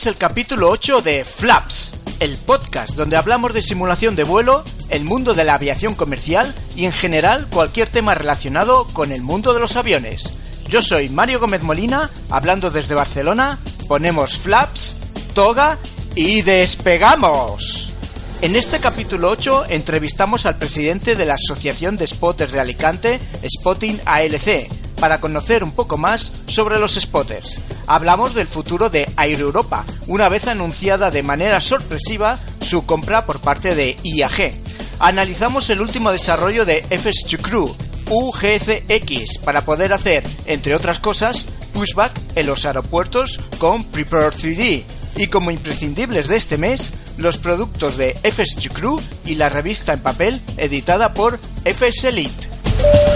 Es 0.00 0.06
el 0.06 0.16
capítulo 0.16 0.70
8 0.70 1.02
de 1.02 1.26
Flaps, 1.26 1.92
el 2.20 2.38
podcast 2.38 2.94
donde 2.94 3.18
hablamos 3.18 3.52
de 3.52 3.60
simulación 3.60 4.16
de 4.16 4.24
vuelo, 4.24 4.64
el 4.88 5.04
mundo 5.04 5.34
de 5.34 5.44
la 5.44 5.56
aviación 5.56 5.94
comercial 5.94 6.54
y 6.74 6.86
en 6.86 6.92
general 6.92 7.46
cualquier 7.50 7.86
tema 7.90 8.14
relacionado 8.14 8.86
con 8.94 9.12
el 9.12 9.20
mundo 9.20 9.52
de 9.52 9.60
los 9.60 9.76
aviones. 9.76 10.32
Yo 10.68 10.80
soy 10.80 11.10
Mario 11.10 11.38
Gómez 11.38 11.62
Molina, 11.62 12.08
hablando 12.30 12.70
desde 12.70 12.94
Barcelona, 12.94 13.58
ponemos 13.88 14.38
Flaps, 14.38 14.96
toga 15.34 15.76
y 16.14 16.40
despegamos. 16.40 17.92
En 18.40 18.56
este 18.56 18.78
capítulo 18.78 19.28
8 19.28 19.66
entrevistamos 19.68 20.46
al 20.46 20.56
presidente 20.56 21.14
de 21.14 21.26
la 21.26 21.34
Asociación 21.34 21.98
de 21.98 22.06
Spotters 22.06 22.52
de 22.52 22.60
Alicante, 22.60 23.20
Spotting 23.46 24.00
ALC, 24.06 24.66
para 25.00 25.20
conocer 25.20 25.64
un 25.64 25.72
poco 25.72 25.96
más 25.96 26.30
sobre 26.46 26.78
los 26.78 26.94
spotters. 26.94 27.60
Hablamos 27.86 28.34
del 28.34 28.46
futuro 28.46 28.90
de 28.90 29.10
Air 29.16 29.40
Europa, 29.40 29.84
una 30.06 30.28
vez 30.28 30.46
anunciada 30.46 31.10
de 31.10 31.22
manera 31.22 31.60
sorpresiva 31.60 32.38
su 32.60 32.86
compra 32.86 33.26
por 33.26 33.40
parte 33.40 33.74
de 33.74 33.96
IAG. 34.04 34.52
Analizamos 35.00 35.70
el 35.70 35.80
último 35.80 36.12
desarrollo 36.12 36.64
de 36.64 36.84
FS2 36.90 37.40
Crew, 37.40 37.74
UGCX, 38.10 39.38
para 39.38 39.64
poder 39.64 39.92
hacer, 39.92 40.22
entre 40.46 40.74
otras 40.74 40.98
cosas, 40.98 41.46
pushback 41.72 42.12
en 42.34 42.46
los 42.46 42.66
aeropuertos 42.66 43.40
con 43.58 43.82
Prepare 43.84 44.28
3D. 44.28 44.84
Y 45.16 45.26
como 45.28 45.50
imprescindibles 45.50 46.28
de 46.28 46.36
este 46.36 46.58
mes, 46.58 46.92
los 47.16 47.38
productos 47.38 47.96
de 47.96 48.14
FS2 48.22 48.72
Crew 48.72 49.00
y 49.24 49.36
la 49.36 49.48
revista 49.48 49.94
en 49.94 50.00
papel 50.00 50.40
editada 50.56 51.14
por 51.14 51.38
FS 51.64 52.08
Elite. 52.08 53.09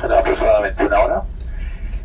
Será 0.00 0.20
aproximadamente 0.20 0.86
una 0.86 1.00
hora. 1.00 1.22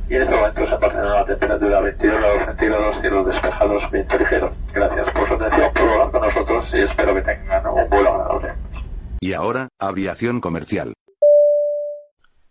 Y 0.09 0.15
en 0.15 0.21
este 0.21 0.35
momento 0.35 0.65
se 0.65 0.73
alcanza 0.73 0.99
una 0.99 1.25
temperatura 1.25 1.81
22 1.81 2.17
grados 2.17 2.45
centígrados, 2.45 3.01
cielos 3.01 3.27
despejados, 3.27 3.91
viento 3.91 4.17
ligero. 4.17 4.53
Gracias 4.73 5.09
por 5.11 5.27
su 5.27 5.33
atención, 5.33 5.73
por 5.73 5.89
volar 5.89 6.11
con 6.11 6.21
nosotros 6.21 6.69
y 6.73 6.79
espero 6.79 7.13
que 7.13 7.21
tengan 7.21 7.67
un 7.67 7.89
vuelo 7.89 8.13
agradable. 8.13 8.53
Y 9.19 9.33
ahora, 9.33 9.67
aviación 9.79 10.39
comercial. 10.39 10.93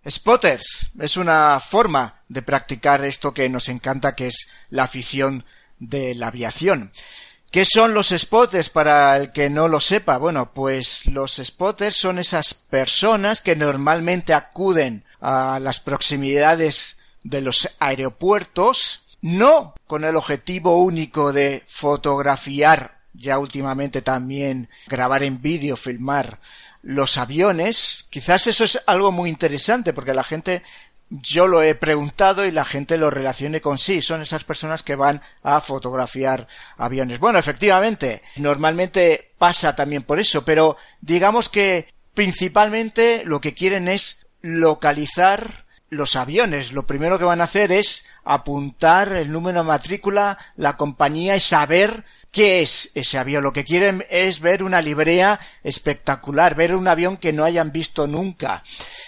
Spotters 0.08 0.92
es 1.00 1.16
una 1.16 1.58
forma 1.58 2.22
de 2.28 2.42
practicar 2.42 3.04
esto 3.04 3.34
que 3.34 3.48
nos 3.48 3.68
encanta, 3.68 4.14
que 4.14 4.28
es 4.28 4.48
la 4.68 4.84
afición 4.84 5.44
de 5.78 6.14
la 6.14 6.28
aviación. 6.28 6.92
¿Qué 7.50 7.64
son 7.64 7.94
los 7.94 8.08
spotters 8.08 8.70
para 8.70 9.16
el 9.16 9.32
que 9.32 9.48
no 9.48 9.68
lo 9.68 9.80
sepa? 9.80 10.18
Bueno, 10.18 10.52
pues 10.52 11.06
los 11.06 11.40
spotters 11.42 11.96
son 11.96 12.18
esas 12.18 12.54
personas 12.54 13.40
que 13.40 13.56
normalmente 13.56 14.34
acuden 14.34 15.04
a 15.20 15.58
las 15.60 15.80
proximidades 15.80 16.98
de 17.22 17.40
los 17.40 17.68
aeropuertos, 17.78 19.16
no 19.22 19.74
con 19.86 20.04
el 20.04 20.16
objetivo 20.16 20.82
único 20.82 21.32
de 21.32 21.62
fotografiar, 21.66 22.98
ya 23.14 23.38
últimamente 23.38 24.02
también 24.02 24.68
grabar 24.86 25.22
en 25.22 25.40
vídeo, 25.40 25.76
filmar 25.76 26.38
los 26.82 27.16
aviones. 27.16 28.06
Quizás 28.10 28.46
eso 28.46 28.64
es 28.64 28.80
algo 28.86 29.10
muy 29.10 29.28
interesante 29.30 29.92
porque 29.92 30.14
la 30.14 30.24
gente 30.24 30.62
yo 31.08 31.46
lo 31.46 31.62
he 31.62 31.74
preguntado 31.74 32.44
y 32.44 32.50
la 32.50 32.64
gente 32.64 32.98
lo 32.98 33.10
relacione 33.10 33.60
con 33.60 33.78
sí. 33.78 34.02
Son 34.02 34.22
esas 34.22 34.44
personas 34.44 34.82
que 34.82 34.96
van 34.96 35.22
a 35.42 35.60
fotografiar 35.60 36.48
aviones. 36.76 37.18
Bueno, 37.18 37.38
efectivamente, 37.38 38.22
normalmente 38.36 39.32
pasa 39.38 39.76
también 39.76 40.02
por 40.02 40.18
eso, 40.18 40.44
pero 40.44 40.76
digamos 41.00 41.48
que 41.48 41.88
principalmente 42.14 43.22
lo 43.24 43.40
que 43.40 43.54
quieren 43.54 43.88
es 43.88 44.26
localizar 44.40 45.65
los 45.88 46.16
aviones. 46.16 46.72
Lo 46.72 46.86
primero 46.86 47.18
que 47.18 47.24
van 47.24 47.40
a 47.40 47.44
hacer 47.44 47.72
es 47.72 48.06
apuntar 48.24 49.12
el 49.12 49.30
número 49.30 49.60
de 49.60 49.68
matrícula, 49.68 50.38
la 50.56 50.76
compañía 50.76 51.36
y 51.36 51.40
saber 51.40 52.04
¿Qué 52.36 52.60
es 52.60 52.90
ese 52.94 53.16
avión? 53.16 53.42
Lo 53.42 53.54
que 53.54 53.64
quieren 53.64 54.04
es 54.10 54.40
ver 54.40 54.62
una 54.62 54.82
librea 54.82 55.40
espectacular, 55.64 56.54
ver 56.54 56.76
un 56.76 56.86
avión 56.86 57.16
que 57.16 57.32
no 57.32 57.44
hayan 57.44 57.72
visto 57.72 58.06
nunca. 58.06 58.62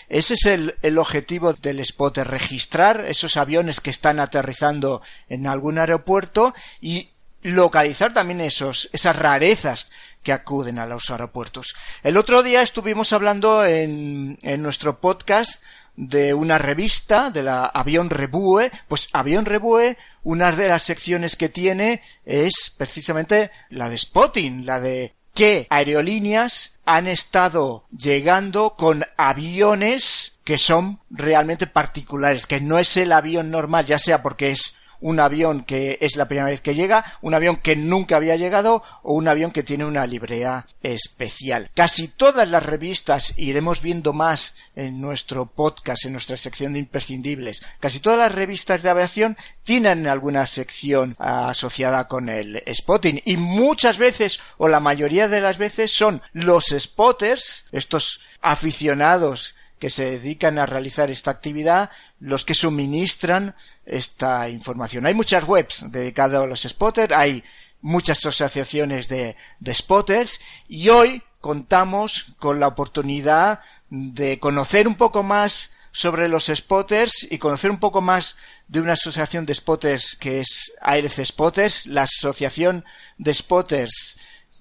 Ese 0.08 0.32
es 0.32 0.46
el, 0.46 0.76
el, 0.80 0.96
objetivo 0.96 1.52
del 1.52 1.84
spotter, 1.84 2.26
registrar 2.26 3.04
esos 3.06 3.36
aviones 3.36 3.82
que 3.82 3.90
están 3.90 4.18
aterrizando 4.18 5.02
en 5.28 5.46
algún 5.46 5.76
aeropuerto 5.76 6.54
y 6.80 7.10
localizar 7.42 8.14
también 8.14 8.40
esos, 8.40 8.88
esas 8.94 9.16
rarezas 9.16 9.90
que 10.22 10.32
acuden 10.32 10.78
a 10.78 10.86
los 10.86 11.10
aeropuertos. 11.10 11.74
El 12.02 12.16
otro 12.16 12.42
día 12.42 12.62
estuvimos 12.62 13.12
hablando 13.12 13.62
en, 13.62 14.38
en 14.40 14.62
nuestro 14.62 15.00
podcast 15.00 15.62
de 15.98 16.32
una 16.32 16.58
revista, 16.58 17.30
de 17.30 17.42
la 17.42 17.66
Avión 17.66 18.08
Revue, 18.08 18.70
pues 18.86 19.08
Avión 19.12 19.44
Revue, 19.44 19.98
una 20.22 20.52
de 20.52 20.68
las 20.68 20.84
secciones 20.84 21.34
que 21.34 21.48
tiene 21.48 22.02
es 22.24 22.72
precisamente 22.78 23.50
la 23.70 23.90
de 23.90 23.98
spotting, 23.98 24.64
la 24.64 24.78
de 24.78 25.16
qué 25.34 25.66
aerolíneas 25.70 26.78
han 26.84 27.08
estado 27.08 27.84
llegando 27.90 28.76
con 28.76 29.04
aviones 29.16 30.38
que 30.44 30.56
son 30.56 31.00
realmente 31.10 31.66
particulares, 31.66 32.46
que 32.46 32.60
no 32.60 32.78
es 32.78 32.96
el 32.96 33.10
avión 33.10 33.50
normal, 33.50 33.84
ya 33.84 33.98
sea 33.98 34.22
porque 34.22 34.52
es 34.52 34.77
un 35.00 35.20
avión 35.20 35.62
que 35.62 35.98
es 36.00 36.16
la 36.16 36.26
primera 36.26 36.48
vez 36.48 36.60
que 36.60 36.74
llega, 36.74 37.04
un 37.20 37.34
avión 37.34 37.56
que 37.56 37.76
nunca 37.76 38.16
había 38.16 38.36
llegado 38.36 38.82
o 39.02 39.14
un 39.14 39.28
avión 39.28 39.50
que 39.50 39.62
tiene 39.62 39.84
una 39.84 40.06
librea 40.06 40.66
especial. 40.82 41.70
Casi 41.74 42.08
todas 42.08 42.48
las 42.48 42.64
revistas, 42.64 43.34
iremos 43.36 43.82
viendo 43.82 44.12
más 44.12 44.56
en 44.74 45.00
nuestro 45.00 45.46
podcast, 45.46 46.04
en 46.04 46.12
nuestra 46.12 46.36
sección 46.36 46.72
de 46.72 46.80
imprescindibles, 46.80 47.62
casi 47.80 48.00
todas 48.00 48.18
las 48.18 48.34
revistas 48.34 48.82
de 48.82 48.90
aviación 48.90 49.36
tienen 49.62 50.06
alguna 50.06 50.46
sección 50.46 51.16
asociada 51.18 52.08
con 52.08 52.28
el 52.28 52.62
spotting 52.72 53.20
y 53.24 53.36
muchas 53.36 53.98
veces 53.98 54.40
o 54.56 54.68
la 54.68 54.80
mayoría 54.80 55.28
de 55.28 55.40
las 55.40 55.58
veces 55.58 55.92
son 55.92 56.22
los 56.32 56.74
spotters, 56.78 57.66
estos 57.72 58.20
aficionados 58.40 59.54
que 59.78 59.90
se 59.90 60.10
dedican 60.12 60.58
a 60.58 60.66
realizar 60.66 61.10
esta 61.10 61.30
actividad 61.30 61.90
los 62.20 62.44
que 62.44 62.54
suministran 62.54 63.54
esta 63.86 64.48
información. 64.48 65.06
Hay 65.06 65.14
muchas 65.14 65.44
webs 65.44 65.90
dedicadas 65.90 66.42
a 66.42 66.46
los 66.46 66.62
spotters, 66.62 67.14
hay 67.14 67.44
muchas 67.80 68.24
asociaciones 68.24 69.08
de, 69.08 69.36
spotters 69.72 70.40
y 70.68 70.88
hoy 70.88 71.22
contamos 71.40 72.34
con 72.38 72.60
la 72.60 72.68
oportunidad 72.68 73.60
de 73.90 74.38
conocer 74.40 74.88
un 74.88 74.96
poco 74.96 75.22
más 75.22 75.72
sobre 75.92 76.28
los 76.28 76.46
spotters 76.54 77.26
y 77.30 77.38
conocer 77.38 77.70
un 77.70 77.78
poco 77.78 78.00
más 78.00 78.36
de 78.66 78.80
una 78.80 78.92
asociación 78.92 79.46
de 79.46 79.54
spotters 79.54 80.16
que 80.16 80.40
es 80.40 80.72
ARC 80.80 81.24
Spotters, 81.24 81.86
la 81.86 82.02
asociación 82.02 82.84
de 83.16 83.34
spotters 83.34 84.18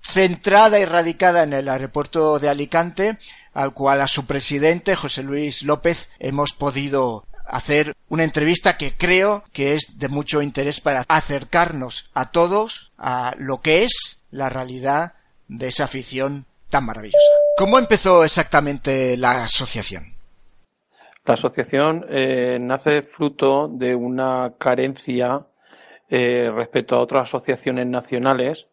centrada 0.08 0.80
y 0.80 0.86
radicada 0.86 1.44
en 1.44 1.54
el 1.54 1.68
aeropuerto 1.68 2.40
de 2.40 2.50
Alicante, 2.50 3.18
al 3.58 3.74
cual 3.74 4.02
a 4.02 4.08
su 4.08 4.28
presidente, 4.28 4.96
José 4.96 5.24
Luis 5.24 5.64
López, 5.64 6.12
hemos 6.20 6.54
podido 6.54 7.26
hacer 7.48 7.96
una 8.08 8.24
entrevista 8.24 8.78
que 8.78 8.96
creo 8.96 9.44
que 9.52 9.74
es 9.74 9.98
de 9.98 10.10
mucho 10.10 10.44
interés 10.44 10.80
para 10.80 11.04
acercarnos 11.08 12.12
a 12.14 12.30
todos 12.30 12.94
a 13.00 13.34
lo 13.40 13.62
que 13.64 13.84
es 13.84 14.26
la 14.30 14.50
realidad 14.50 15.14
de 15.48 15.70
esa 15.70 15.86
afición 15.86 16.46
tan 16.70 16.86
maravillosa. 16.86 17.18
¿Cómo 17.58 17.80
empezó 17.80 18.24
exactamente 18.24 19.18
la 19.18 19.46
asociación? 19.46 20.04
La 21.26 21.34
asociación 21.34 22.06
eh, 22.10 22.60
nace 22.62 23.02
fruto 23.02 23.70
de 23.70 23.96
una 23.96 24.54
carencia 24.60 25.48
eh, 26.10 26.52
respecto 26.54 26.96
a 26.96 27.00
otras 27.00 27.30
asociaciones 27.30 27.88
nacionales 27.88 28.68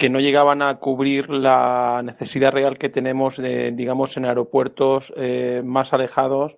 que 0.00 0.08
no 0.08 0.18
llegaban 0.18 0.62
a 0.62 0.78
cubrir 0.78 1.28
la 1.28 2.00
necesidad 2.02 2.52
real 2.52 2.78
que 2.78 2.88
tenemos, 2.88 3.36
digamos, 3.36 4.16
en 4.16 4.24
aeropuertos 4.24 5.12
eh, 5.14 5.60
más 5.62 5.92
alejados, 5.92 6.56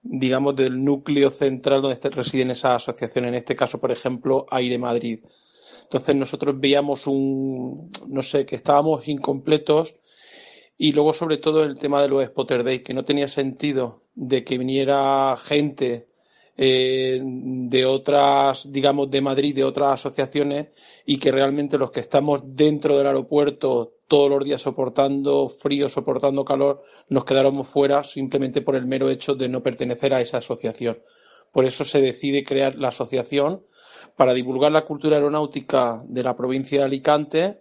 digamos, 0.00 0.56
del 0.56 0.82
núcleo 0.82 1.28
central 1.28 1.82
donde 1.82 2.00
residen 2.08 2.50
esas 2.50 2.76
asociaciones. 2.76 3.28
En 3.28 3.34
este 3.34 3.54
caso, 3.54 3.78
por 3.78 3.92
ejemplo, 3.92 4.46
Aire 4.50 4.78
Madrid. 4.78 5.20
Entonces 5.82 6.16
nosotros 6.16 6.58
veíamos 6.58 7.06
un, 7.06 7.90
no 8.08 8.22
sé, 8.22 8.46
que 8.46 8.56
estábamos 8.56 9.06
incompletos 9.06 9.94
y 10.78 10.92
luego 10.92 11.12
sobre 11.12 11.36
todo 11.36 11.64
el 11.64 11.78
tema 11.78 12.00
de 12.00 12.08
los 12.08 12.24
Spotter 12.24 12.64
Days, 12.64 12.84
que 12.84 12.94
no 12.94 13.04
tenía 13.04 13.28
sentido 13.28 14.04
de 14.14 14.44
que 14.44 14.56
viniera 14.56 15.36
gente 15.36 16.07
eh, 16.60 17.20
de 17.22 17.86
otras, 17.86 18.70
digamos, 18.72 19.08
de 19.08 19.20
Madrid, 19.20 19.54
de 19.54 19.62
otras 19.62 20.00
asociaciones, 20.00 20.66
y 21.06 21.18
que 21.18 21.30
realmente 21.30 21.78
los 21.78 21.92
que 21.92 22.00
estamos 22.00 22.40
dentro 22.44 22.98
del 22.98 23.06
aeropuerto 23.06 23.92
todos 24.08 24.28
los 24.28 24.44
días 24.44 24.60
soportando 24.60 25.48
frío, 25.48 25.88
soportando 25.88 26.44
calor, 26.44 26.82
nos 27.08 27.24
quedáramos 27.24 27.68
fuera 27.68 28.02
simplemente 28.02 28.60
por 28.60 28.74
el 28.74 28.86
mero 28.86 29.08
hecho 29.08 29.36
de 29.36 29.48
no 29.48 29.62
pertenecer 29.62 30.12
a 30.12 30.20
esa 30.20 30.38
asociación. 30.38 30.98
Por 31.52 31.64
eso 31.64 31.84
se 31.84 32.00
decide 32.00 32.44
crear 32.44 32.74
la 32.74 32.88
asociación 32.88 33.62
para 34.16 34.34
divulgar 34.34 34.72
la 34.72 34.84
cultura 34.84 35.16
aeronáutica 35.16 36.02
de 36.06 36.24
la 36.24 36.36
provincia 36.36 36.80
de 36.80 36.84
Alicante 36.84 37.60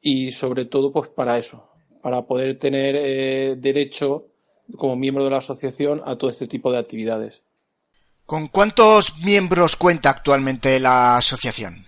y 0.00 0.32
sobre 0.32 0.64
todo 0.64 0.92
pues 0.92 1.10
para 1.10 1.38
eso, 1.38 1.68
para 2.02 2.22
poder 2.26 2.58
tener 2.58 2.96
eh, 2.96 3.54
derecho 3.56 4.26
como 4.76 4.96
miembro 4.96 5.22
de 5.22 5.30
la 5.30 5.38
asociación 5.38 6.02
a 6.04 6.16
todo 6.16 6.28
este 6.28 6.48
tipo 6.48 6.72
de 6.72 6.78
actividades. 6.78 7.45
¿Con 8.26 8.48
cuántos 8.48 9.24
miembros 9.24 9.76
cuenta 9.76 10.10
actualmente 10.10 10.80
la 10.80 11.16
asociación? 11.16 11.84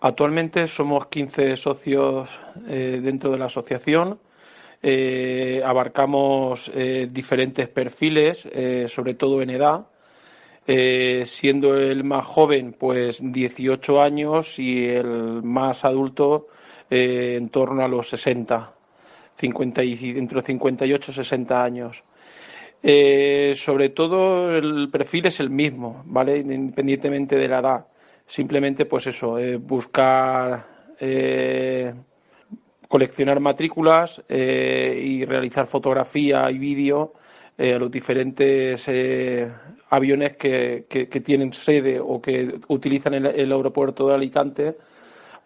Actualmente 0.00 0.66
somos 0.66 1.08
15 1.08 1.56
socios 1.56 2.30
eh, 2.66 3.00
dentro 3.02 3.30
de 3.30 3.36
la 3.36 3.44
asociación. 3.44 4.18
Eh, 4.82 5.60
abarcamos 5.62 6.72
eh, 6.74 7.06
diferentes 7.10 7.68
perfiles, 7.68 8.48
sobre 8.86 9.12
todo 9.12 9.42
en 9.42 9.50
edad. 9.50 9.86
siendo 11.26 11.76
el 11.76 12.02
más 12.02 12.24
joven, 12.24 12.72
pues 12.72 13.18
18 13.20 14.00
años 14.00 14.58
y 14.58 14.88
el 14.88 15.42
más 15.42 15.84
adulto 15.84 16.46
en 16.88 17.50
torno 17.50 17.84
a 17.84 17.88
los 17.88 18.08
60, 18.08 18.72
50 19.34 19.84
y, 19.84 19.98
entre 20.16 20.40
58 20.40 21.10
y 21.10 21.14
60 21.14 21.62
años. 21.62 22.04
Eh, 22.82 23.52
sobre 23.56 23.90
todo 23.90 24.56
el 24.56 24.88
perfil 24.90 25.26
es 25.26 25.40
el 25.40 25.50
mismo, 25.50 26.02
¿vale? 26.06 26.38
Independientemente 26.38 27.36
de 27.36 27.48
la 27.48 27.58
edad. 27.58 27.86
Simplemente, 28.26 28.86
pues 28.86 29.06
eso, 29.06 29.38
eh, 29.38 29.56
buscar 29.56 30.94
eh, 30.98 31.92
coleccionar 32.88 33.38
matrículas 33.40 34.22
y 34.28 35.24
realizar 35.24 35.66
fotografía 35.66 36.50
y 36.50 36.58
vídeo 36.58 37.12
a 37.58 37.78
los 37.78 37.90
diferentes 37.90 38.88
aviones 39.90 40.36
que, 40.36 40.86
que, 40.88 41.20
tienen 41.20 41.52
sede 41.52 42.00
o 42.00 42.20
que 42.20 42.58
utilizan 42.68 43.14
el, 43.14 43.26
el 43.26 43.52
aeropuerto 43.52 44.08
de 44.08 44.14
Alicante 44.14 44.76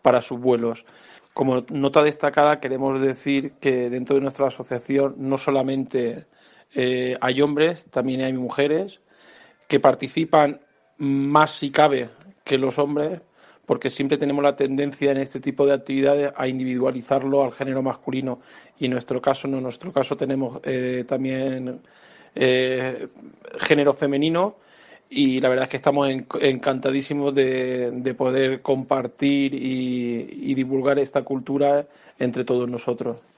para 0.01 0.23
sus 0.23 0.41
vuelos. 0.41 0.87
Como 1.35 1.65
nota 1.71 2.03
destacada, 2.03 2.61
queremos 2.61 3.01
decir 3.01 3.55
que 3.61 3.91
dentro 3.91 4.17
de 4.17 4.23
nuestra 4.23 4.47
asociación 4.47 5.17
no 5.19 5.37
solamente 5.37 6.27
eh, 6.75 7.17
hay 7.21 7.41
hombres, 7.41 7.85
también 7.91 8.23
hay 8.23 8.33
mujeres 8.33 9.01
que 9.69 9.81
participan 9.81 10.61
más 10.99 11.53
si 11.53 11.71
cabe 11.71 12.11
que 12.45 12.59
los 12.59 12.79
hombres, 12.79 13.21
porque 13.67 13.91
siempre 13.91 14.19
tenemos 14.19 14.45
la 14.45 14.57
tendencia 14.57 15.11
en 15.11 15.19
este 15.19 15.41
tipo 15.41 15.67
de 15.67 15.73
actividades 15.73 16.33
a 16.37 16.47
individualizarlo 16.49 17.43
al 17.43 17.53
género 17.53 17.83
masculino 17.83 18.41
y 18.79 18.87
en 18.87 18.93
nuestro 18.93 19.23
caso 19.23 19.49
no, 19.49 19.57
en 19.59 19.63
nuestro 19.63 19.93
caso 19.93 20.17
tenemos 20.17 20.61
eh, 20.65 21.05
también 21.07 21.81
eh, 22.35 23.09
género 23.61 23.95
femenino 23.95 24.57
y 25.09 25.41
la 25.41 25.49
verdad 25.49 25.65
es 25.65 25.71
que 25.71 25.77
estamos 25.77 26.09
encantadísimos 26.09 27.35
de, 27.35 28.15
poder 28.19 28.61
compartir 28.63 29.55
y 29.55 30.55
divulgar 30.55 30.99
esta 30.99 31.23
cultura 31.23 31.85
entre 32.19 32.45
todos 32.45 32.69
nosotros. 32.69 33.34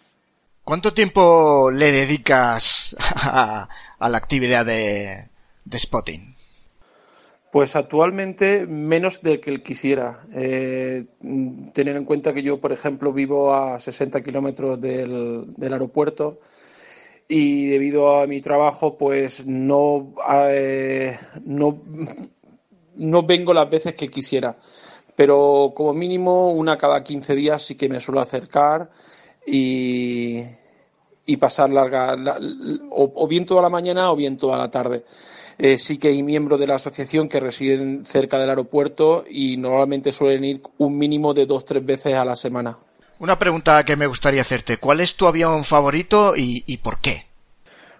¿Cuánto 0.66 0.92
tiempo 0.92 1.70
le 1.70 1.92
dedicas 1.92 2.96
a, 3.22 3.68
la 4.00 4.18
actividad 4.18 4.66
de, 4.66 5.28
spotting? 5.72 6.34
Pues 7.52 7.76
actualmente 7.76 8.66
menos 8.66 9.22
del 9.22 9.40
que 9.40 9.50
él 9.50 9.62
quisiera. 9.62 10.24
Eh, 10.34 11.04
tener 11.72 11.94
en 11.96 12.04
cuenta 12.04 12.34
que 12.34 12.42
yo, 12.42 12.60
por 12.60 12.72
ejemplo, 12.72 13.12
vivo 13.12 13.54
a 13.54 13.78
60 13.78 14.20
kilómetros 14.22 14.80
del, 14.80 15.54
aeropuerto 15.62 16.40
y 17.28 17.68
debido 17.68 18.20
a 18.20 18.26
mi 18.26 18.40
trabajo, 18.40 18.98
pues 18.98 19.46
no, 19.46 20.14
eh, 20.50 21.16
no, 21.44 21.80
no 22.96 23.22
vengo 23.22 23.54
las 23.54 23.70
veces 23.70 23.94
que 23.94 24.08
quisiera. 24.08 24.56
Pero 25.14 25.72
como 25.76 25.94
mínimo 25.94 26.50
una 26.50 26.76
cada 26.76 27.04
15 27.04 27.36
días 27.36 27.62
sí 27.62 27.76
que 27.76 27.88
me 27.88 28.00
suelo 28.00 28.20
acercar 28.20 28.90
y, 29.46 30.42
y 31.26 31.36
pasar 31.36 31.70
larga, 31.70 32.16
o, 32.90 33.28
bien 33.28 33.46
toda 33.46 33.62
la 33.62 33.68
mañana 33.68 34.10
o 34.10 34.16
bien 34.16 34.36
toda 34.36 34.58
la 34.58 34.70
tarde. 34.70 35.04
Eh, 35.58 35.78
sí 35.78 35.98
que 35.98 36.08
hay 36.08 36.22
miembros 36.22 36.60
de 36.60 36.66
la 36.66 36.74
asociación 36.74 37.28
que 37.28 37.40
residen 37.40 38.04
cerca 38.04 38.38
del 38.38 38.50
aeropuerto 38.50 39.24
y 39.28 39.56
normalmente 39.56 40.12
suelen 40.12 40.44
ir 40.44 40.62
un 40.78 40.98
mínimo 40.98 41.32
de 41.32 41.46
dos 41.46 41.64
tres 41.64 41.84
veces 41.84 42.14
a 42.14 42.24
la 42.24 42.36
semana. 42.36 42.76
Una 43.18 43.38
pregunta 43.38 43.82
que 43.84 43.96
me 43.96 44.06
gustaría 44.06 44.42
hacerte. 44.42 44.76
¿Cuál 44.76 45.00
es 45.00 45.16
tu 45.16 45.26
avión 45.26 45.64
favorito 45.64 46.34
y, 46.36 46.76
por 46.82 47.00
qué? 47.00 47.24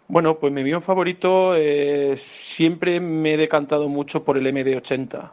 Bueno, 0.09 0.39
pues 0.39 0.53
mi 0.53 0.61
avión 0.61 0.83
favorito 0.83 1.57
eh, 1.57 2.15
siempre 2.17 3.01
me 3.01 3.35
he 3.35 3.37
decantado 3.39 3.89
mucho 3.89 4.23
por 4.23 4.37
el 4.37 4.47
MD-80. 4.47 5.33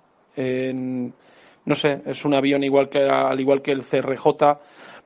no 1.65 1.75
sé, 1.75 2.01
es 2.05 2.23
un 2.23 2.33
avión 2.33 2.63
igual 2.63 2.87
que 2.87 3.03
al 3.03 3.39
igual 3.39 3.61
que 3.61 3.71
el 3.71 3.83
CRJ 3.83 4.25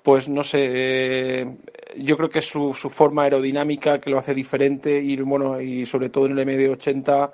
pues 0.07 0.29
no 0.29 0.41
sé, 0.41 0.59
eh, 0.61 1.57
yo 1.97 2.15
creo 2.15 2.29
que 2.29 2.41
su, 2.41 2.73
su, 2.73 2.89
forma 2.89 3.23
aerodinámica 3.23 3.99
que 3.99 4.09
lo 4.09 4.17
hace 4.17 4.33
diferente 4.33 5.01
y 5.01 5.17
bueno, 5.17 5.59
y 5.59 5.85
sobre 5.85 6.07
todo 6.07 6.27
en 6.27 6.39
el 6.39 6.47
MD80 6.47 7.31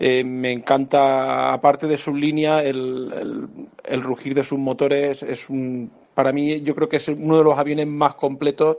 eh, 0.00 0.24
me 0.24 0.50
encanta, 0.50 1.52
aparte 1.52 1.86
de 1.86 1.96
su 1.96 2.12
línea, 2.12 2.60
el, 2.60 3.48
el, 3.84 4.02
rugir 4.02 4.34
de 4.34 4.42
sus 4.42 4.58
motores 4.58 5.22
es 5.22 5.48
un, 5.48 5.92
para 6.12 6.32
mí 6.32 6.60
yo 6.60 6.74
creo 6.74 6.88
que 6.88 6.96
es 6.96 7.06
uno 7.06 7.38
de 7.38 7.44
los 7.44 7.56
aviones 7.56 7.86
más 7.86 8.16
completos 8.16 8.78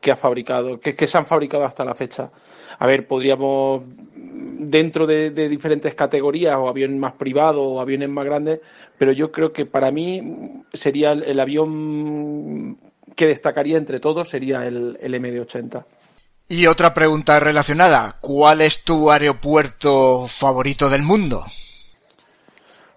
que 0.00 0.10
ha 0.10 0.16
fabricado, 0.16 0.80
que, 0.80 0.96
que 0.96 1.06
se 1.06 1.18
han 1.18 1.26
fabricado 1.26 1.64
hasta 1.64 1.84
la 1.84 1.94
fecha. 1.94 2.30
A 2.78 2.86
ver, 2.86 3.06
podríamos 3.06 3.82
dentro 4.30 5.06
de, 5.06 5.30
diferentes 5.30 5.94
categorías, 5.94 6.56
o 6.56 6.68
aviones 6.68 6.98
más 6.98 7.14
privados 7.14 7.64
o 7.64 7.80
aviones 7.80 8.08
más 8.08 8.24
grandes, 8.24 8.60
pero 8.98 9.12
yo 9.12 9.30
creo 9.32 9.52
que 9.52 9.66
para 9.66 9.90
mí 9.90 10.62
sería 10.72 11.12
el, 11.12 11.40
avión 11.40 12.78
que 13.14 13.26
destacaría 13.26 13.78
entre 13.78 14.00
todos, 14.00 14.28
sería 14.28 14.66
el, 14.66 14.98
el 15.00 15.14
MD-80. 15.14 15.84
Y 16.48 16.66
otra 16.66 16.94
pregunta 16.94 17.38
relacionada, 17.40 18.16
¿cuál 18.20 18.62
es 18.62 18.82
tu 18.82 19.10
aeropuerto 19.10 20.26
favorito 20.26 20.88
del 20.88 21.02
mundo? 21.02 21.44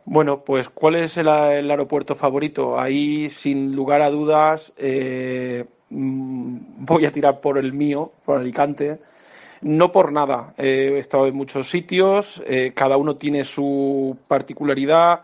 Bueno, 0.06 0.44
pues 0.44 0.70
¿cuál 0.70 0.96
es 0.96 1.18
el, 1.18 1.28
aeropuerto 1.28 2.16
favorito? 2.16 2.80
Ahí, 2.80 3.30
sin 3.30 3.76
lugar 3.76 4.02
a 4.02 4.10
dudas, 4.10 4.74
eh, 4.78 5.66
mm, 5.90 6.86
voy 6.86 7.06
a 7.06 7.12
tirar 7.12 7.40
por 7.40 7.58
el 7.58 7.74
mío, 7.74 8.12
por 8.26 8.38
Alicante. 8.38 9.00
No 9.62 9.92
por 9.92 10.12
nada. 10.12 10.54
he 10.58 10.98
estado 10.98 11.28
en 11.28 11.36
muchos 11.36 11.70
sitios, 11.70 12.42
eh, 12.48 12.74
cada 12.76 12.98
uno 12.98 13.16
tiene 13.16 13.44
su 13.44 14.18
particularidad, 14.28 15.22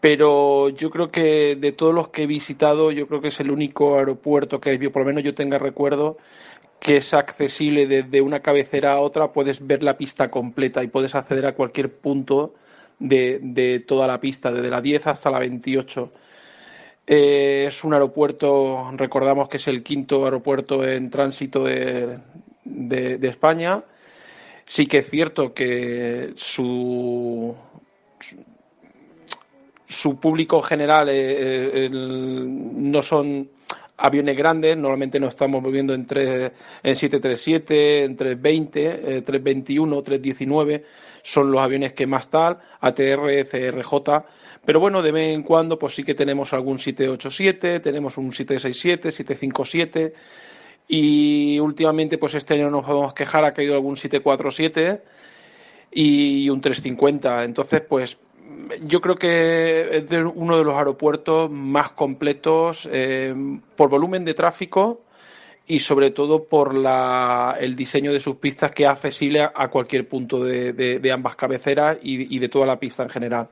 pero 0.00 0.68
yo 0.68 0.90
creo 0.90 1.10
que 1.10 1.56
de 1.56 1.72
todos 1.72 1.94
los 1.94 2.08
que 2.08 2.24
he 2.24 2.26
visitado, 2.26 2.92
yo 2.92 3.06
creo 3.08 3.20
que 3.20 3.28
es 3.28 3.40
el 3.40 3.50
único 3.50 3.98
aeropuerto 3.98 4.60
que, 4.60 4.78
por 4.90 5.02
lo 5.02 5.06
menos 5.06 5.24
yo 5.24 5.34
tenga 5.34 5.58
recuerdo, 5.58 6.18
que 6.80 6.98
es 6.98 7.14
accesible 7.14 7.86
desde 7.86 8.20
una 8.20 8.40
cabecera 8.40 8.94
a 8.94 9.00
otra, 9.00 9.32
puedes 9.32 9.66
ver 9.66 9.82
la 9.82 9.96
pista 9.96 10.30
completa 10.30 10.82
y 10.82 10.88
puedes 10.88 11.14
acceder 11.14 11.46
a 11.46 11.54
cualquier 11.54 11.92
punto 11.92 12.54
de, 12.98 13.40
de 13.42 13.80
toda 13.80 14.06
la 14.06 14.20
pista, 14.20 14.52
desde 14.52 14.70
la 14.70 14.80
10 14.80 15.06
hasta 15.08 15.30
la 15.30 15.38
28. 15.40 16.12
Eh, 17.06 17.64
es 17.66 17.84
un 17.84 17.94
aeropuerto, 17.94 18.90
recordamos 18.96 19.48
que 19.48 19.56
es 19.56 19.66
el 19.68 19.82
quinto 19.82 20.24
aeropuerto 20.24 20.84
en 20.84 21.10
tránsito 21.10 21.64
de, 21.64 22.18
de, 22.64 23.28
España. 23.28 23.82
Sí 24.64 24.86
que 24.86 24.98
es 24.98 25.10
cierto 25.10 25.52
que 25.52 26.32
su, 26.36 27.54
su 29.88 30.20
público 30.20 30.62
general 30.62 31.08
eh, 31.10 31.88
no 31.90 33.02
son 33.02 33.48
aviones 34.02 34.36
grandes, 34.36 34.76
normalmente 34.76 35.20
nos 35.20 35.30
estamos 35.30 35.62
moviendo 35.62 35.94
entre, 35.94 36.52
en 36.82 36.94
737, 36.94 38.04
en 38.04 38.16
320, 38.16 39.22
321, 39.22 40.02
319, 40.02 40.84
son 41.22 41.52
los 41.52 41.60
aviones 41.60 41.92
que 41.92 42.06
más 42.06 42.28
tal, 42.28 42.58
ATR, 42.80 43.46
CRJ, 43.48 43.94
pero 44.64 44.80
bueno, 44.80 45.02
de 45.02 45.12
vez 45.12 45.34
en 45.34 45.42
cuando 45.42 45.78
pues 45.78 45.94
sí 45.94 46.02
que 46.02 46.14
tenemos 46.14 46.52
algún 46.52 46.78
787, 46.78 47.80
tenemos 47.80 48.16
un 48.16 48.32
767, 48.32 49.10
757 49.10 50.14
y 50.94 51.58
últimamente 51.58 52.18
pues 52.18 52.34
este 52.34 52.52
año 52.52 52.68
nos 52.68 52.84
podemos 52.84 53.14
quejar, 53.14 53.46
ha 53.46 53.52
caído 53.52 53.72
algún 53.72 53.96
747 53.96 55.00
y 55.90 56.50
un 56.50 56.60
350, 56.60 57.44
entonces 57.44 57.80
pues 57.88 58.18
yo 58.82 59.00
creo 59.00 59.14
que 59.16 59.96
es 59.96 60.04
uno 60.34 60.58
de 60.58 60.64
los 60.64 60.74
aeropuertos 60.74 61.50
más 61.50 61.92
completos 61.92 62.86
eh, 62.92 63.34
por 63.74 63.88
volumen 63.88 64.26
de 64.26 64.34
tráfico 64.34 65.00
y 65.66 65.78
sobre 65.78 66.10
todo 66.10 66.44
por 66.44 66.74
el 67.58 67.74
diseño 67.74 68.12
de 68.12 68.20
sus 68.20 68.36
pistas 68.36 68.72
que 68.72 68.82
es 68.82 68.90
accesible 68.90 69.40
a, 69.42 69.68
cualquier 69.68 70.06
punto 70.06 70.44
de, 70.44 71.10
ambas 71.10 71.36
cabeceras 71.36 71.96
y, 72.02 72.38
de 72.38 72.48
toda 72.50 72.66
la 72.66 72.78
pista 72.78 73.02
en 73.02 73.08
general. 73.08 73.48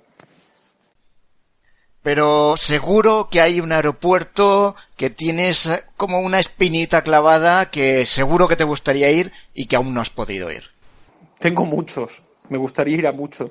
Pero 2.02 2.56
seguro 2.56 3.28
que 3.30 3.40
hay 3.40 3.60
un 3.60 3.72
aeropuerto 3.72 4.74
que 4.96 5.10
tienes 5.10 5.84
como 5.96 6.20
una 6.20 6.38
espinita 6.38 7.02
clavada 7.02 7.70
que 7.70 8.06
seguro 8.06 8.48
que 8.48 8.56
te 8.56 8.64
gustaría 8.64 9.10
ir 9.10 9.32
y 9.54 9.66
que 9.66 9.76
aún 9.76 9.92
no 9.92 10.00
has 10.00 10.10
podido 10.10 10.50
ir. 10.50 10.64
Tengo 11.38 11.66
muchos, 11.66 12.22
me 12.48 12.58
gustaría 12.58 12.96
ir 12.96 13.06
a 13.06 13.12
muchos. 13.12 13.50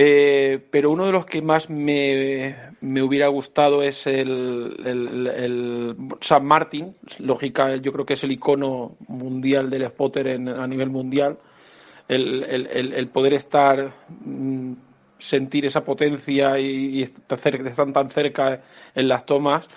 Eh, 0.00 0.60
pero 0.70 0.92
uno 0.92 1.06
de 1.06 1.12
los 1.12 1.26
que 1.26 1.42
más 1.42 1.68
me, 1.68 2.54
hubiera 3.02 3.26
gustado 3.26 3.82
es 3.82 4.06
el, 4.06 4.76
el, 4.84 5.96
San 6.20 6.46
Martin. 6.46 6.94
Lógica, 7.18 7.74
yo 7.76 7.92
creo 7.92 8.06
que 8.06 8.14
es 8.14 8.22
el 8.22 8.30
icono 8.30 8.96
mundial 9.08 9.68
del 9.70 9.88
spotter 9.88 10.28
a 10.28 10.66
nivel 10.68 10.90
mundial. 10.90 11.38
El, 12.06 13.08
poder 13.12 13.34
estar, 13.34 13.92
mm, 14.24 14.72
sentir 15.18 15.66
esa 15.66 15.84
potencia 15.84 16.58
y, 16.58 17.02
estar, 17.02 17.38
estar 17.66 17.92
tan 17.92 18.10
cerca 18.10 18.62
en 18.94 19.08
las 19.08 19.26
tomas. 19.26 19.68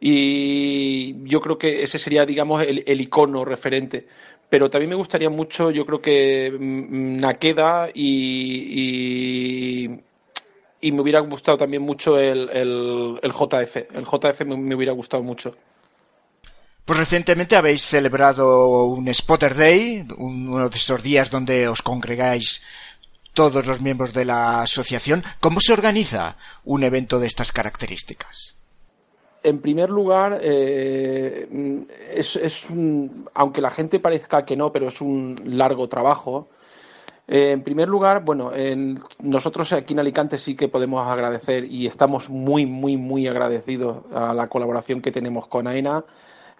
Y 0.00 1.24
yo 1.24 1.40
creo 1.40 1.58
que 1.58 1.82
ese 1.82 1.98
sería, 1.98 2.24
digamos, 2.24 2.62
el 2.62 3.00
icono 3.00 3.44
referente 3.44 4.06
pero 4.48 4.70
también 4.70 4.90
me 4.90 4.96
gustaría 4.96 5.28
mucho, 5.30 5.70
yo 5.70 5.84
creo 5.84 6.00
que 6.00 6.50
mm, 6.50 7.18
Nakeda 7.18 7.88
y, 7.92 9.84
y, 10.80 10.92
me 10.92 11.02
hubiera 11.02 11.20
gustado 11.20 11.58
también 11.58 11.82
mucho 11.82 12.18
el, 12.18 13.20
JF. 13.22 13.76
El 13.94 14.04
JF 14.04 14.40
me, 14.46 14.74
hubiera 14.74 14.92
gustado 14.92 15.22
mucho. 15.22 15.54
Pues 16.84 16.98
recientemente 16.98 17.56
habéis 17.56 17.82
celebrado 17.82 18.86
un 18.86 19.12
Spotter 19.12 19.54
Day, 19.54 20.06
uno 20.16 20.70
de 20.70 20.76
esos 20.76 21.02
días 21.02 21.30
donde 21.30 21.68
os 21.68 21.82
congregáis 21.82 22.64
todos 23.38 23.68
los 23.68 23.80
miembros 23.80 24.12
de 24.12 24.24
la 24.24 24.62
asociación. 24.62 25.22
¿Cómo 25.38 25.60
se 25.60 25.72
organiza 25.72 26.36
un 26.64 26.82
evento 26.82 27.20
de 27.20 27.28
estas 27.28 27.52
características? 27.52 28.58
En 29.44 29.60
primer 29.60 29.90
lugar, 29.90 30.40
eh, 30.42 31.46
es, 32.16 32.66
aunque 33.34 33.60
la 33.60 33.70
gente 33.70 34.00
parezca 34.00 34.44
que 34.44 34.56
no, 34.56 34.72
pero 34.72 34.88
es 34.88 35.00
un 35.00 35.40
largo 35.44 35.88
trabajo. 35.88 36.48
Eh, 37.28 37.52
en 37.52 37.62
primer 37.62 37.86
lugar, 37.86 38.24
bueno, 38.24 38.50
nosotros 39.20 39.72
aquí 39.72 39.92
en 39.92 40.00
Alicante 40.00 40.36
sí 40.36 40.56
que 40.56 40.66
podemos 40.66 41.06
agradecer 41.06 41.64
y 41.64 41.86
estamos 41.86 42.28
muy, 42.28 42.66
muy, 42.66 42.96
muy 42.96 43.28
agradecidos 43.28 43.98
a 44.12 44.34
la 44.34 44.48
colaboración 44.48 45.00
que 45.00 45.12
tenemos 45.12 45.46
con 45.46 45.68
AENA. 45.68 46.02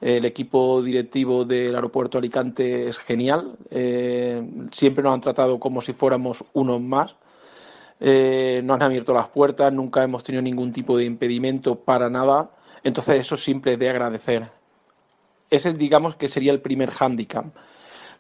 El 0.00 0.25
equipo 0.25 0.83
directivo 0.83 1.45
del 1.45 1.75
aeropuerto 1.75 2.19
Alicante 2.19 2.88
es 2.88 2.99
genial. 2.99 3.57
Eh, 3.71 4.43
siempre 4.71 5.02
nos 5.02 5.14
han 5.14 5.21
tratado 5.21 5.59
como 5.59 5.81
si 5.81 5.93
fuéramos 5.93 6.45
unos 6.52 6.81
más. 6.81 7.17
nos 8.00 8.75
han 8.75 8.83
abierto 8.83 9.12
las 9.12 9.28
puertas, 9.28 9.73
nunca 9.73 10.05
hemos 10.05 10.23
tenido 10.23 10.43
ningún 10.43 10.73
tipo 10.73 10.97
de 10.97 11.05
impedimento 11.05 11.76
para 11.76 12.09
nada. 12.09 12.50
Entonces 12.85 13.21
eso 13.21 13.37
siempre 13.37 13.73
es 13.75 13.78
de 13.78 13.90
agradecer. 13.90 14.50
Ese 15.50 15.73
digamos 15.73 16.14
que 16.17 16.28
sería 16.28 16.52
el 16.52 16.61
primer 16.61 16.90
hándicap. 16.90 17.47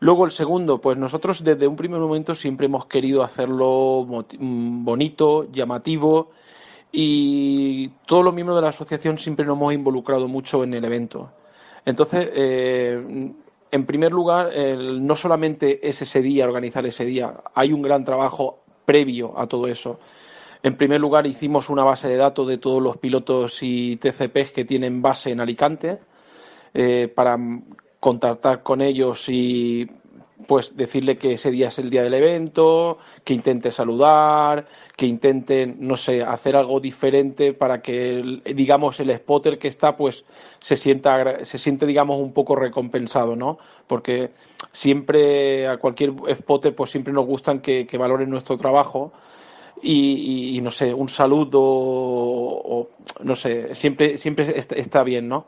Luego 0.00 0.24
el 0.24 0.30
segundo, 0.30 0.80
pues 0.80 0.96
nosotros 0.96 1.42
desde 1.42 1.66
un 1.66 1.76
primer 1.76 2.00
momento 2.00 2.34
siempre 2.34 2.66
hemos 2.66 2.86
querido 2.86 3.22
hacerlo 3.22 4.06
mm, 4.38 4.84
bonito, 4.84 5.50
llamativo 5.50 6.30
y 6.92 7.88
todos 8.06 8.24
los 8.24 8.32
miembros 8.32 8.56
de 8.56 8.62
la 8.62 8.68
asociación 8.68 9.18
siempre 9.18 9.44
nos 9.44 9.56
hemos 9.56 9.74
involucrado 9.74 10.28
mucho 10.28 10.62
en 10.62 10.74
el 10.74 10.84
evento. 10.84 11.32
Entonces, 11.84 12.28
eh, 12.34 13.32
en 13.70 13.86
primer 13.86 14.12
lugar, 14.12 14.50
no 14.56 15.14
solamente 15.14 15.86
es 15.86 16.00
ese 16.02 16.22
día, 16.22 16.44
organizar 16.44 16.86
ese 16.86 17.04
día, 17.04 17.34
hay 17.54 17.72
un 17.72 17.82
gran 17.82 18.04
trabajo 18.04 18.60
previo 18.84 19.38
a 19.38 19.46
todo 19.46 19.66
eso. 19.66 19.98
En 20.62 20.76
primer 20.76 21.00
lugar, 21.00 21.26
hicimos 21.26 21.68
una 21.68 21.84
base 21.84 22.08
de 22.08 22.16
datos 22.16 22.48
de 22.48 22.58
todos 22.58 22.82
los 22.82 22.96
pilotos 22.96 23.58
y 23.62 23.96
TCPs 23.96 24.52
que 24.52 24.64
tienen 24.64 25.00
base 25.00 25.30
en 25.30 25.40
Alicante 25.40 25.98
eh, 26.74 27.08
para 27.08 27.36
contactar 28.00 28.62
con 28.62 28.80
ellos 28.80 29.28
y 29.28 29.86
pues 30.46 30.76
decirle 30.76 31.16
que 31.16 31.32
ese 31.32 31.50
día 31.50 31.68
es 31.68 31.78
el 31.78 31.90
día 31.90 32.02
del 32.02 32.14
evento, 32.14 32.98
que 33.24 33.34
intente 33.34 33.70
saludar, 33.70 34.66
que 34.96 35.06
intenten, 35.06 35.76
no 35.80 35.96
sé, 35.96 36.22
hacer 36.22 36.56
algo 36.56 36.80
diferente 36.80 37.52
para 37.54 37.82
que, 37.82 38.40
digamos, 38.54 39.00
el 39.00 39.14
spotter 39.16 39.58
que 39.58 39.68
está, 39.68 39.96
pues, 39.96 40.24
se 40.60 40.76
sienta, 40.76 41.44
se 41.44 41.58
siente, 41.58 41.86
digamos, 41.86 42.18
un 42.18 42.32
poco 42.32 42.54
recompensado, 42.54 43.34
¿no? 43.34 43.58
Porque 43.86 44.30
siempre, 44.72 45.66
a 45.66 45.76
cualquier 45.78 46.12
spotter, 46.36 46.74
pues 46.74 46.90
siempre 46.90 47.12
nos 47.12 47.26
gustan 47.26 47.60
que, 47.60 47.86
que 47.86 47.98
valoren 47.98 48.30
nuestro 48.30 48.56
trabajo 48.56 49.12
y, 49.82 50.60
no 50.62 50.70
sé, 50.70 50.92
un 50.92 51.08
saludo 51.08 51.60
o, 51.60 52.88
no 53.22 53.34
sé, 53.34 53.74
siempre, 53.74 54.16
siempre 54.16 54.54
está 54.56 55.02
bien, 55.02 55.28
¿no? 55.28 55.46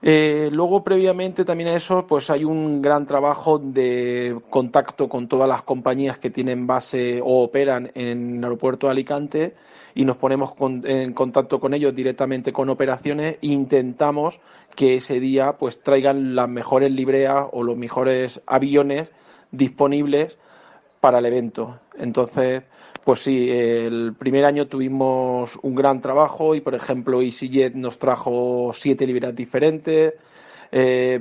Eh, 0.00 0.48
luego, 0.52 0.84
previamente 0.84 1.44
también 1.44 1.70
a 1.70 1.76
eso, 1.76 2.06
pues 2.06 2.30
hay 2.30 2.44
un 2.44 2.80
gran 2.80 3.04
trabajo 3.04 3.58
de 3.58 4.38
contacto 4.48 5.08
con 5.08 5.26
todas 5.26 5.48
las 5.48 5.62
compañías 5.62 6.18
que 6.18 6.30
tienen 6.30 6.66
base 6.68 7.20
o 7.20 7.42
operan 7.42 7.90
en 7.94 8.38
el 8.38 8.44
aeropuerto 8.44 8.86
de 8.86 8.92
Alicante 8.92 9.54
y 9.94 10.04
nos 10.04 10.16
ponemos 10.16 10.52
en 10.84 11.12
contacto 11.12 11.58
con 11.58 11.74
ellos 11.74 11.94
directamente 11.94 12.52
con 12.52 12.68
operaciones 12.68 13.38
e 13.42 13.48
intentamos 13.48 14.40
que 14.76 14.96
ese 14.96 15.18
día 15.18 15.54
pues 15.58 15.82
traigan 15.82 16.36
las 16.36 16.48
mejores 16.48 16.92
libreas 16.92 17.46
o 17.52 17.64
los 17.64 17.76
mejores 17.76 18.40
aviones 18.46 19.10
disponibles 19.50 20.38
para 21.00 21.18
el 21.18 21.26
evento. 21.26 21.80
Entonces, 21.96 22.62
pues 23.08 23.20
sí, 23.20 23.48
el 23.50 24.12
primer 24.18 24.44
año 24.44 24.66
tuvimos 24.66 25.58
un 25.62 25.74
gran 25.74 26.02
trabajo 26.02 26.54
y, 26.54 26.60
por 26.60 26.74
ejemplo, 26.74 27.22
EasyJet 27.22 27.72
nos 27.74 27.98
trajo 27.98 28.70
siete 28.74 29.06
libreas 29.06 29.34
diferentes, 29.34 30.12
eh, 30.70 31.18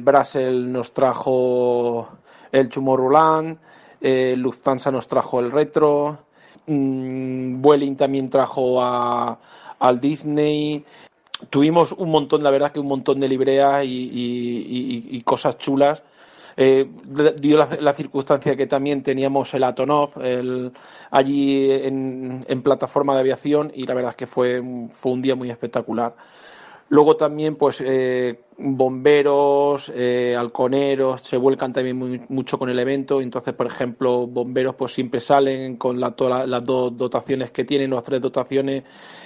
nos 0.65 0.91
trajo 0.91 2.09
el 2.51 2.67
Tomorrowland, 2.67 3.57
eh, 4.01 4.35
Lufthansa 4.35 4.91
nos 4.91 5.07
trajo 5.07 5.39
el 5.39 5.49
Retro, 5.49 6.19
mmm, 6.65 7.61
también 7.95 8.29
trajo 8.29 8.81
al 8.83 10.01
Disney. 10.01 10.83
Tuvimos 11.49 11.93
un 11.93 12.09
montón, 12.09 12.43
la 12.43 12.51
verdad 12.51 12.73
que 12.73 12.81
un 12.81 12.87
montón 12.87 13.21
de 13.21 13.29
libreas 13.29 13.85
y 13.85 15.21
cosas 15.23 15.57
chulas 15.57 16.03
eh, 16.57 16.89
dio 17.39 17.57
la, 17.57 17.93
circunstancia 17.93 18.55
que 18.55 18.67
también 18.67 19.03
teníamos 19.03 19.53
el 19.53 19.63
Atonov 19.63 20.11
allí 21.11 21.71
en, 21.71 22.61
plataforma 22.63 23.13
de 23.13 23.19
aviación 23.21 23.71
y 23.73 23.83
la 23.83 23.93
verdad 23.93 24.11
es 24.11 24.17
que 24.17 24.27
fue, 24.27 24.61
fue 24.91 25.11
un 25.13 25.21
día 25.21 25.35
muy 25.35 25.49
espectacular. 25.49 26.15
Luego 26.89 27.17
también, 27.17 27.57
pues, 27.57 27.83
eh, 27.85 28.39
bomberos, 28.57 29.91
eh, 29.93 30.35
halconeros 30.37 31.21
se 31.21 31.35
vuelcan 31.35 31.73
también 31.73 32.25
mucho 32.29 32.57
con 32.57 32.69
el 32.69 32.79
evento. 32.79 33.19
Entonces, 33.21 33.53
por 33.53 33.67
ejemplo, 33.67 34.25
bomberos 34.25 34.75
pues 34.75 34.93
siempre 34.93 35.19
salen 35.19 35.75
con 35.75 35.99
todas 36.15 36.47
las 36.47 36.63
dos 36.63 36.97
dotaciones 36.97 37.51
que 37.51 37.65
tienen, 37.65 37.91
las 37.91 38.03
tres 38.03 38.21
dotaciones, 38.21 38.83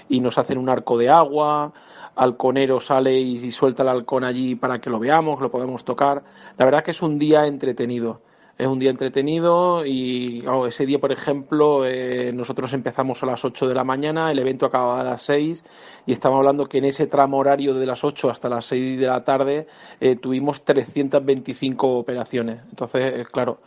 y 0.09 0.19
nos 0.19 0.37
hacen 0.39 0.57
un 0.57 0.69
arco 0.69 0.97
de 0.97 1.09
agua. 1.09 1.71
Halconero 2.15 2.79
sale 2.79 3.17
y, 3.19 3.51
suelta 3.51 3.83
el 3.83 3.89
halcón 3.89 4.23
allí 4.23 4.55
para 4.55 4.79
que 4.79 4.89
lo 4.89 4.99
veamos, 4.99 5.39
lo 5.41 5.51
podemos 5.51 5.85
tocar. 5.85 6.23
La 6.57 6.65
verdad 6.65 6.83
que 6.83 6.91
es 6.91 7.01
un 7.01 7.17
día 7.17 7.45
entretenido 7.47 8.21
es 8.61 8.67
un 8.67 8.77
día 8.77 8.91
entretenido 8.91 9.83
y 9.87 10.43
ese 10.67 10.85
día, 10.85 10.99
por 10.99 11.11
ejemplo, 11.11 11.83
eh, 11.83 12.31
nosotros 12.31 12.71
empezamos 12.73 13.23
a 13.23 13.25
las 13.25 13.43
8 13.43 13.67
de 13.67 13.73
la 13.73 13.83
mañana, 13.83 14.31
el 14.31 14.37
evento 14.37 14.67
acababa 14.67 15.01
a 15.01 15.03
las 15.03 15.23
6 15.23 15.63
y 16.05 16.11
estamos 16.11 16.37
hablando 16.37 16.67
que 16.67 16.77
en 16.77 16.85
ese 16.85 17.07
tramo 17.07 17.39
horario 17.39 17.73
de 17.73 17.87
las 17.87 18.03
8 18.03 18.29
hasta 18.29 18.49
las 18.49 18.65
6 18.65 18.99
de 18.99 19.07
la 19.07 19.23
tarde 19.23 19.65
eh, 19.99 20.15
tuvimos 20.15 20.63
325 20.63 21.97
operaciones. 21.97 22.61
Entonces, 22.69 23.21
eh, 23.21 23.25
claro, 23.31 23.61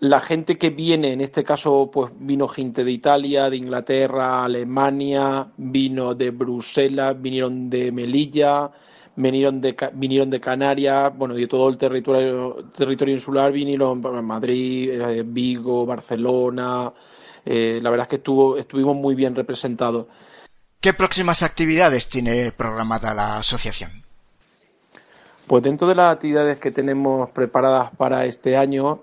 la 0.00 0.20
gente 0.20 0.56
que 0.56 0.70
viene, 0.70 1.12
en 1.12 1.20
este 1.20 1.44
caso, 1.44 1.90
pues 1.92 2.12
vino 2.18 2.48
gente 2.48 2.84
de 2.84 2.92
Italia, 2.92 3.50
de 3.50 3.56
Inglaterra, 3.56 4.44
Alemania, 4.44 5.46
vino 5.56 6.14
de 6.14 6.30
Bruselas, 6.30 7.20
vinieron 7.20 7.68
de 7.68 7.92
Melilla, 7.92 8.70
vinieron 9.16 9.60
de, 9.60 9.76
vinieron 9.94 10.30
de 10.30 10.40
Canarias, 10.40 11.12
bueno, 11.16 11.34
de 11.34 11.46
todo 11.46 11.68
el 11.68 11.76
territorio, 11.76 12.70
territorio 12.74 13.14
insular, 13.14 13.52
vinieron 13.52 14.00
Madrid, 14.24 14.90
eh, 14.90 15.22
Vigo, 15.26 15.84
Barcelona. 15.84 16.92
Eh, 17.44 17.80
la 17.82 17.90
verdad 17.90 18.04
es 18.04 18.08
que 18.08 18.16
estuvo, 18.16 18.56
estuvimos 18.56 18.96
muy 18.96 19.14
bien 19.14 19.34
representados. 19.34 20.06
¿Qué 20.80 20.94
próximas 20.94 21.42
actividades 21.42 22.08
tiene 22.08 22.52
programada 22.52 23.12
la 23.12 23.38
asociación? 23.38 23.90
Pues 25.46 25.62
dentro 25.62 25.88
de 25.88 25.94
las 25.94 26.12
actividades 26.12 26.58
que 26.58 26.70
tenemos 26.70 27.28
preparadas 27.30 27.90
para 27.96 28.24
este 28.24 28.56
año, 28.56 29.02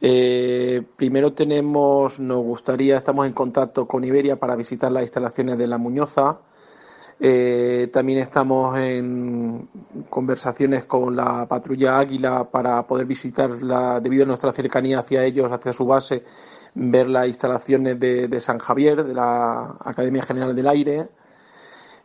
eh, 0.00 0.82
primero 0.96 1.32
tenemos, 1.32 2.20
nos 2.20 2.42
gustaría, 2.44 2.96
estamos 2.96 3.26
en 3.26 3.32
contacto 3.32 3.86
con 3.86 4.04
Iberia 4.04 4.36
para 4.36 4.54
visitar 4.54 4.92
las 4.92 5.02
instalaciones 5.02 5.58
de 5.58 5.66
la 5.66 5.78
Muñoza. 5.78 6.38
Eh, 7.20 7.90
también 7.92 8.20
estamos 8.20 8.78
en 8.78 9.68
conversaciones 10.08 10.84
con 10.84 11.16
la 11.16 11.46
patrulla 11.48 11.98
Águila 11.98 12.44
para 12.48 12.86
poder 12.86 13.06
visitarla, 13.06 13.98
debido 14.00 14.22
a 14.22 14.26
nuestra 14.26 14.52
cercanía 14.52 15.00
hacia 15.00 15.24
ellos, 15.24 15.50
hacia 15.50 15.72
su 15.72 15.84
base, 15.84 16.22
ver 16.74 17.08
las 17.08 17.26
instalaciones 17.26 17.98
de, 17.98 18.40
San 18.40 18.58
Javier, 18.58 19.02
de 19.04 19.14
la 19.14 19.76
Academia 19.80 20.22
General 20.22 20.54
del 20.54 20.68
Aire. 20.68 21.08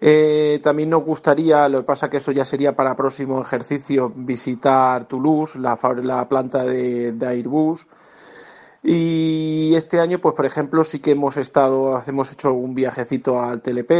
Eh, 0.06 0.60
también 0.62 0.90
nos 0.90 1.06
gustaría, 1.06 1.70
lo 1.70 1.80
que 1.80 1.86
pasa 1.86 2.10
que 2.10 2.18
eso 2.18 2.34
ya 2.34 2.44
sería 2.44 2.76
para 2.76 2.94
próximo 2.94 3.42
ejercicio, 3.42 4.12
visitar 4.14 5.08
Toulouse, 5.08 5.58
la, 5.58 5.80
la 6.02 6.28
planta 6.28 6.66
de, 6.66 7.16
Airbus. 7.26 7.88
Y 8.84 9.74
este 9.76 10.02
año, 10.02 10.20
pues 10.20 10.36
por 10.36 10.46
ejemplo, 10.46 10.84
sí 10.84 11.00
que 11.00 11.12
hemos 11.12 11.38
estado, 11.38 12.04
hemos 12.06 12.34
hecho 12.34 12.50
algún 12.50 12.76
viajecito 12.76 13.40
al 13.42 13.62
TLP, 13.62 13.92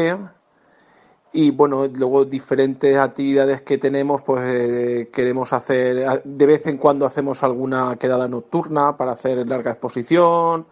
y 1.32 1.52
bueno, 1.52 1.88
luego 1.88 2.26
diferentes 2.26 2.98
actividades 2.98 3.62
que 3.62 3.78
tenemos, 3.78 4.24
pues 4.24 4.44
eh, 4.46 5.10
queremos 5.14 5.54
hacer, 5.54 6.22
de 6.26 6.46
vez 6.46 6.68
en 6.68 6.80
cuando 6.80 7.06
hacemos 7.06 7.44
alguna 7.44 7.96
quedada 7.96 8.28
nocturna 8.28 8.98
para 8.98 9.14
hacer 9.14 9.48
larga 9.48 9.72
exposición 9.72 10.66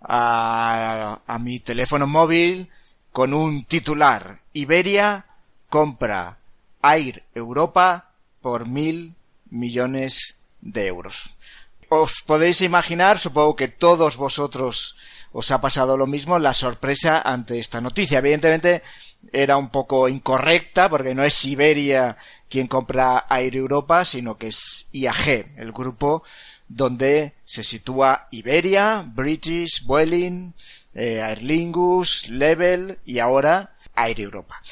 a, 0.00 1.20
mi 1.38 1.60
teléfono 1.60 2.06
móvil 2.06 2.70
con 3.12 3.34
un 3.34 3.66
titular. 3.66 4.40
Iberia 4.54 5.26
compra 5.68 6.38
Air 6.82 7.24
Europa 7.34 8.12
por 8.40 8.66
mil 8.66 9.16
millones 9.50 10.38
de 10.62 10.86
euros. 10.86 11.30
Os 11.92 12.22
podéis 12.22 12.62
imaginar, 12.62 13.18
supongo 13.18 13.56
que 13.56 13.66
todos 13.66 14.14
vosotros 14.14 14.94
os 15.32 15.50
ha 15.50 15.60
pasado 15.60 15.96
lo 15.96 16.06
mismo, 16.06 16.38
la 16.38 16.54
sorpresa 16.54 17.20
ante 17.20 17.58
esta 17.58 17.80
noticia. 17.80 18.18
Evidentemente 18.18 18.82
era 19.32 19.56
un 19.56 19.70
poco 19.70 20.08
incorrecta 20.08 20.88
porque 20.88 21.16
no 21.16 21.24
es 21.24 21.44
Iberia 21.44 22.16
quien 22.48 22.68
compra 22.68 23.26
Air 23.28 23.56
Europa, 23.56 24.04
sino 24.04 24.38
que 24.38 24.46
es 24.54 24.88
IAG, 24.92 25.58
el 25.58 25.72
grupo 25.72 26.22
donde 26.68 27.34
se 27.44 27.64
sitúa 27.64 28.28
Iberia, 28.30 29.04
British, 29.04 29.84
Vueling, 29.84 30.54
eh, 30.94 31.20
Aer 31.20 31.42
Lingus, 31.42 32.28
Level 32.28 33.00
y 33.04 33.18
ahora 33.18 33.74
Air 33.96 34.20
Europa. 34.20 34.62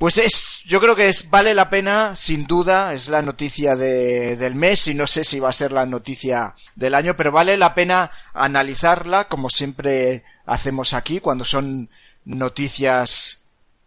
Pues 0.00 0.16
es, 0.16 0.62
yo 0.64 0.80
creo 0.80 0.96
que 0.96 1.10
es, 1.10 1.28
vale 1.28 1.52
la 1.52 1.68
pena, 1.68 2.16
sin 2.16 2.46
duda, 2.46 2.94
es 2.94 3.08
la 3.08 3.20
noticia 3.20 3.76
de, 3.76 4.34
del 4.36 4.54
mes 4.54 4.88
y 4.88 4.94
no 4.94 5.06
sé 5.06 5.24
si 5.24 5.38
va 5.40 5.50
a 5.50 5.52
ser 5.52 5.72
la 5.72 5.84
noticia 5.84 6.54
del 6.74 6.94
año, 6.94 7.16
pero 7.18 7.32
vale 7.32 7.58
la 7.58 7.74
pena 7.74 8.10
analizarla 8.32 9.28
como 9.28 9.50
siempre 9.50 10.24
hacemos 10.46 10.94
aquí 10.94 11.20
cuando 11.20 11.44
son 11.44 11.90
noticias 12.24 13.42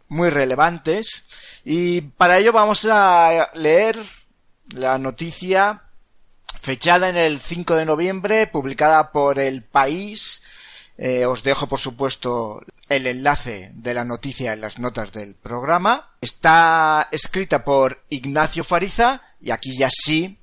muy 0.07 0.29
relevantes 0.29 1.29
y 1.65 2.01
para 2.01 2.37
ello 2.37 2.53
vamos 2.53 2.85
a 2.87 3.49
leer 3.55 3.97
la 4.75 4.99
noticia 4.99 5.81
fechada 6.61 7.09
en 7.09 7.17
el 7.17 7.39
5 7.39 7.73
de 7.73 7.85
noviembre, 7.85 8.45
publicada 8.45 9.11
por 9.11 9.39
El 9.39 9.63
País. 9.63 10.43
Eh, 10.97 11.25
os 11.25 11.43
dejo, 11.43 11.67
por 11.67 11.79
supuesto, 11.79 12.63
el 12.89 13.07
enlace 13.07 13.71
de 13.73 13.93
la 13.93 14.03
noticia 14.03 14.53
en 14.53 14.61
las 14.61 14.77
notas 14.79 15.11
del 15.11 15.35
programa. 15.35 16.11
Está 16.21 17.07
escrita 17.11 17.63
por 17.63 18.03
Ignacio 18.09 18.63
Fariza 18.63 19.21
y 19.41 19.51
aquí 19.51 19.75
ya 19.75 19.89
sí, 19.89 20.37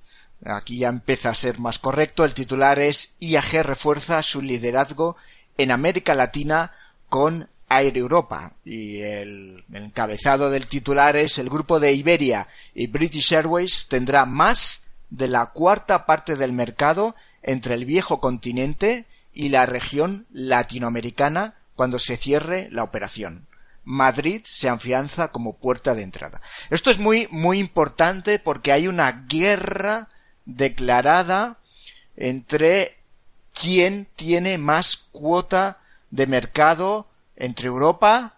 aquí 0.45 0.79
ya 0.79 0.89
empieza 0.89 1.31
a 1.31 1.35
ser 1.35 1.59
más 1.59 1.79
correcto. 1.79 2.25
El 2.25 2.35
titular 2.35 2.79
es 2.79 3.15
IAG 3.21 3.63
refuerza 3.63 4.23
su 4.23 4.43
liderazgo 4.43 5.17
en 5.57 5.71
América 5.71 6.15
Latina 6.15 6.73
con 7.09 7.47
Air 7.69 7.97
Europa 7.97 8.53
y 8.65 9.01
el, 9.01 9.65
encabezado 9.73 10.51
del 10.51 10.67
titular 10.67 11.17
es 11.17 11.39
el 11.39 11.49
grupo 11.49 11.79
de 11.79 11.93
Iberia 11.93 12.49
y 12.75 12.89
British 12.89 13.33
Airways 13.33 13.89
tendrá 13.89 14.25
más 14.25 14.89
de 15.09 15.29
la 15.29 15.47
cuarta 15.47 16.05
parte 16.05 16.35
del 16.35 16.53
mercado 16.53 17.15
entre 17.43 17.75
el 17.75 17.85
viejo 17.85 18.21
continente 18.21 19.07
y 19.33 19.49
la 19.49 19.67
región 19.67 20.27
latinoamericana 20.31 21.55
cuando 21.75 21.99
se 21.99 22.17
cierre 22.17 22.69
la 22.71 22.83
operación. 22.83 23.47
Madrid 23.85 24.43
se 24.45 24.69
afianza 24.69 25.29
como 25.29 25.57
puerta 25.57 25.95
de 25.95 26.03
entrada. 26.03 26.41
Esto 26.69 26.91
es 26.91 26.99
muy, 26.99 27.27
muy 27.31 27.59
importante 27.59 28.39
porque 28.39 28.73
hay 28.73 28.87
una 28.87 29.25
guerra 29.29 30.09
declarada 30.45 31.59
entre 32.17 32.99
quién 33.55 34.07
tiene 34.17 34.59
más 34.59 34.97
cuota 35.13 35.79
de 36.11 36.27
mercado 36.27 37.09
entre 37.37 37.69
Europa 37.69 38.37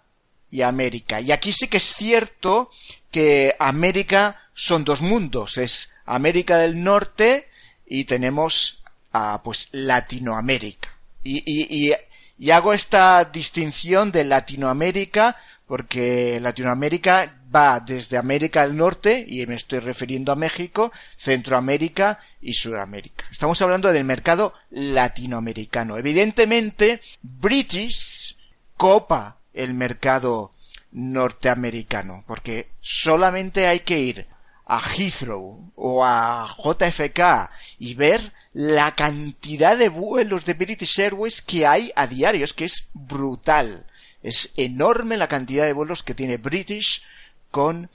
y 0.51 0.63
América. 0.63 1.21
Y 1.21 1.33
aquí 1.33 1.53
sí 1.53 1.69
que 1.69 1.79
es 1.79 1.95
cierto 1.95 2.71
que 3.11 3.57
América 3.59 4.41
son 4.55 4.85
dos 4.85 5.01
mundos, 5.01 5.59
es 5.59 5.95
América 6.05 6.59
del 6.59 6.83
Norte 6.83 7.49
y 7.87 8.05
tenemos 8.05 8.82
a 9.13 9.43
pues 9.43 9.69
Latinoamérica. 9.73 10.89
Y, 11.23 11.43
y, 11.47 11.89
y, 11.91 11.93
y 12.39 12.51
hago 12.51 12.73
esta 12.73 13.25
distinción 13.25 14.11
de 14.11 14.25
Latinoamérica 14.25 15.37
porque 15.73 16.39
Latinoamérica 16.41 17.41
va 17.55 17.81
desde 17.81 18.19
América 18.19 18.63
del 18.63 18.77
Norte, 18.77 19.25
y 19.27 19.47
me 19.47 19.55
estoy 19.55 19.79
refiriendo 19.79 20.33
a 20.33 20.37
México, 20.37 20.93
Centroamérica 21.17 22.19
y 22.41 22.55
Sudamérica. 22.55 23.25
Estamos 23.31 23.61
hablando 23.63 23.93
del 23.93 24.05
mercado 24.05 24.55
latinoamericano. 24.71 25.97
Evidentemente, 25.97 27.01
British 27.23 28.37
copa 28.77 29.39
el 29.55 29.75
mercado 29.75 30.53
norteamericano, 30.93 32.25
porque 32.27 32.69
solamente 32.81 33.67
hay 33.67 33.81
que 33.81 33.99
ir 33.99 34.27
a 34.73 34.81
Heathrow 34.81 35.71
o 35.77 36.03
a 36.03 36.49
JFK 36.57 37.51
y 37.79 37.93
ver 37.93 38.33
la 38.55 38.95
cantidad 38.95 39.77
de 39.77 39.91
vuelos 39.91 40.47
de 40.47 40.55
British 40.55 40.99
Airways 40.99 41.43
que 41.43 41.67
hay 41.67 41.93
a 41.95 42.07
diario, 42.07 42.43
es 42.43 42.55
que 42.55 42.65
es 42.65 42.89
brutal. 42.95 43.85
Es 44.23 44.55
enorme 44.57 45.19
la 45.19 45.29
cantidad 45.29 45.67
de 45.67 45.75
vuelos 45.75 46.03
que 46.03 46.15
tiene 46.15 46.39
British 46.39 47.03
con, 47.51 47.91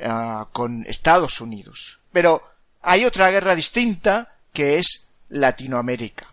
uh, 0.00 0.46
con 0.52 0.86
Estados 0.86 1.42
Unidos. 1.42 1.98
Pero 2.12 2.42
hay 2.80 3.04
otra 3.04 3.30
guerra 3.30 3.54
distinta 3.54 4.34
que 4.54 4.78
es 4.78 5.08
Latinoamérica. 5.28 6.32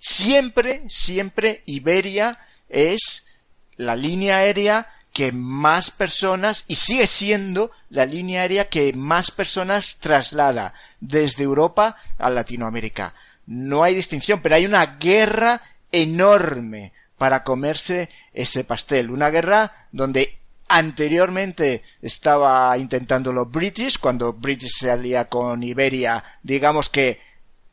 Siempre, 0.00 0.82
siempre 0.88 1.62
Iberia 1.66 2.40
es 2.68 3.28
la 3.76 3.94
línea 3.94 4.38
aérea 4.38 4.97
que 5.18 5.32
más 5.32 5.90
personas, 5.90 6.64
y 6.68 6.76
sigue 6.76 7.08
siendo 7.08 7.72
la 7.90 8.06
línea 8.06 8.42
aérea 8.42 8.68
que 8.68 8.92
más 8.92 9.32
personas 9.32 9.98
traslada 9.98 10.74
desde 11.00 11.42
Europa 11.42 11.96
a 12.18 12.30
Latinoamérica. 12.30 13.14
No 13.44 13.82
hay 13.82 13.96
distinción, 13.96 14.40
pero 14.40 14.54
hay 14.54 14.64
una 14.64 14.96
guerra 15.00 15.60
enorme 15.90 16.92
para 17.16 17.42
comerse 17.42 18.08
ese 18.32 18.62
pastel. 18.62 19.10
Una 19.10 19.28
guerra 19.30 19.88
donde 19.90 20.38
anteriormente 20.68 21.82
estaba 22.00 22.78
intentando 22.78 23.32
los 23.32 23.50
British, 23.50 23.98
cuando 23.98 24.34
British 24.34 24.78
se 24.78 24.88
alía 24.88 25.28
con 25.28 25.64
Iberia, 25.64 26.22
digamos 26.44 26.88
que 26.90 27.20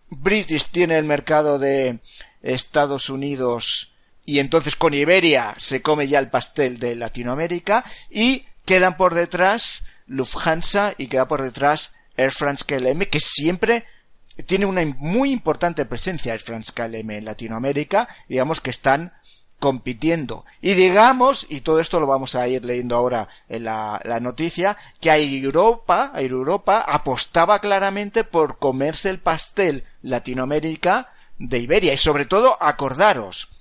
British 0.10 0.72
tiene 0.72 0.98
el 0.98 1.06
mercado 1.06 1.60
de 1.60 2.00
Estados 2.42 3.12
Unidos 3.12 3.94
y 4.26 4.40
entonces 4.40 4.76
con 4.76 4.94
Iberia 4.94 5.54
se 5.58 5.82
come 5.82 6.08
ya 6.08 6.20
el 6.20 6.30
pastel 6.30 6.80
de 6.80 6.96
Latinoamérica 6.96 7.86
y 8.10 8.46
quedan 8.66 8.98
por 8.98 9.14
detrás 9.14 9.86
Lufthansa 10.08 10.94
y 10.98 11.08
queda 11.08 11.28
por 11.28 11.42
detrás 11.42 11.96
Air 12.18 12.32
France 12.32 12.66
KLM 12.68 13.06
que 13.06 13.20
siempre 13.20 13.86
tiene 14.48 14.66
una 14.66 14.84
muy 14.98 15.32
importante 15.32 15.86
presencia 15.86 16.34
Air 16.34 16.42
France 16.42 16.72
KLM 16.74 17.12
en 17.12 17.26
Latinoamérica, 17.26 18.10
digamos 18.28 18.62
que 18.62 18.72
están 18.72 19.14
compitiendo. 19.60 20.46
Y 20.62 20.74
digamos, 20.74 21.48
y 21.50 21.62
todo 21.62 21.80
esto 21.80 22.00
lo 22.00 22.08
vamos 22.08 22.36
a 22.36 22.48
ir 22.48 22.66
leyendo 22.66 22.96
ahora 22.96 23.30
en 23.48 23.64
la, 23.64 24.02
la 24.04 24.20
noticia, 24.20 24.76
que 25.00 25.12
Europa, 25.12 26.12
Europa 26.16 26.84
apostaba 26.86 27.60
claramente 27.60 28.26
por 28.26 28.60
comerse 28.60 29.10
el 29.10 29.20
pastel 29.20 29.86
Latinoamérica 30.02 31.14
de 31.38 31.60
Iberia. 31.60 31.94
Y 31.94 31.98
sobre 31.98 32.26
todo, 32.26 32.62
acordaros, 32.62 33.55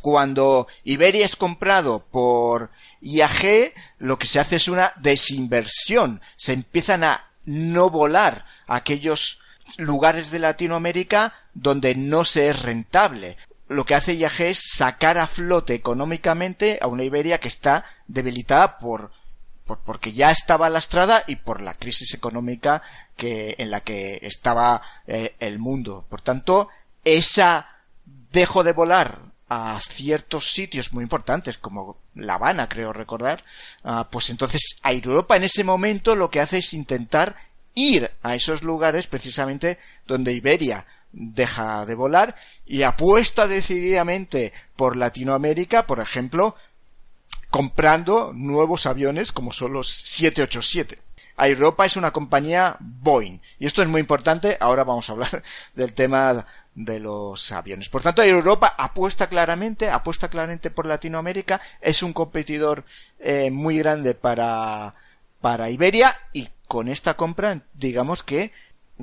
cuando 0.00 0.66
Iberia 0.84 1.24
es 1.24 1.36
comprado 1.36 2.04
por 2.10 2.70
IAG, 3.00 3.72
lo 3.98 4.18
que 4.18 4.26
se 4.26 4.40
hace 4.40 4.56
es 4.56 4.68
una 4.68 4.92
desinversión. 4.96 6.20
Se 6.36 6.52
empiezan 6.52 7.04
a 7.04 7.30
no 7.44 7.90
volar 7.90 8.46
aquellos 8.66 9.40
lugares 9.76 10.30
de 10.30 10.38
Latinoamérica 10.38 11.34
donde 11.54 11.94
no 11.94 12.24
se 12.24 12.48
es 12.48 12.62
rentable 12.62 13.36
lo 13.72 13.84
que 13.84 13.94
hace 13.94 14.14
IAG 14.14 14.40
es 14.42 14.62
sacar 14.74 15.18
a 15.18 15.26
flote 15.26 15.74
económicamente 15.74 16.78
a 16.80 16.86
una 16.86 17.04
Iberia 17.04 17.40
que 17.40 17.48
está 17.48 17.84
debilitada 18.06 18.78
por, 18.78 19.10
por 19.64 19.78
porque 19.78 20.12
ya 20.12 20.30
estaba 20.30 20.70
lastrada 20.70 21.24
y 21.26 21.36
por 21.36 21.60
la 21.60 21.74
crisis 21.74 22.14
económica 22.14 22.82
que 23.16 23.56
en 23.58 23.70
la 23.70 23.80
que 23.80 24.20
estaba 24.22 24.82
eh, 25.06 25.34
el 25.40 25.58
mundo. 25.58 26.06
Por 26.08 26.20
tanto, 26.20 26.68
esa 27.04 27.68
dejo 28.04 28.62
de 28.62 28.72
volar 28.72 29.31
a 29.54 29.78
ciertos 29.80 30.50
sitios 30.50 30.92
muy 30.92 31.02
importantes 31.02 31.58
como 31.58 31.98
La 32.14 32.34
Habana, 32.34 32.68
creo 32.70 32.92
recordar, 32.92 33.44
ah, 33.84 34.08
pues 34.10 34.30
entonces 34.30 34.78
a 34.82 34.92
Europa 34.92 35.36
en 35.36 35.44
ese 35.44 35.62
momento 35.62 36.16
lo 36.16 36.30
que 36.30 36.40
hace 36.40 36.58
es 36.58 36.72
intentar 36.72 37.36
ir 37.74 38.10
a 38.22 38.34
esos 38.34 38.62
lugares 38.62 39.06
precisamente 39.08 39.78
donde 40.06 40.32
Iberia 40.32 40.86
deja 41.12 41.84
de 41.84 41.94
volar 41.94 42.34
y 42.64 42.82
apuesta 42.82 43.46
decididamente 43.46 44.54
por 44.74 44.96
Latinoamérica, 44.96 45.86
por 45.86 46.00
ejemplo, 46.00 46.56
comprando 47.50 48.32
nuevos 48.34 48.86
aviones 48.86 49.32
como 49.32 49.52
son 49.52 49.74
los 49.74 49.88
787. 49.88 50.96
Europa 51.38 51.86
es 51.86 51.96
una 51.96 52.12
compañía 52.12 52.76
Boeing 52.80 53.38
y 53.58 53.66
esto 53.66 53.82
es 53.82 53.88
muy 53.88 54.00
importante. 54.00 54.56
Ahora 54.60 54.84
vamos 54.84 55.08
a 55.08 55.12
hablar 55.12 55.42
del 55.74 55.92
tema 55.92 56.46
de 56.74 57.00
los 57.00 57.52
aviones. 57.52 57.88
Por 57.88 58.02
tanto, 58.02 58.22
Europa 58.22 58.74
apuesta 58.78 59.28
claramente, 59.28 59.90
apuesta 59.90 60.28
claramente 60.28 60.70
por 60.70 60.86
Latinoamérica. 60.86 61.60
Es 61.80 62.02
un 62.02 62.12
competidor 62.12 62.84
eh, 63.18 63.50
muy 63.50 63.78
grande 63.78 64.14
para 64.14 64.94
para 65.42 65.68
Iberia 65.68 66.16
y 66.32 66.48
con 66.68 66.88
esta 66.88 67.14
compra, 67.14 67.60
digamos 67.74 68.22
que 68.22 68.52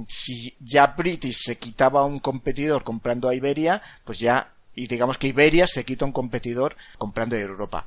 si 0.07 0.55
ya 0.59 0.87
British 0.87 1.43
se 1.43 1.57
quitaba 1.57 2.05
un 2.05 2.19
competidor 2.19 2.83
comprando 2.83 3.27
a 3.27 3.35
Iberia, 3.35 3.81
pues 4.05 4.19
ya, 4.19 4.53
y 4.73 4.87
digamos 4.87 5.17
que 5.17 5.27
Iberia 5.27 5.67
se 5.67 5.83
quita 5.83 6.05
un 6.05 6.13
competidor 6.13 6.77
comprando 6.97 7.35
a 7.35 7.39
Europa. 7.39 7.85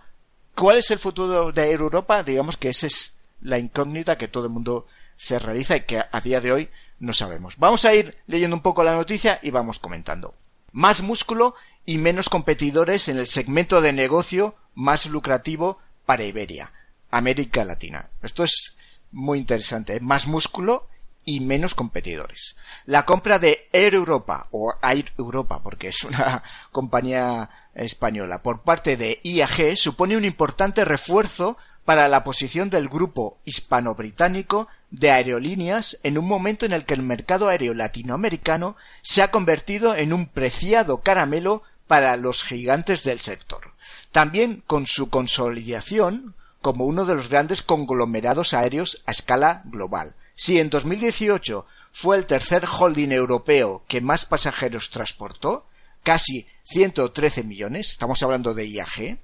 ¿Cuál 0.55 0.77
es 0.79 0.91
el 0.91 0.99
futuro 0.99 1.51
de 1.51 1.71
Europa? 1.71 2.23
Digamos 2.23 2.59
que 2.59 2.69
esa 2.69 2.87
es 2.87 3.17
la 3.41 3.59
incógnita 3.59 4.19
que 4.19 4.29
todo 4.29 4.45
el 4.45 4.53
mundo 4.53 4.87
se 5.17 5.39
realiza 5.39 5.77
y 5.77 5.81
que 5.81 6.03
a 6.11 6.21
día 6.21 6.43
de 6.43 6.53
hoy 6.53 6.69
no 7.03 7.13
sabemos. 7.13 7.57
Vamos 7.59 7.85
a 7.85 7.93
ir 7.95 8.17
leyendo 8.29 8.55
un 8.55 8.63
poco 8.63 8.85
la 8.85 8.95
noticia 8.95 9.41
y 9.43 9.51
vamos 9.51 9.81
comentando. 9.81 10.37
Más 10.71 11.03
músculo 11.03 11.57
y 11.85 11.99
menos 11.99 12.29
competidores 12.29 13.09
en 13.09 13.19
el 13.19 13.27
segmento 13.27 13.81
de 13.81 13.93
negocio 13.93 14.55
más 14.75 15.07
lucrativo 15.07 15.79
para 16.07 16.23
Iberia, 16.25 16.73
América 17.11 17.65
Latina. 17.65 18.09
Esto 18.23 18.45
es 18.45 18.77
muy 19.11 19.41
interesante. 19.41 19.97
¿eh? 19.97 20.01
Más 20.01 20.29
músculo 20.29 20.87
y 21.25 21.41
menos 21.41 21.75
competidores. 21.75 22.57
La 22.87 23.05
compra 23.05 23.41
de 23.41 23.69
Air 23.73 23.95
Europa 23.95 24.47
o 24.53 24.73
Air 24.81 25.13
Europa, 25.19 25.61
porque 25.61 25.89
es 25.89 26.05
una 26.05 26.45
compañía 26.71 27.51
española, 27.75 28.45
por 28.45 28.63
parte 28.63 28.97
de 28.97 29.21
IAG 29.25 29.77
supone 29.77 30.17
un 30.17 30.25
importante 30.25 30.85
refuerzo 30.85 31.59
para 31.85 32.07
la 32.07 32.23
posición 32.23 32.71
del 32.71 32.89
grupo 32.89 33.41
hispano-británico 33.45 34.69
de 34.93 35.11
aerolíneas 35.11 35.99
en 36.03 36.19
un 36.19 36.29
momento 36.29 36.67
en 36.67 36.73
el 36.73 36.85
que 36.85 36.95
el 36.95 37.03
mercado 37.03 37.49
aéreo 37.49 37.75
latinoamericano 37.75 38.77
se 39.01 39.23
ha 39.23 39.31
convertido 39.31 39.97
en 39.97 40.13
un 40.13 40.27
preciado 40.27 41.01
caramelo 41.01 41.63
para 41.89 42.17
los 42.17 42.45
gigantes 42.45 43.03
del 43.03 43.21
sector. 43.21 43.73
También 44.13 44.63
con 44.67 44.87
su 44.87 45.09
consolidación 45.09 46.35
como 46.61 46.85
uno 46.85 47.07
de 47.07 47.15
los 47.15 47.29
grandes 47.29 47.63
conglomerados 47.63 48.55
aéreos 48.55 49.03
a 49.07 49.13
escala 49.13 49.63
global, 49.65 50.15
si 50.35 50.61
en 50.61 50.71
2018 50.71 51.67
fue 51.91 52.17
el 52.17 52.27
tercer 52.27 52.65
holding 52.67 53.13
europeo 53.13 53.85
que 53.89 54.01
más 54.01 54.27
pasajeros 54.27 54.91
transportó, 54.91 55.67
casi 56.03 56.47
113 56.65 57.45
millones, 57.45 57.91
estamos 57.91 58.23
hablando 58.23 58.55
de 58.55 58.69
IAG, 58.69 59.19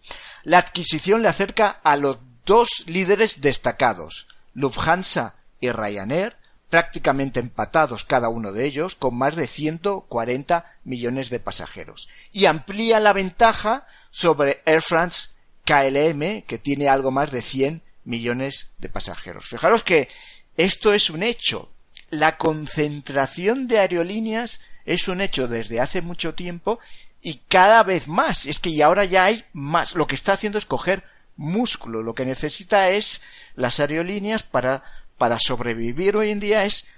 la 0.45 0.59
adquisición 0.59 1.23
le 1.23 1.29
acerca 1.29 1.81
a 1.83 1.97
los 1.97 2.19
dos 2.45 2.85
líderes 2.87 3.41
destacados, 3.41 4.29
Lufthansa 4.55 5.38
y 5.61 5.71
Ryanair, 5.71 6.37
prácticamente 6.71 7.41
empatados 7.41 8.05
cada 8.05 8.29
uno 8.29 8.53
de 8.53 8.65
ellos, 8.65 8.95
con 8.95 9.17
más 9.17 9.37
de 9.37 9.47
140 9.47 10.79
millones 10.85 11.31
de 11.31 11.41
pasajeros, 11.41 12.09
y 12.33 12.47
amplía 12.47 13.01
la 13.01 13.13
ventaja 13.13 13.87
sobre 14.11 14.63
Air 14.67 14.83
France 14.83 15.31
KLM, 15.65 16.43
que 16.43 16.59
tiene 16.59 16.89
algo 16.89 17.11
más 17.11 17.31
de 17.31 17.43
100 17.43 17.83
millones 18.05 18.71
de 18.79 18.89
pasajeros. 18.89 19.47
Fijaros 19.47 19.83
que 19.83 20.09
esto 20.57 20.93
es 20.93 21.11
un 21.11 21.23
hecho. 21.23 21.73
La 22.11 22.39
concentración 22.39 23.69
de 23.69 23.79
aerolíneas 23.79 24.61
es 24.87 25.09
un 25.09 25.21
hecho 25.21 25.47
desde 25.47 25.81
hace 25.81 26.01
mucho 26.01 26.35
tiempo 26.35 26.81
y 27.21 27.43
cada 27.49 27.83
vez 27.83 28.09
más. 28.09 28.47
Es 28.47 28.59
que 28.59 28.71
y 28.71 28.81
ahora 28.81 29.05
ya 29.05 29.25
hay 29.27 29.45
más. 29.53 29.95
Lo 29.95 30.07
que 30.07 30.15
está 30.15 30.33
haciendo 30.33 30.59
es 30.59 30.65
coger 30.65 31.05
músculo. 31.37 32.03
Lo 32.03 32.15
que 32.15 32.25
necesita 32.25 32.91
es 32.91 33.23
las 33.55 33.79
aerolíneas 33.79 34.43
para, 34.43 34.83
para 35.19 35.39
sobrevivir 35.39 36.17
hoy 36.17 36.31
en 36.31 36.41
día 36.41 36.65
es 36.65 36.89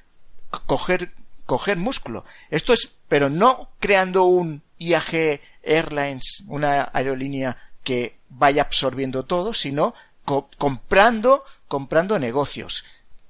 coger, 0.67 1.13
coger 1.47 1.79
músculo. 1.79 2.25
Esto 2.51 2.73
es, 2.73 2.99
pero 3.09 3.29
no 3.29 3.71
creando 3.81 4.25
un 4.25 4.63
IAG 4.79 5.41
Airlines, 5.63 6.45
una 6.47 6.91
aerolínea 6.93 7.57
que 7.83 8.17
vaya 8.29 8.63
absorbiendo 8.63 9.25
todo, 9.25 9.55
sino 9.55 9.95
comprando, 10.59 11.45
comprando 11.67 12.19
negocios 12.19 12.85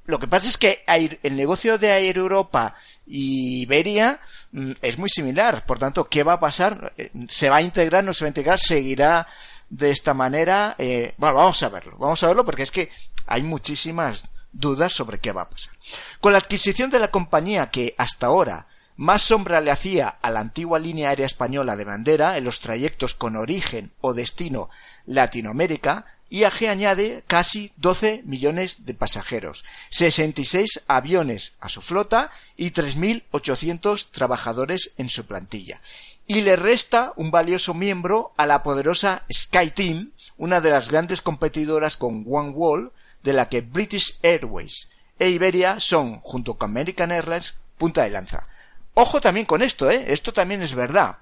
Lo 0.05 0.18
que 0.18 0.29
pasa 0.29 0.48
es 0.48 0.59
que 0.59 0.85
el 0.87 1.37
negocio 1.37 1.79
de 1.79 1.88
Air 1.88 2.18
Europa 2.18 2.74
y 3.07 3.62
Iberia 3.62 4.20
mm, 4.53 4.72
es 4.83 4.98
muy 4.98 5.09
similar. 5.09 5.64
Por 5.64 5.79
tanto, 5.79 6.09
¿qué 6.09 6.22
va 6.22 6.35
a 6.35 6.40
pasar? 6.40 6.92
Eh, 6.98 7.11
¿Se 7.29 7.48
va 7.48 7.57
a 7.57 7.62
integrar? 7.62 8.03
¿No 8.03 8.12
se 8.12 8.24
va 8.24 8.26
a 8.26 8.31
integrar? 8.31 8.59
¿Seguirá 8.59 9.26
de 9.68 9.90
esta 9.90 10.14
manera? 10.14 10.74
Eh, 10.79 11.14
bueno, 11.16 11.37
vamos 11.37 11.62
a 11.62 11.68
verlo. 11.68 11.96
Vamos 11.98 12.22
a 12.22 12.29
verlo 12.29 12.44
porque 12.44 12.64
es 12.64 12.70
que 12.70 12.90
hay 13.26 13.42
muchísimas 13.42 14.24
dudas 14.52 14.92
sobre 14.92 15.18
qué 15.18 15.32
va 15.32 15.42
a 15.42 15.50
pasar. 15.50 15.74
Con 16.20 16.32
la 16.32 16.38
adquisición 16.38 16.90
de 16.90 16.98
la 16.98 17.10
compañía 17.10 17.70
que 17.70 17.94
hasta 17.98 18.26
ahora 18.26 18.66
más 18.96 19.22
sombra 19.22 19.60
le 19.60 19.70
hacía 19.70 20.08
a 20.08 20.30
la 20.30 20.40
antigua 20.40 20.78
línea 20.78 21.08
aérea 21.08 21.24
española 21.24 21.74
de 21.76 21.84
bandera 21.84 22.36
en 22.36 22.44
los 22.44 22.60
trayectos 22.60 23.14
con 23.14 23.34
origen 23.34 23.92
o 24.02 24.12
destino 24.12 24.68
Latinoamérica, 25.06 26.04
IAG 26.28 26.68
añade 26.68 27.24
casi 27.26 27.72
12 27.76 28.22
millones 28.24 28.84
de 28.84 28.94
pasajeros, 28.94 29.64
66 29.90 30.82
aviones 30.86 31.54
a 31.60 31.68
su 31.68 31.82
flota 31.82 32.30
y 32.56 32.70
3.800 32.70 34.10
trabajadores 34.10 34.94
en 34.96 35.10
su 35.10 35.26
plantilla. 35.26 35.80
Y 36.26 36.42
le 36.42 36.54
resta 36.54 37.12
un 37.16 37.32
valioso 37.32 37.74
miembro 37.74 38.32
a 38.36 38.46
la 38.46 38.62
poderosa 38.62 39.24
SkyTeam, 39.32 40.12
una 40.36 40.60
de 40.60 40.70
las 40.70 40.90
grandes 40.90 41.22
competidoras 41.22 41.96
con 41.96 42.24
OneWall, 42.28 42.92
de 43.22 43.33
la 43.33 43.48
que 43.48 43.61
British 43.61 44.18
Airways 44.22 44.88
e 45.18 45.28
Iberia 45.28 45.78
son, 45.80 46.20
junto 46.20 46.54
con 46.54 46.70
American 46.70 47.12
Airlines, 47.12 47.54
punta 47.76 48.04
de 48.04 48.11
lanza. 48.11 48.46
Ojo 48.94 49.20
también 49.20 49.46
con 49.46 49.62
esto, 49.62 49.90
¿eh? 49.90 50.04
Esto 50.09 50.33
también 50.33 50.62
es 50.62 50.74
verdad. 50.74 51.18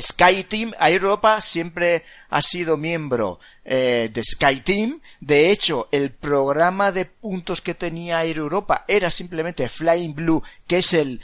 SkyTeam, 0.00 0.72
Air 0.80 1.02
Europa 1.02 1.40
siempre 1.40 2.04
ha 2.30 2.42
sido 2.42 2.76
miembro 2.76 3.38
eh, 3.64 4.10
de 4.12 4.22
SkyTeam. 4.24 5.00
De 5.20 5.50
hecho, 5.50 5.88
el 5.92 6.10
programa 6.10 6.92
de 6.92 7.04
puntos 7.04 7.60
que 7.60 7.74
tenía 7.74 8.24
Air 8.24 8.38
Europa 8.38 8.84
era 8.88 9.10
simplemente 9.10 9.68
Flying 9.68 10.14
Blue, 10.14 10.42
que 10.66 10.78
es 10.78 10.92
el, 10.94 11.20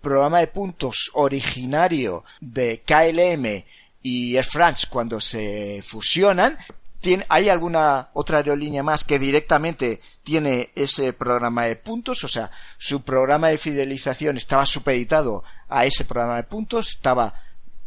programa 0.00 0.40
de 0.40 0.46
puntos 0.46 1.10
originario 1.12 2.24
de 2.40 2.80
KLM 2.80 3.62
y 4.02 4.36
Air 4.36 4.44
France 4.46 4.86
cuando 4.88 5.20
se 5.20 5.82
fusionan. 5.82 6.56
¿Hay 7.28 7.48
alguna 7.48 8.10
otra 8.12 8.38
aerolínea 8.38 8.82
más 8.82 9.04
que 9.04 9.18
directamente 9.18 10.00
tiene 10.22 10.70
ese 10.74 11.12
programa 11.12 11.64
de 11.64 11.76
puntos? 11.76 12.24
O 12.24 12.28
sea, 12.28 12.50
su 12.76 13.02
programa 13.02 13.48
de 13.48 13.58
fidelización 13.58 14.36
estaba 14.36 14.66
supeditado 14.66 15.42
a 15.68 15.86
ese 15.86 16.04
programa 16.04 16.36
de 16.36 16.44
puntos, 16.44 16.90
estaba 16.90 17.34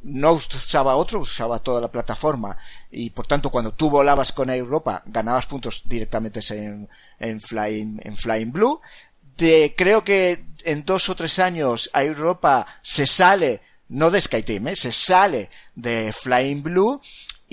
no 0.03 0.33
usaba 0.33 0.95
otro, 0.95 1.21
usaba 1.21 1.59
toda 1.59 1.79
la 1.79 1.91
plataforma 1.91 2.57
y 2.91 3.09
por 3.11 3.25
tanto 3.25 3.49
cuando 3.49 3.71
tú 3.71 3.89
volabas 3.89 4.33
con 4.33 4.49
Europa 4.49 5.01
ganabas 5.05 5.45
puntos 5.45 5.83
directamente 5.85 6.41
en, 6.49 6.89
en, 7.19 7.39
Flying, 7.39 7.99
en 8.03 8.17
Flying 8.17 8.51
Blue. 8.51 8.81
De, 9.37 9.73
creo 9.77 10.03
que 10.03 10.45
en 10.65 10.83
dos 10.83 11.07
o 11.09 11.15
tres 11.15 11.39
años 11.39 11.89
Europa 11.93 12.67
se 12.81 13.07
sale, 13.07 13.61
no 13.89 14.11
de 14.11 14.19
SkyTeam, 14.19 14.69
¿eh? 14.69 14.75
se 14.75 14.91
sale 14.91 15.49
de 15.73 16.11
Flying 16.11 16.61
Blue 16.61 17.01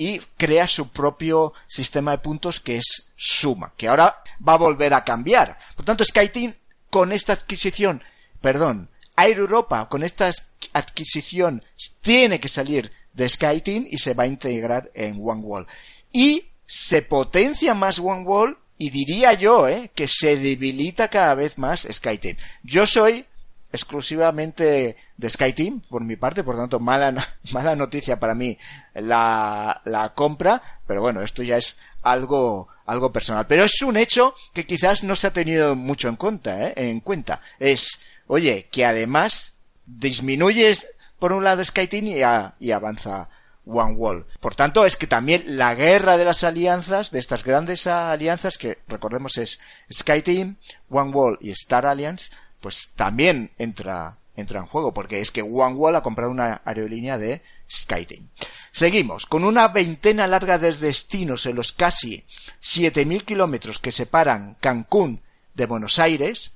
y 0.01 0.19
crea 0.35 0.65
su 0.65 0.89
propio 0.89 1.53
sistema 1.67 2.09
de 2.09 2.17
puntos 2.17 2.59
que 2.59 2.77
es 2.77 3.13
Suma, 3.15 3.71
que 3.77 3.87
ahora 3.87 4.23
va 4.45 4.53
a 4.53 4.57
volver 4.57 4.95
a 4.95 5.03
cambiar. 5.03 5.59
Por 5.75 5.85
tanto, 5.85 6.03
SkyTeam 6.03 6.55
con 6.89 7.11
esta 7.11 7.33
adquisición, 7.33 8.01
perdón, 8.41 8.89
Air 9.15 9.37
Europa 9.37 9.87
con 9.89 10.01
esta 10.01 10.31
adquisición 10.73 11.63
tiene 12.01 12.39
que 12.39 12.49
salir 12.49 12.91
de 13.13 13.29
SkyTeam 13.29 13.85
y 13.91 13.99
se 13.99 14.15
va 14.15 14.23
a 14.23 14.27
integrar 14.27 14.89
en 14.95 15.19
OneWall. 15.21 15.67
Y 16.11 16.45
se 16.65 17.03
potencia 17.03 17.75
más 17.75 17.99
OneWall 17.99 18.57
y 18.79 18.89
diría 18.89 19.33
yo 19.33 19.67
¿eh? 19.67 19.91
que 19.93 20.07
se 20.07 20.35
debilita 20.35 21.09
cada 21.09 21.35
vez 21.35 21.59
más 21.59 21.85
SkyTeam. 21.87 22.37
Yo 22.63 22.87
soy 22.87 23.27
exclusivamente 23.71 24.97
de 25.17 25.29
SkyTeam 25.29 25.81
por 25.81 26.03
mi 26.03 26.15
parte, 26.15 26.43
por 26.43 26.55
tanto 26.57 26.79
mala, 26.79 27.13
mala 27.53 27.75
noticia 27.75 28.19
para 28.19 28.35
mí 28.35 28.57
la, 28.93 29.81
la 29.85 30.13
compra, 30.13 30.61
pero 30.87 31.01
bueno, 31.01 31.21
esto 31.21 31.43
ya 31.43 31.57
es 31.57 31.79
algo, 32.03 32.67
algo 32.85 33.11
personal. 33.11 33.47
Pero 33.47 33.63
es 33.63 33.81
un 33.81 33.97
hecho 33.97 34.35
que 34.53 34.65
quizás 34.65 35.03
no 35.03 35.15
se 35.15 35.27
ha 35.27 35.33
tenido 35.33 35.75
mucho 35.75 36.09
en 36.09 36.15
cuenta, 36.15 36.67
¿eh? 36.67 36.73
en 36.75 36.99
cuenta. 36.99 37.41
Es 37.59 38.01
Oye, 38.33 38.69
que 38.71 38.85
además 38.85 39.57
disminuyes 39.85 40.87
por 41.19 41.33
un 41.33 41.43
lado 41.43 41.65
SkyTeam 41.65 42.07
y, 42.07 42.65
y 42.65 42.71
avanza 42.71 43.27
OneWall. 43.65 44.25
Por 44.39 44.55
tanto, 44.55 44.85
es 44.85 44.95
que 44.95 45.05
también 45.05 45.43
la 45.57 45.75
guerra 45.75 46.15
de 46.15 46.23
las 46.23 46.45
alianzas, 46.45 47.11
de 47.11 47.19
estas 47.19 47.43
grandes 47.43 47.87
alianzas, 47.87 48.57
que 48.57 48.77
recordemos 48.87 49.37
es 49.37 49.59
SkyTeam, 49.91 50.55
OneWall 50.89 51.39
y 51.41 51.51
Star 51.51 51.85
Alliance, 51.85 52.31
pues 52.61 52.91
también 52.95 53.51
entra, 53.57 54.17
entra 54.35 54.59
en 54.59 54.65
juego, 54.67 54.93
porque 54.93 55.19
es 55.19 55.31
que 55.31 55.41
OneWall 55.41 55.95
ha 55.95 56.03
comprado 56.03 56.31
una 56.31 56.61
aerolínea 56.63 57.17
de 57.17 57.41
SkyTeam. 57.69 58.29
Seguimos, 58.71 59.25
con 59.25 59.43
una 59.43 59.67
veintena 59.67 60.27
larga 60.27 60.57
de 60.57 60.73
destinos 60.73 61.45
en 61.45 61.55
los 61.55 61.73
casi 61.73 62.23
7.000 62.61 63.23
kilómetros 63.23 63.79
que 63.79 63.91
separan 63.91 64.55
Cancún 64.59 65.21
de 65.55 65.65
Buenos 65.65 65.99
Aires, 65.99 66.53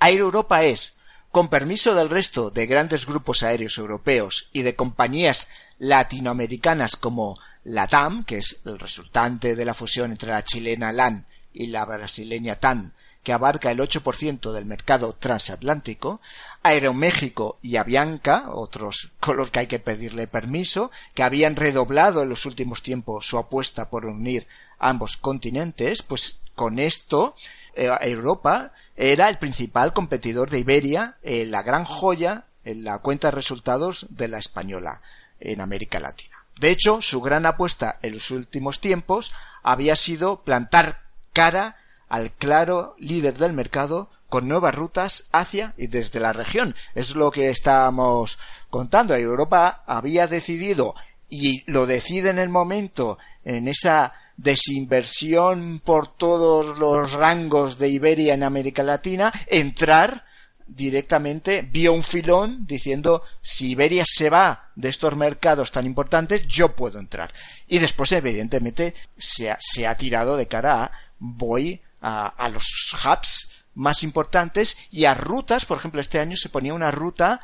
Air 0.00 0.18
Europa 0.18 0.64
es, 0.64 0.96
con 1.30 1.48
permiso 1.48 1.94
del 1.94 2.10
resto 2.10 2.50
de 2.50 2.66
grandes 2.66 3.06
grupos 3.06 3.42
aéreos 3.42 3.78
europeos 3.78 4.50
y 4.52 4.62
de 4.62 4.74
compañías 4.74 5.48
latinoamericanas 5.78 6.96
como 6.96 7.38
la 7.64 7.86
TAM, 7.86 8.24
que 8.24 8.38
es 8.38 8.58
el 8.64 8.78
resultante 8.78 9.54
de 9.54 9.64
la 9.64 9.74
fusión 9.74 10.10
entre 10.10 10.30
la 10.30 10.44
chilena 10.44 10.92
LAN 10.92 11.26
y 11.52 11.68
la 11.68 11.84
brasileña 11.84 12.56
TAN, 12.56 12.94
que 13.22 13.32
abarca 13.32 13.70
el 13.70 13.78
8% 13.78 14.52
del 14.52 14.64
mercado 14.64 15.12
transatlántico, 15.12 16.20
Aeroméxico 16.62 17.58
y 17.62 17.76
Avianca, 17.76 18.50
otros 18.52 19.12
con 19.20 19.36
los 19.36 19.50
que 19.50 19.60
hay 19.60 19.66
que 19.66 19.78
pedirle 19.78 20.26
permiso, 20.26 20.90
que 21.14 21.22
habían 21.22 21.56
redoblado 21.56 22.22
en 22.22 22.28
los 22.28 22.46
últimos 22.46 22.82
tiempos 22.82 23.26
su 23.26 23.38
apuesta 23.38 23.90
por 23.90 24.06
unir 24.06 24.46
ambos 24.78 25.16
continentes, 25.16 26.02
pues 26.02 26.38
con 26.54 26.78
esto 26.78 27.34
eh, 27.74 27.90
Europa 28.02 28.72
era 28.96 29.28
el 29.28 29.38
principal 29.38 29.92
competidor 29.92 30.50
de 30.50 30.58
Iberia, 30.58 31.16
eh, 31.22 31.46
la 31.46 31.62
gran 31.62 31.84
joya 31.84 32.44
en 32.64 32.84
la 32.84 32.98
cuenta 32.98 33.28
de 33.28 33.32
resultados 33.32 34.06
de 34.10 34.28
la 34.28 34.38
española 34.38 35.00
en 35.40 35.60
América 35.60 36.00
Latina. 36.00 36.36
De 36.60 36.70
hecho, 36.70 37.00
su 37.02 37.20
gran 37.20 37.46
apuesta 37.46 37.98
en 38.02 38.14
los 38.14 38.30
últimos 38.30 38.80
tiempos 38.80 39.32
había 39.62 39.96
sido 39.96 40.42
plantar 40.42 41.02
cara 41.32 41.76
al 42.12 42.30
claro 42.30 42.94
líder 42.98 43.38
del 43.38 43.54
mercado 43.54 44.10
con 44.28 44.46
nuevas 44.46 44.74
rutas 44.74 45.24
hacia 45.32 45.72
y 45.78 45.86
desde 45.86 46.20
la 46.20 46.34
región. 46.34 46.74
Es 46.94 47.14
lo 47.14 47.30
que 47.30 47.48
estábamos 47.48 48.38
contando. 48.68 49.14
Europa 49.14 49.82
había 49.86 50.26
decidido 50.26 50.94
y 51.30 51.64
lo 51.64 51.86
decide 51.86 52.28
en 52.28 52.38
el 52.38 52.50
momento 52.50 53.16
en 53.46 53.66
esa 53.66 54.12
desinversión 54.36 55.80
por 55.82 56.14
todos 56.14 56.78
los 56.78 57.12
rangos 57.12 57.78
de 57.78 57.88
Iberia 57.88 58.34
en 58.34 58.42
América 58.42 58.82
Latina, 58.82 59.32
entrar 59.46 60.26
directamente, 60.66 61.62
vio 61.62 61.94
un 61.94 62.02
filón 62.02 62.66
diciendo 62.66 63.22
si 63.40 63.70
Iberia 63.70 64.04
se 64.06 64.28
va 64.28 64.70
de 64.76 64.90
estos 64.90 65.16
mercados 65.16 65.72
tan 65.72 65.86
importantes, 65.86 66.46
yo 66.46 66.76
puedo 66.76 66.98
entrar. 66.98 67.32
Y 67.68 67.78
después, 67.78 68.12
evidentemente, 68.12 68.94
se 69.16 69.50
ha, 69.50 69.56
se 69.58 69.86
ha 69.86 69.96
tirado 69.96 70.36
de 70.36 70.46
cara 70.46 70.84
a 70.84 70.92
voy 71.18 71.80
a, 72.02 72.26
a 72.26 72.48
los 72.50 72.94
hubs 73.04 73.64
más 73.74 74.02
importantes 74.02 74.76
y 74.90 75.06
a 75.06 75.14
rutas, 75.14 75.64
por 75.64 75.78
ejemplo, 75.78 76.00
este 76.00 76.20
año 76.20 76.36
se 76.36 76.50
ponía 76.50 76.74
una 76.74 76.90
ruta 76.90 77.40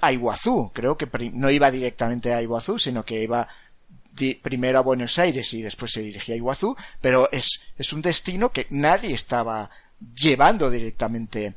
a 0.00 0.12
Iguazú, 0.12 0.70
creo 0.74 0.96
que 0.96 1.08
no 1.32 1.50
iba 1.50 1.70
directamente 1.70 2.34
a 2.34 2.42
Iguazú, 2.42 2.78
sino 2.78 3.04
que 3.04 3.22
iba 3.22 3.48
primero 4.42 4.78
a 4.78 4.82
Buenos 4.82 5.18
Aires 5.18 5.52
y 5.54 5.62
después 5.62 5.92
se 5.92 6.02
dirigía 6.02 6.34
a 6.34 6.38
Iguazú, 6.38 6.76
pero 7.00 7.28
es, 7.32 7.72
es 7.76 7.92
un 7.92 8.02
destino 8.02 8.50
que 8.50 8.66
nadie 8.70 9.14
estaba 9.14 9.70
llevando 10.14 10.70
directamente 10.70 11.54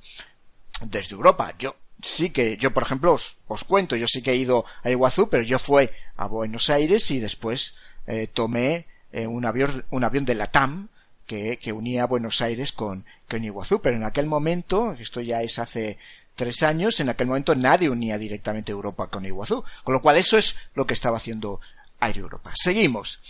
desde 0.81 1.15
Europa. 1.15 1.53
Yo 1.59 1.75
sí 2.01 2.31
que, 2.31 2.57
yo 2.57 2.71
por 2.71 2.83
ejemplo 2.83 3.13
os, 3.13 3.37
os 3.47 3.63
cuento, 3.63 3.95
yo 3.95 4.07
sí 4.07 4.21
que 4.21 4.31
he 4.31 4.37
ido 4.37 4.65
a 4.83 4.89
Iguazú, 4.89 5.29
pero 5.29 5.43
yo 5.43 5.59
fui 5.59 5.89
a 6.15 6.25
Buenos 6.25 6.69
Aires 6.69 7.09
y 7.11 7.19
después 7.19 7.75
eh, 8.07 8.27
tomé 8.27 8.87
eh, 9.11 9.27
un 9.27 9.45
avión, 9.45 9.85
un 9.91 10.03
avión 10.03 10.25
de 10.25 10.35
la 10.35 10.47
TAM 10.47 10.89
que, 11.27 11.57
que 11.57 11.73
unía 11.73 12.07
Buenos 12.07 12.41
Aires 12.41 12.71
con, 12.71 13.05
con 13.29 13.43
Iguazú, 13.43 13.81
pero 13.81 13.97
en 13.97 14.03
aquel 14.03 14.25
momento, 14.25 14.93
esto 14.93 15.21
ya 15.21 15.43
es 15.43 15.59
hace 15.59 15.99
tres 16.35 16.63
años, 16.63 16.99
en 16.99 17.09
aquel 17.09 17.27
momento 17.27 17.53
nadie 17.55 17.89
unía 17.89 18.17
directamente 18.17 18.71
Europa 18.71 19.07
con 19.07 19.25
Iguazú, 19.25 19.63
con 19.83 19.93
lo 19.93 20.01
cual 20.01 20.17
eso 20.17 20.37
es 20.37 20.55
lo 20.73 20.87
que 20.87 20.93
estaba 20.93 21.17
haciendo 21.17 21.59
Air 21.99 22.17
Europa. 22.17 22.51
Seguimos. 22.55 23.21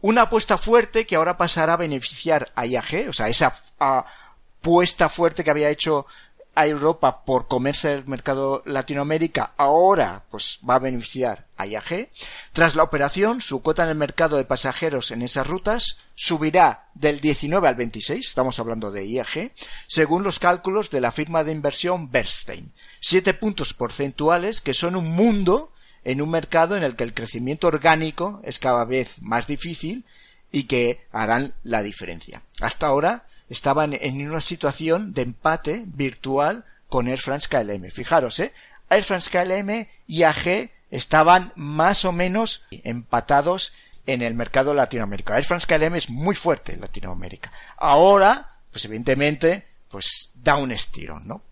Una 0.00 0.22
apuesta 0.22 0.58
fuerte 0.58 1.06
que 1.06 1.16
ahora 1.16 1.38
pasará 1.38 1.74
a 1.74 1.78
beneficiar 1.78 2.52
a 2.54 2.66
IAG, 2.66 3.08
o 3.08 3.12
sea, 3.12 3.28
esa 3.28 3.56
apuesta 3.78 5.08
fuerte 5.08 5.44
que 5.44 5.50
había 5.50 5.70
hecho 5.70 6.06
a 6.54 6.66
Europa 6.66 7.24
por 7.24 7.48
comerse 7.48 7.92
el 7.92 8.06
mercado 8.06 8.62
Latinoamérica, 8.66 9.52
ahora 9.56 10.24
pues 10.30 10.58
va 10.68 10.76
a 10.76 10.80
beneficiar 10.80 11.46
a 11.56 11.66
IAG. 11.66 12.10
Tras 12.52 12.74
la 12.74 12.82
operación, 12.82 13.40
su 13.40 13.62
cuota 13.62 13.84
en 13.84 13.90
el 13.90 13.94
mercado 13.96 14.36
de 14.36 14.44
pasajeros 14.44 15.10
en 15.10 15.22
esas 15.22 15.46
rutas 15.46 15.98
subirá 16.14 16.88
del 16.94 17.20
19 17.20 17.68
al 17.68 17.74
26, 17.74 18.26
estamos 18.26 18.58
hablando 18.58 18.90
de 18.90 19.06
IAG, 19.06 19.52
según 19.86 20.22
los 20.22 20.38
cálculos 20.38 20.90
de 20.90 21.00
la 21.00 21.12
firma 21.12 21.44
de 21.44 21.52
inversión 21.52 22.10
Bernstein. 22.10 22.72
Siete 23.00 23.34
puntos 23.34 23.74
porcentuales 23.74 24.60
que 24.60 24.74
son 24.74 24.96
un 24.96 25.10
mundo 25.10 25.72
en 26.04 26.20
un 26.20 26.30
mercado 26.30 26.76
en 26.76 26.82
el 26.82 26.96
que 26.96 27.04
el 27.04 27.14
crecimiento 27.14 27.66
orgánico 27.66 28.40
es 28.44 28.58
cada 28.58 28.84
vez 28.84 29.22
más 29.22 29.46
difícil 29.46 30.04
y 30.52 30.64
que 30.64 31.06
harán 31.10 31.54
la 31.62 31.82
diferencia. 31.82 32.42
Hasta 32.60 32.86
ahora 32.86 33.26
estaban 33.48 33.92
en 33.94 34.28
una 34.28 34.40
situación 34.40 35.12
de 35.12 35.22
empate 35.22 35.84
virtual 35.86 36.64
con 36.88 37.08
Air 37.08 37.20
France 37.20 37.48
KLM. 37.48 37.90
Fijaros, 37.90 38.40
¿eh? 38.40 38.52
Air 38.90 39.04
France 39.04 39.30
KLM 39.30 39.88
y 40.06 40.22
AG 40.22 40.70
estaban 40.90 41.52
más 41.56 42.04
o 42.04 42.12
menos 42.12 42.64
empatados 42.70 43.72
en 44.06 44.22
el 44.22 44.34
mercado 44.34 44.74
latinoamericano. 44.74 45.36
Air 45.36 45.44
France 45.44 45.66
KLM 45.66 45.96
es 45.96 46.10
muy 46.10 46.34
fuerte 46.34 46.72
en 46.72 46.80
Latinoamérica. 46.80 47.50
Ahora, 47.76 48.58
pues 48.70 48.84
evidentemente, 48.84 49.66
pues 49.88 50.32
da 50.34 50.56
un 50.56 50.72
estirón, 50.72 51.26
¿no? 51.26 51.42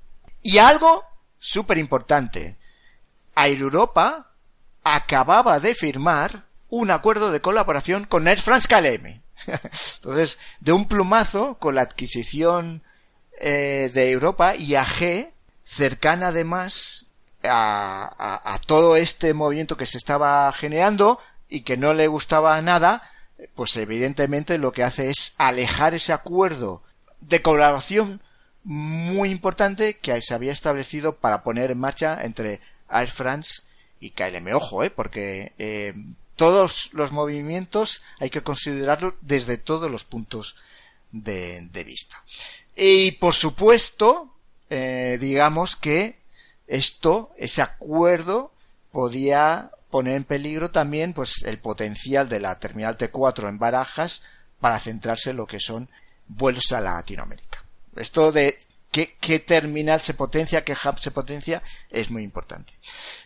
Y 0.43 0.59
algo 0.59 1.05
súper 1.39 1.79
importante. 1.79 2.57
Air 3.37 3.61
Europa 3.61 4.33
acababa 4.85 5.61
de 5.61 5.75
firmar 5.75 6.45
un 6.69 6.91
acuerdo 6.91 7.31
de 7.31 7.41
colaboración 7.41 8.05
con 8.05 8.29
Air 8.29 8.41
France 8.41 8.69
KLM. 8.69 9.22
Entonces, 9.97 10.39
de 10.61 10.73
un 10.73 10.87
plumazo, 10.87 11.57
con 11.59 11.75
la 11.75 11.83
adquisición 11.83 12.83
eh, 13.41 13.91
de 13.93 14.11
Europa 14.11 14.55
y 14.57 14.75
AG, 14.75 15.33
cercana 15.65 16.29
además 16.29 17.07
a, 17.45 18.41
a, 18.45 18.59
todo 18.59 18.97
este 18.97 19.35
movimiento 19.35 19.77
que 19.77 19.87
se 19.87 19.99
estaba 19.99 20.53
generando 20.53 21.19
y 21.49 21.63
que 21.63 21.77
no 21.77 21.93
le 21.93 22.07
gustaba 22.07 22.61
nada, 22.63 23.03
pues 23.55 23.77
evidentemente 23.77 24.59
lo 24.59 24.73
que 24.73 24.85
hace 24.85 25.11
es 25.11 25.35
alejar 25.39 25.95
ese 25.95 26.13
acuerdo 26.13 26.83
de 27.21 27.43
colaboración 27.43 28.21
muy 28.65 29.31
importante 29.31 29.97
que 29.97 30.21
se 30.23 30.35
había 30.35 30.53
establecido 30.53 31.17
para 31.17 31.43
poner 31.43 31.71
en 31.71 31.79
marcha 31.79 32.23
entre 32.23 32.61
Air 32.91 33.09
France 33.09 33.63
y 33.99 34.11
KLM. 34.11 34.55
Ojo, 34.55 34.85
¿eh? 34.85 34.91
porque 34.91 35.53
eh, 35.59 35.95
todos 36.37 36.91
los 36.93 37.13
movimientos 37.13 38.03
hay 38.19 38.31
que 38.31 38.43
considerarlos 38.43 39.15
desde 39.21 39.59
todos 39.59 39.91
los 39.91 40.05
puntos 40.05 40.57
de, 41.11 41.85
vista. 41.85 42.23
Y 42.75 43.13
por 43.13 43.35
supuesto, 43.35 44.35
eh, 44.71 45.19
digamos 45.21 45.77
que 45.77 46.19
esto, 46.67 47.33
ese 47.37 47.63
acuerdo, 47.63 48.53
podía 48.91 49.71
poner 49.91 50.17
en 50.17 50.25
peligro 50.25 50.71
también 50.71 51.13
pues 51.13 51.43
el 51.45 51.59
potencial 51.59 52.29
de 52.29 52.41
la 52.41 52.59
terminal 52.59 52.97
T4 52.97 53.49
en 53.49 53.59
Barajas 53.59 54.23
para 54.59 54.79
centrarse 54.79 55.31
en 55.31 55.37
lo 55.37 55.47
que 55.47 55.61
son 55.61 55.91
vuelos 56.29 56.73
a 56.73 56.81
Latinoamérica. 56.81 57.63
Esto 57.97 58.33
de 58.33 58.59
qué, 58.93 59.39
terminal 59.39 60.01
se 60.01 60.15
potencia, 60.15 60.65
qué 60.65 60.75
hub 60.75 60.99
se 60.99 61.11
potencia, 61.11 61.63
es 61.91 62.11
muy 62.11 62.23
importante. 62.23 62.75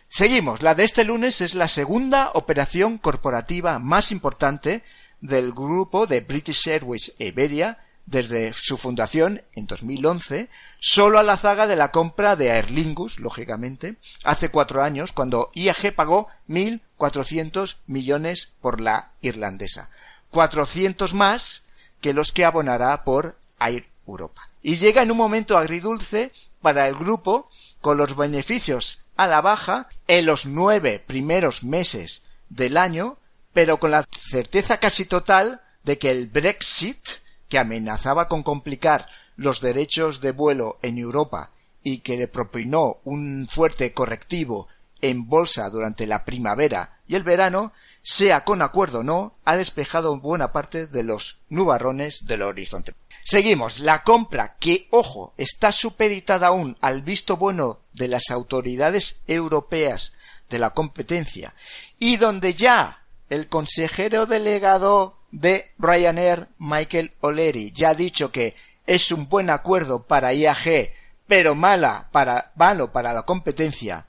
Seguimos. 0.07 0.63
La 0.63 0.73
de 0.73 0.85
este 0.85 1.03
lunes 1.03 1.41
es 1.41 1.53
la 1.53 1.67
segunda 1.67 2.31
operación 2.33 2.97
corporativa 2.97 3.77
más 3.77 4.11
importante 4.11 4.83
del 5.19 5.51
grupo 5.51 6.07
de 6.07 6.21
British 6.21 6.69
Airways 6.69 7.13
Iberia 7.19 7.79
desde 8.05 8.53
su 8.53 8.77
fundación 8.77 9.43
en 9.53 9.67
2011, 9.67 10.49
solo 10.79 11.19
a 11.19 11.23
la 11.23 11.35
zaga 11.35 11.67
de 11.67 11.75
la 11.75 11.91
compra 11.91 12.37
de 12.37 12.51
Aer 12.51 12.71
Lingus, 12.71 13.19
lógicamente, 13.19 13.97
hace 14.23 14.47
cuatro 14.47 14.81
años, 14.81 15.11
cuando 15.11 15.51
IAG 15.53 15.93
pagó 15.93 16.29
1.400 16.47 17.75
millones 17.85 18.53
por 18.61 18.79
la 18.79 19.11
irlandesa. 19.19 19.89
400 20.29 21.13
más 21.13 21.65
que 21.99 22.13
los 22.13 22.31
que 22.31 22.45
abonará 22.45 23.03
por 23.03 23.37
Air 23.59 23.87
Europa. 24.07 24.46
Y 24.67 24.75
llega 24.75 25.01
en 25.01 25.11
un 25.11 25.17
momento 25.17 25.57
agridulce 25.57 26.29
para 26.61 26.89
el 26.89 26.95
grupo 26.95 27.49
con 27.79 27.97
los 27.97 28.17
beneficios 28.17 29.05
a 29.15 29.25
la 29.25 29.39
baja 29.39 29.87
en 30.09 30.25
los 30.25 30.45
nueve 30.45 30.99
primeros 30.99 31.63
meses 31.63 32.23
del 32.49 32.75
año, 32.75 33.17
pero 33.53 33.79
con 33.79 33.91
la 33.91 34.05
certeza 34.11 34.77
casi 34.77 35.05
total 35.05 35.61
de 35.85 35.97
que 35.97 36.11
el 36.11 36.27
Brexit, 36.27 36.99
que 37.47 37.59
amenazaba 37.59 38.27
con 38.27 38.43
complicar 38.43 39.07
los 39.37 39.61
derechos 39.61 40.19
de 40.19 40.31
vuelo 40.31 40.79
en 40.81 40.97
Europa 40.97 41.51
y 41.81 41.99
que 41.99 42.17
le 42.17 42.27
propinó 42.27 42.97
un 43.05 43.47
fuerte 43.49 43.93
correctivo 43.93 44.67
en 44.99 45.29
bolsa 45.29 45.69
durante 45.69 46.05
la 46.05 46.25
primavera 46.25 46.99
y 47.07 47.15
el 47.15 47.23
verano, 47.23 47.71
sea 48.07 48.45
con 48.45 48.61
acuerdo 48.61 48.99
o 48.99 49.03
no, 49.03 49.33
ha 49.43 49.57
despejado 49.57 50.17
buena 50.17 50.53
parte 50.53 50.87
de 50.87 51.03
los 51.03 51.41
nubarrones 51.49 52.25
del 52.25 52.41
horizonte. 52.41 52.93
Seguimos. 53.21 53.79
La 53.79 54.03
compra, 54.03 54.55
que, 54.61 54.87
ojo, 54.91 55.33
está 55.35 55.73
supeditada 55.73 56.47
aún 56.47 56.77
al 56.79 57.01
visto 57.01 57.35
bueno 57.35 57.81
de 57.91 58.07
las 58.07 58.31
autoridades 58.31 59.23
europeas 59.27 60.13
de 60.49 60.57
la 60.57 60.69
competencia 60.69 61.53
y 61.99 62.15
donde 62.15 62.53
ya 62.53 63.03
el 63.29 63.49
consejero 63.49 64.25
delegado 64.25 65.17
de 65.31 65.73
Ryanair, 65.77 66.47
Michael 66.59 67.11
O'Leary, 67.19 67.73
ya 67.73 67.89
ha 67.89 67.93
dicho 67.93 68.31
que 68.31 68.55
es 68.85 69.11
un 69.11 69.27
buen 69.27 69.49
acuerdo 69.49 70.03
para 70.03 70.33
IAG, 70.33 70.93
pero 71.27 71.55
mala 71.55 72.07
para, 72.13 72.53
malo 72.55 72.93
para 72.93 73.13
la 73.13 73.23
competencia 73.23 74.05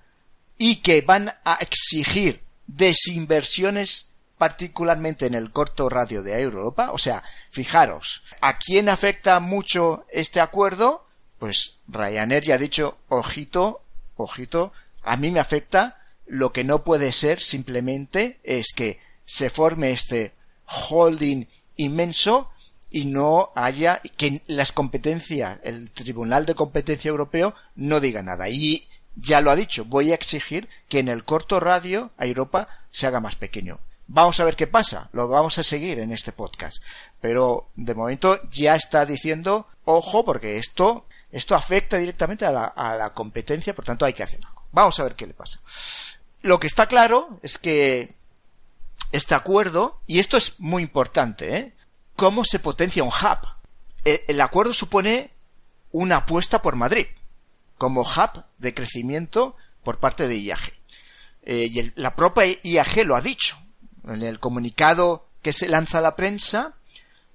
y 0.57 0.77
que 0.77 1.01
van 1.01 1.35
a 1.45 1.55
exigir 1.55 2.47
desinversiones 2.69 4.13
particularmente 4.37 5.27
en 5.27 5.35
el 5.35 5.51
corto 5.51 5.89
radio 5.89 6.23
de 6.23 6.41
Europa. 6.41 6.93
O 6.93 6.99
sea, 6.99 7.25
fijaros, 7.51 8.25
¿a 8.41 8.57
quién 8.59 8.89
afecta 8.89 9.41
mucho 9.41 10.07
este 10.11 10.41
acuerdo? 10.41 11.05
Pues 11.39 11.81
Ryanair 11.89 12.45
ya 12.45 12.55
ha 12.55 12.59
dicho, 12.59 12.99
ojito, 13.09 13.83
ojito, 14.17 14.73
a 15.03 15.17
mí 15.17 15.31
me 15.31 15.41
afecta. 15.41 15.97
Lo 16.27 16.53
que 16.53 16.63
no 16.63 16.85
puede 16.85 17.11
ser 17.13 17.41
simplemente 17.41 18.39
es 18.45 18.73
que 18.75 19.01
se 19.25 19.51
forme 19.51 19.91
este 19.91 20.33
holding 20.91 21.47
inmenso 21.77 22.51
y 22.91 23.05
no 23.07 23.51
haya 23.55 24.01
que 24.17 24.43
las 24.47 24.73
competencias, 24.73 25.59
el 25.63 25.91
Tribunal 25.91 26.47
de 26.47 26.55
Competencia 26.55 27.09
Europeo 27.09 27.55
no 27.77 28.01
diga 28.01 28.23
nada. 28.23 28.49
Y 28.49 28.89
ya 29.21 29.41
lo 29.41 29.51
ha 29.51 29.57
dicho, 29.57 29.85
voy 29.85 30.13
a 30.13 30.15
exigir 30.15 30.69
que 30.89 31.01
en 31.01 31.09
el 31.09 31.25
corto 31.25 31.61
radio 31.61 32.11
a 32.19 32.27
Europa 32.27 32.69
se 32.91 33.07
haga 33.07 33.21
más 33.21 33.37
pequeño. 33.37 33.81
Vamos 34.07 34.41
a 34.41 34.45
ver 34.45 34.57
qué 34.57 34.67
pasa, 34.67 35.11
lo 35.13 35.29
vamos 35.29 35.59
a 35.59 35.63
seguir 35.63 35.99
en 35.99 36.13
este 36.13 36.33
podcast. 36.33 36.83
Pero 37.21 37.69
de 37.77 37.95
momento 37.95 38.41
ya 38.51 38.75
está 38.75 39.05
diciendo, 39.05 39.67
ojo, 39.85 40.25
porque 40.25 40.59
esto, 40.59 41.07
esto 41.31 41.55
afecta 41.55 41.99
directamente 41.99 42.47
a 42.47 42.51
la, 42.51 42.65
a 42.65 42.97
la 42.97 43.13
competencia, 43.13 43.75
por 43.75 43.85
tanto 43.85 44.07
hay 44.07 44.13
que 44.13 44.23
hacer 44.23 44.41
algo. 44.47 44.65
Vamos 44.73 44.99
a 44.99 45.05
ver 45.05 45.15
qué 45.15 45.27
le 45.27 45.35
pasa. 45.35 45.61
Lo 46.43 46.61
que 46.61 46.69
está 46.69 46.87
claro 46.87 47.39
es 47.43 47.59
que 47.59 48.15
este 49.13 49.35
acuerdo, 49.35 50.01
y 50.07 50.21
esto 50.21 50.37
es 50.37 50.61
muy 50.61 50.83
importante, 50.83 51.57
¿eh? 51.57 51.75
¿Cómo 52.17 52.45
se 52.45 52.59
potencia 52.59 53.03
un 53.03 53.11
hub? 53.11 53.49
E, 54.05 54.25
el 54.29 54.41
acuerdo 54.41 54.73
supone 54.73 55.31
una 55.93 56.19
apuesta 56.19 56.63
por 56.63 56.77
Madrid 56.77 57.07
como 57.79 58.03
hub 58.03 58.45
de 58.59 58.75
crecimiento 58.75 59.57
por 59.83 59.99
parte 59.99 60.29
de 60.29 60.39
IAG. 60.39 60.73
Eh, 61.45 61.69
y 61.73 61.93
la 61.95 62.15
propia 62.15 62.45
IAG 62.63 63.07
lo 63.07 63.17
ha 63.17 63.21
dicho. 63.21 63.57
En 64.07 64.23
el 64.23 64.39
comunicado 64.41 65.27
que 65.43 65.53
se 65.53 65.69
lanza 65.69 65.99
a 65.99 66.03
la 66.03 66.17
prensa, 66.17 66.75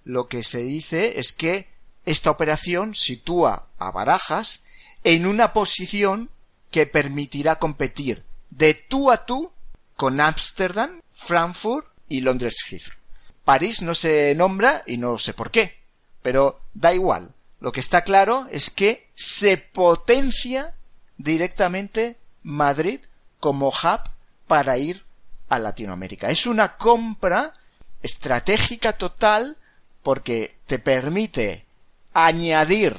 lo 0.04 0.28
que 0.28 0.44
se 0.44 0.60
dice 0.60 1.20
es 1.20 1.32
que 1.34 1.68
esta 2.06 2.30
operación 2.30 2.96
sitúa 2.96 3.68
a 3.80 3.92
Barajas 3.92 4.64
en 5.04 5.26
una 5.26 5.54
posición 5.54 6.30
que 6.72 6.86
permitirá 6.86 7.58
competir 7.58 8.24
de 8.50 8.74
tú 8.74 9.12
a 9.12 9.26
tú 9.26 9.52
con 9.96 10.20
Ámsterdam, 10.20 11.02
Frankfurt 11.12 11.88
y 12.10 12.22
Londres 12.22 12.58
Heathrow. 12.68 12.98
París 13.46 13.82
no 13.82 13.96
se 13.96 14.34
nombra 14.36 14.84
y 14.86 14.98
no 14.98 15.18
sé 15.18 15.34
por 15.34 15.52
qué, 15.52 15.78
pero 16.22 16.62
da 16.74 16.94
igual. 16.94 17.34
Lo 17.64 17.72
que 17.72 17.80
está 17.80 18.02
claro 18.02 18.46
es 18.52 18.70
que 18.70 19.08
se 19.16 19.56
potencia 19.56 20.74
directamente 21.18 22.18
Madrid 22.42 23.00
como 23.40 23.70
hub 23.70 24.02
para 24.48 24.78
ir 24.78 25.06
a 25.48 25.60
Latinoamérica. 25.60 26.30
Es 26.30 26.46
una 26.46 26.76
compra 26.76 27.54
estratégica 28.02 28.98
total 28.98 29.56
porque 30.02 30.58
te 30.66 30.78
permite 30.78 31.66
añadir 32.12 32.98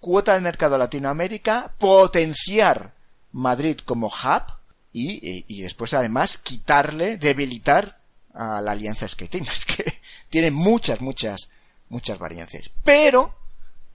cuota 0.00 0.32
de 0.32 0.40
mercado 0.40 0.76
a 0.76 0.78
Latinoamérica, 0.78 1.74
potenciar 1.76 2.94
Madrid 3.32 3.78
como 3.84 4.06
hub 4.06 4.42
y, 4.90 5.44
y, 5.46 5.60
después 5.60 5.92
además 5.92 6.38
quitarle, 6.38 7.18
debilitar 7.18 7.98
a 8.32 8.62
la 8.62 8.72
alianza 8.72 9.06
Skating. 9.06 9.46
Es 9.52 9.66
que 9.66 9.84
tiene 10.30 10.50
muchas, 10.50 11.02
muchas, 11.02 11.50
muchas 11.90 12.18
variantes. 12.18 12.70
Pero 12.84 13.37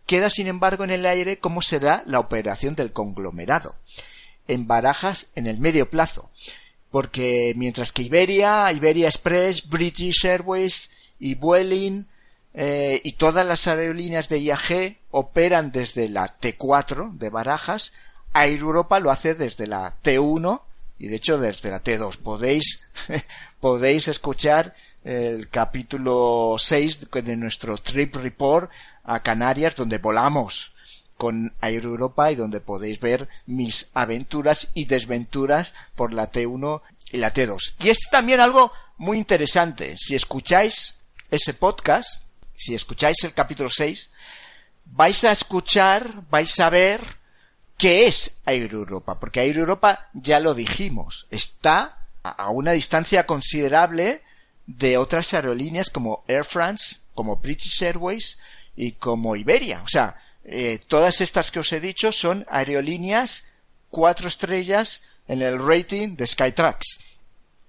Queda 0.05 0.29
sin 0.29 0.47
embargo 0.47 0.83
en 0.83 0.91
el 0.91 1.05
aire 1.05 1.39
cómo 1.39 1.61
será 1.61 2.03
la 2.05 2.19
operación 2.19 2.75
del 2.75 2.91
conglomerado 2.91 3.75
en 4.47 4.67
barajas 4.67 5.27
en 5.35 5.47
el 5.47 5.57
medio 5.59 5.89
plazo. 5.89 6.29
Porque 6.91 7.53
mientras 7.55 7.91
que 7.91 8.03
Iberia, 8.03 8.71
Iberia 8.71 9.07
Express, 9.07 9.69
British 9.69 10.25
Airways 10.25 10.91
y 11.19 11.35
Vueling 11.35 12.05
eh, 12.53 13.01
y 13.03 13.13
todas 13.13 13.45
las 13.45 13.67
aerolíneas 13.67 14.29
de 14.29 14.39
IAG 14.39 14.97
operan 15.09 15.71
desde 15.71 16.09
la 16.09 16.39
T4 16.39 17.17
de 17.17 17.29
barajas, 17.29 17.93
Air 18.35 18.59
Europa 18.59 18.99
lo 18.99 19.11
hace 19.11 19.35
desde 19.35 19.67
la 19.67 19.95
T1 20.03 20.61
y 20.99 21.07
de 21.07 21.15
hecho 21.15 21.39
desde 21.39 21.71
la 21.71 21.83
T2. 21.83 22.17
Podéis, 22.17 22.89
podéis 23.59 24.07
escuchar 24.07 24.75
el 25.03 25.49
capítulo 25.49 26.55
6 26.57 27.11
de 27.11 27.35
nuestro 27.35 27.77
Trip 27.77 28.15
Report 28.15 28.71
a 29.03 29.21
Canarias 29.21 29.75
donde 29.75 29.97
volamos 29.97 30.73
con 31.17 31.53
Air 31.61 31.83
Europa 31.83 32.31
y 32.31 32.35
donde 32.35 32.61
podéis 32.61 32.99
ver 32.99 33.27
mis 33.45 33.91
aventuras 33.93 34.69
y 34.73 34.85
desventuras 34.85 35.73
por 35.95 36.13
la 36.13 36.31
T1 36.31 36.81
y 37.11 37.17
la 37.17 37.33
T2. 37.33 37.75
Y 37.79 37.89
es 37.89 38.09
también 38.11 38.39
algo 38.39 38.71
muy 38.97 39.17
interesante. 39.17 39.95
Si 39.97 40.15
escucháis 40.15 41.01
ese 41.29 41.53
podcast, 41.53 42.23
si 42.55 42.73
escucháis 42.73 43.23
el 43.23 43.33
capítulo 43.33 43.69
6, 43.69 44.09
vais 44.85 45.23
a 45.23 45.31
escuchar, 45.31 46.23
vais 46.29 46.59
a 46.59 46.69
ver 46.69 47.01
qué 47.77 48.07
es 48.07 48.41
Air 48.45 48.73
Europa, 48.73 49.19
porque 49.19 49.41
Air 49.41 49.57
Europa 49.59 50.09
ya 50.13 50.39
lo 50.39 50.53
dijimos, 50.53 51.27
está 51.29 52.07
a 52.23 52.49
una 52.49 52.71
distancia 52.71 53.25
considerable 53.25 54.21
de 54.65 54.97
otras 54.97 55.33
aerolíneas 55.33 55.89
como 55.89 56.23
Air 56.27 56.45
France, 56.45 56.97
como 57.13 57.37
British 57.37 57.83
Airways 57.83 58.39
y 58.75 58.93
como 58.93 59.35
Iberia. 59.35 59.81
O 59.83 59.87
sea, 59.87 60.15
eh, 60.43 60.79
todas 60.87 61.21
estas 61.21 61.51
que 61.51 61.59
os 61.59 61.71
he 61.73 61.79
dicho 61.79 62.11
son 62.11 62.45
aerolíneas 62.49 63.53
cuatro 63.89 64.27
estrellas 64.27 65.03
en 65.27 65.41
el 65.41 65.63
rating 65.63 66.15
de 66.15 66.27
Skytrax. 66.27 66.99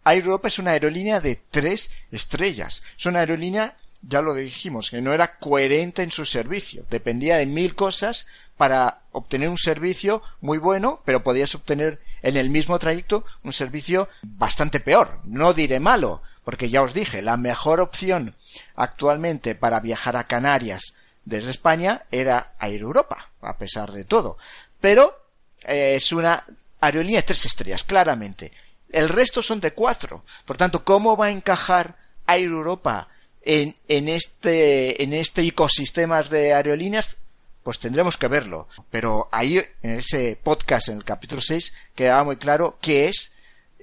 Air 0.05 0.25
Europa 0.25 0.49
es 0.49 0.59
una 0.59 0.73
aerolínea 0.73 1.21
de 1.21 1.41
tres 1.51 1.91
estrellas. 2.11 2.83
Es 2.99 3.07
una 3.07 3.21
aerolínea, 3.21 3.77
ya 4.03 4.21
lo 4.21 4.35
dijimos, 4.35 4.91
que 4.91 5.01
no 5.01 5.15
era 5.15 5.39
coherente 5.39 6.03
en 6.03 6.11
su 6.11 6.25
servicio. 6.25 6.85
Dependía 6.91 7.37
de 7.37 7.47
mil 7.47 7.75
cosas 7.75 8.27
para 8.57 9.03
obtener 9.13 9.49
un 9.49 9.59
servicio 9.59 10.23
muy 10.41 10.59
bueno, 10.59 11.01
pero 11.05 11.23
podías 11.23 11.55
obtener 11.55 12.01
en 12.23 12.37
el 12.37 12.51
mismo 12.51 12.79
trayecto 12.79 13.25
un 13.43 13.53
servicio 13.53 14.09
bastante 14.23 14.81
peor. 14.81 15.21
No 15.25 15.55
diré 15.55 15.81
malo, 15.81 16.23
porque 16.45 16.71
ya 16.71 16.83
os 16.83 16.95
dije, 16.95 17.23
la 17.23 17.37
mejor 17.37 17.81
opción 17.81 18.37
actualmente 18.77 19.55
para 19.55 19.81
viajar 19.81 20.17
a 20.17 20.27
Canarias 20.27 20.95
desde 21.25 21.51
España 21.51 22.05
era 22.11 22.55
Air 22.61 22.83
Europa, 22.83 23.31
a 23.41 23.57
pesar 23.57 23.93
de 23.93 24.05
todo. 24.05 24.37
Pero 24.81 25.19
eh, 25.65 25.95
es 25.97 26.13
una 26.13 26.45
aerolínea 26.81 27.21
de 27.21 27.27
tres 27.27 27.47
estrellas, 27.47 27.85
claramente. 27.85 28.53
El 28.91 29.09
resto 29.09 29.43
son 29.43 29.61
de 29.61 29.73
cuatro. 29.73 30.25
Por 30.45 30.57
tanto, 30.57 30.85
¿cómo 30.85 31.17
va 31.17 31.27
a 31.27 31.31
encajar 31.31 31.97
Air 32.27 32.45
Europa 32.45 33.09
en, 33.43 33.75
en, 33.89 34.09
este, 34.09 35.03
en 35.03 35.13
este 35.15 35.43
ecosistema 35.43 36.23
de 36.23 36.53
aerolíneas? 36.53 37.17
Pues 37.63 37.79
tendremos 37.79 38.19
que 38.19 38.29
verlo. 38.29 38.69
Pero 38.91 39.29
ahí, 39.33 39.65
en 39.83 39.99
ese 39.99 40.39
podcast, 40.41 40.89
en 40.89 40.99
el 40.99 41.05
capítulo 41.05 41.41
6, 41.41 41.75
quedaba 41.95 42.25
muy 42.25 42.37
claro 42.37 42.79
qué 42.83 43.09
es 43.09 43.34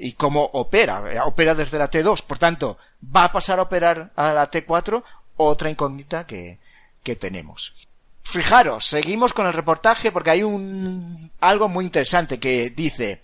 y 0.01 0.13
cómo 0.13 0.49
opera. 0.53 1.03
Opera 1.25 1.53
desde 1.53 1.77
la 1.77 1.89
T2. 1.89 2.23
Por 2.23 2.39
tanto, 2.39 2.77
¿va 3.15 3.25
a 3.25 3.31
pasar 3.31 3.59
a 3.59 3.63
operar 3.63 4.11
a 4.15 4.33
la 4.33 4.49
T4? 4.49 5.03
Otra 5.37 5.69
incógnita 5.69 6.25
que, 6.25 6.59
que 7.03 7.15
tenemos. 7.15 7.87
Fijaros, 8.23 8.85
seguimos 8.87 9.33
con 9.33 9.45
el 9.45 9.53
reportaje 9.53 10.11
porque 10.11 10.31
hay 10.31 10.43
un 10.43 11.31
algo 11.39 11.67
muy 11.67 11.85
interesante 11.85 12.39
que 12.39 12.69
dice 12.69 13.21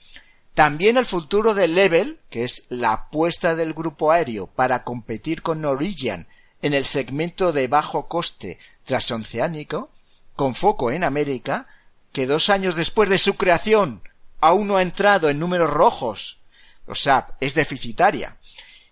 también 0.53 0.97
el 0.97 1.05
futuro 1.05 1.53
de 1.53 1.67
Level, 1.67 2.19
que 2.30 2.43
es 2.43 2.65
la 2.69 2.93
apuesta 2.93 3.55
del 3.55 3.73
grupo 3.73 4.11
aéreo 4.11 4.47
para 4.47 4.84
competir 4.84 5.41
con 5.41 5.61
Norwegian 5.61 6.28
en 6.61 6.73
el 6.73 6.86
segmento 6.86 7.53
de 7.53 7.67
bajo 7.67 8.07
coste 8.07 8.59
transoceánico, 8.84 9.89
con 10.36 10.55
foco 10.55 10.91
en 10.91 11.03
América, 11.03 11.67
que 12.11 12.25
dos 12.25 12.49
años 12.49 12.75
después 12.75 13.09
de 13.09 13.17
su 13.17 13.36
creación 13.36 14.01
aún 14.41 14.67
no 14.67 14.78
ha 14.78 14.82
entrado 14.82 15.30
en 15.30 15.39
números 15.39 15.69
rojos, 15.69 16.38
o 16.88 16.93
es 17.39 17.53
deficitaria, 17.53 18.38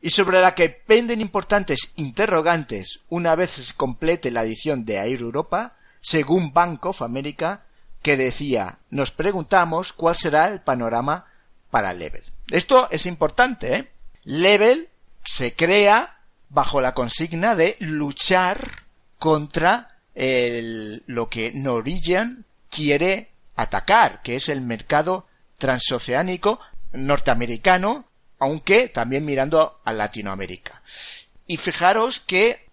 y 0.02 0.10
sobre 0.10 0.42
la 0.42 0.54
que 0.54 0.70
penden 0.70 1.22
importantes 1.22 1.94
interrogantes 1.96 3.02
una 3.10 3.36
vez 3.36 3.52
se 3.52 3.74
complete 3.74 4.30
la 4.30 4.44
edición 4.44 4.86
de 4.86 4.98
Air 4.98 5.22
Europa, 5.22 5.78
según 6.02 6.54
Bank 6.54 6.86
of 6.86 7.02
America, 7.02 7.64
que 8.04 8.18
decía, 8.18 8.78
nos 8.92 9.10
preguntamos 9.10 9.94
cuál 9.94 10.16
será 10.16 10.48
el 10.48 10.62
panorama 10.62 11.26
para 11.72 11.94
Level. 11.94 12.24
Esto 12.52 12.88
es 12.92 13.08
importante, 13.08 13.76
¿eh? 13.76 13.92
Level 14.24 14.90
se 15.24 15.56
crea 15.56 16.20
bajo 16.50 16.82
la 16.82 16.94
consigna 16.94 17.56
de 17.56 17.76
luchar 17.80 18.84
contra 19.18 19.98
lo 20.14 21.30
que 21.30 21.52
Norwegian 21.54 22.46
quiere 22.70 23.32
atacar, 23.56 24.22
que 24.22 24.36
es 24.36 24.50
el 24.50 24.62
mercado 24.62 25.28
transoceánico 25.58 26.60
norteamericano 26.96 28.06
aunque 28.40 28.90
también 28.90 29.26
mirando 29.26 29.80
a 29.86 29.94
Latinoamérica. 29.94 30.82
Y 31.48 31.58
fijaros 31.58 32.20
que 32.20 32.66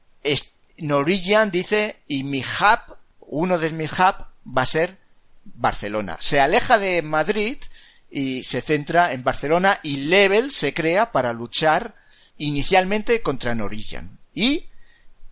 Norwegian 0.78 1.50
dice, 1.50 1.96
y 2.08 2.24
mi 2.24 2.40
hub, 2.40 2.96
uno 3.20 3.58
de 3.58 3.70
mis 3.70 3.92
hubs 3.92 4.26
va 4.46 4.62
a 4.62 4.66
ser 4.66 4.98
Barcelona. 5.44 6.16
Se 6.20 6.40
aleja 6.40 6.78
de 6.78 7.02
Madrid 7.02 7.58
y 8.10 8.42
se 8.44 8.60
centra 8.60 9.12
en 9.12 9.24
Barcelona 9.24 9.78
y 9.82 9.96
Level 10.08 10.50
se 10.50 10.74
crea 10.74 11.12
para 11.12 11.32
luchar 11.32 11.94
inicialmente 12.38 13.22
contra 13.22 13.54
Norwegian. 13.54 14.18
Y 14.34 14.66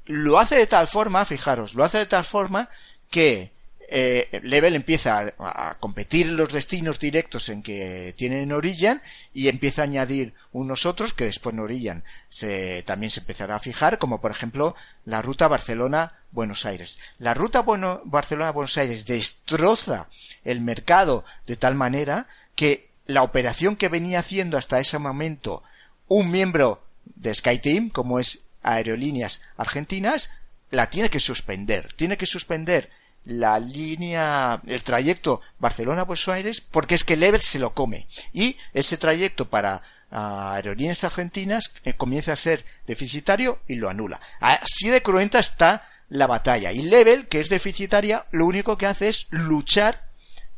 lo 0.06 0.38
hace 0.38 0.56
de 0.56 0.66
tal 0.66 0.86
forma, 0.86 1.24
fijaros, 1.24 1.74
lo 1.74 1.84
hace 1.84 1.98
de 1.98 2.06
tal 2.06 2.24
forma 2.24 2.68
que 3.10 3.52
eh, 3.92 4.40
Level 4.44 4.76
empieza 4.76 5.32
a, 5.38 5.76
competir 5.80 6.28
en 6.28 6.36
los 6.36 6.52
destinos 6.52 7.00
directos 7.00 7.48
en 7.48 7.60
que 7.60 8.14
tienen 8.16 8.52
Origin 8.52 9.02
y 9.34 9.48
empieza 9.48 9.82
a 9.82 9.84
añadir 9.84 10.32
unos 10.52 10.86
otros 10.86 11.12
que 11.12 11.24
después 11.24 11.58
Origin 11.58 12.04
se, 12.28 12.84
también 12.84 13.10
se 13.10 13.18
empezará 13.18 13.56
a 13.56 13.58
fijar, 13.58 13.98
como 13.98 14.20
por 14.20 14.30
ejemplo 14.30 14.76
la 15.04 15.22
ruta 15.22 15.48
Barcelona-Buenos 15.48 16.66
Aires. 16.66 17.00
La 17.18 17.34
ruta 17.34 17.62
bueno, 17.62 18.00
Barcelona-Buenos 18.04 18.78
Aires 18.78 19.06
destroza 19.06 20.06
el 20.44 20.60
mercado 20.60 21.24
de 21.48 21.56
tal 21.56 21.74
manera 21.74 22.28
que 22.54 22.90
la 23.06 23.24
operación 23.24 23.74
que 23.74 23.88
venía 23.88 24.20
haciendo 24.20 24.56
hasta 24.56 24.78
ese 24.78 25.00
momento 25.00 25.64
un 26.06 26.30
miembro 26.30 26.84
de 27.16 27.34
SkyTeam, 27.34 27.90
como 27.90 28.20
es 28.20 28.44
Aerolíneas 28.62 29.42
Argentinas, 29.56 30.30
la 30.70 30.90
tiene 30.90 31.10
que 31.10 31.18
suspender. 31.18 31.92
Tiene 31.94 32.16
que 32.16 32.26
suspender 32.26 32.90
la 33.24 33.58
línea, 33.58 34.60
el 34.66 34.82
trayecto 34.82 35.40
Barcelona-Buenos 35.58 36.28
Aires, 36.28 36.60
porque 36.60 36.94
es 36.94 37.04
que 37.04 37.16
Level 37.16 37.40
se 37.40 37.58
lo 37.58 37.74
come. 37.74 38.06
Y 38.32 38.56
ese 38.72 38.96
trayecto 38.96 39.48
para 39.48 39.82
ah, 40.10 40.54
aerolíneas 40.54 41.04
argentinas 41.04 41.74
eh, 41.84 41.94
comienza 41.94 42.32
a 42.32 42.36
ser 42.36 42.64
deficitario 42.86 43.60
y 43.68 43.76
lo 43.76 43.88
anula. 43.88 44.20
Así 44.40 44.88
de 44.88 45.02
cruenta 45.02 45.38
está 45.38 45.88
la 46.08 46.26
batalla. 46.26 46.72
Y 46.72 46.82
Level, 46.82 47.28
que 47.28 47.40
es 47.40 47.48
deficitaria, 47.48 48.26
lo 48.30 48.46
único 48.46 48.76
que 48.76 48.86
hace 48.86 49.08
es 49.08 49.28
luchar 49.30 50.04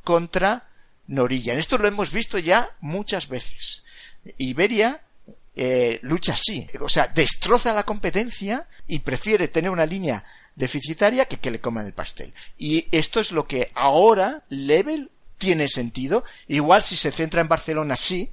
contra 0.04 0.68
Norilla. 1.06 1.54
Esto 1.54 1.78
lo 1.78 1.88
hemos 1.88 2.12
visto 2.12 2.38
ya 2.38 2.70
muchas 2.80 3.28
veces. 3.28 3.84
Iberia 4.38 5.02
eh, 5.54 5.98
lucha 6.02 6.32
así, 6.32 6.66
o 6.80 6.88
sea, 6.88 7.08
destroza 7.08 7.74
la 7.74 7.82
competencia 7.82 8.66
y 8.86 9.00
prefiere 9.00 9.48
tener 9.48 9.70
una 9.70 9.84
línea 9.84 10.24
deficitaria 10.56 11.26
que 11.26 11.38
que 11.38 11.50
le 11.50 11.60
coman 11.60 11.86
el 11.86 11.92
pastel. 11.92 12.32
Y 12.58 12.86
esto 12.92 13.20
es 13.20 13.32
lo 13.32 13.46
que 13.46 13.70
ahora 13.74 14.42
Level 14.48 15.10
tiene 15.38 15.68
sentido. 15.68 16.24
Igual 16.48 16.82
si 16.82 16.96
se 16.96 17.10
centra 17.10 17.40
en 17.40 17.48
Barcelona 17.48 17.96
sí, 17.96 18.30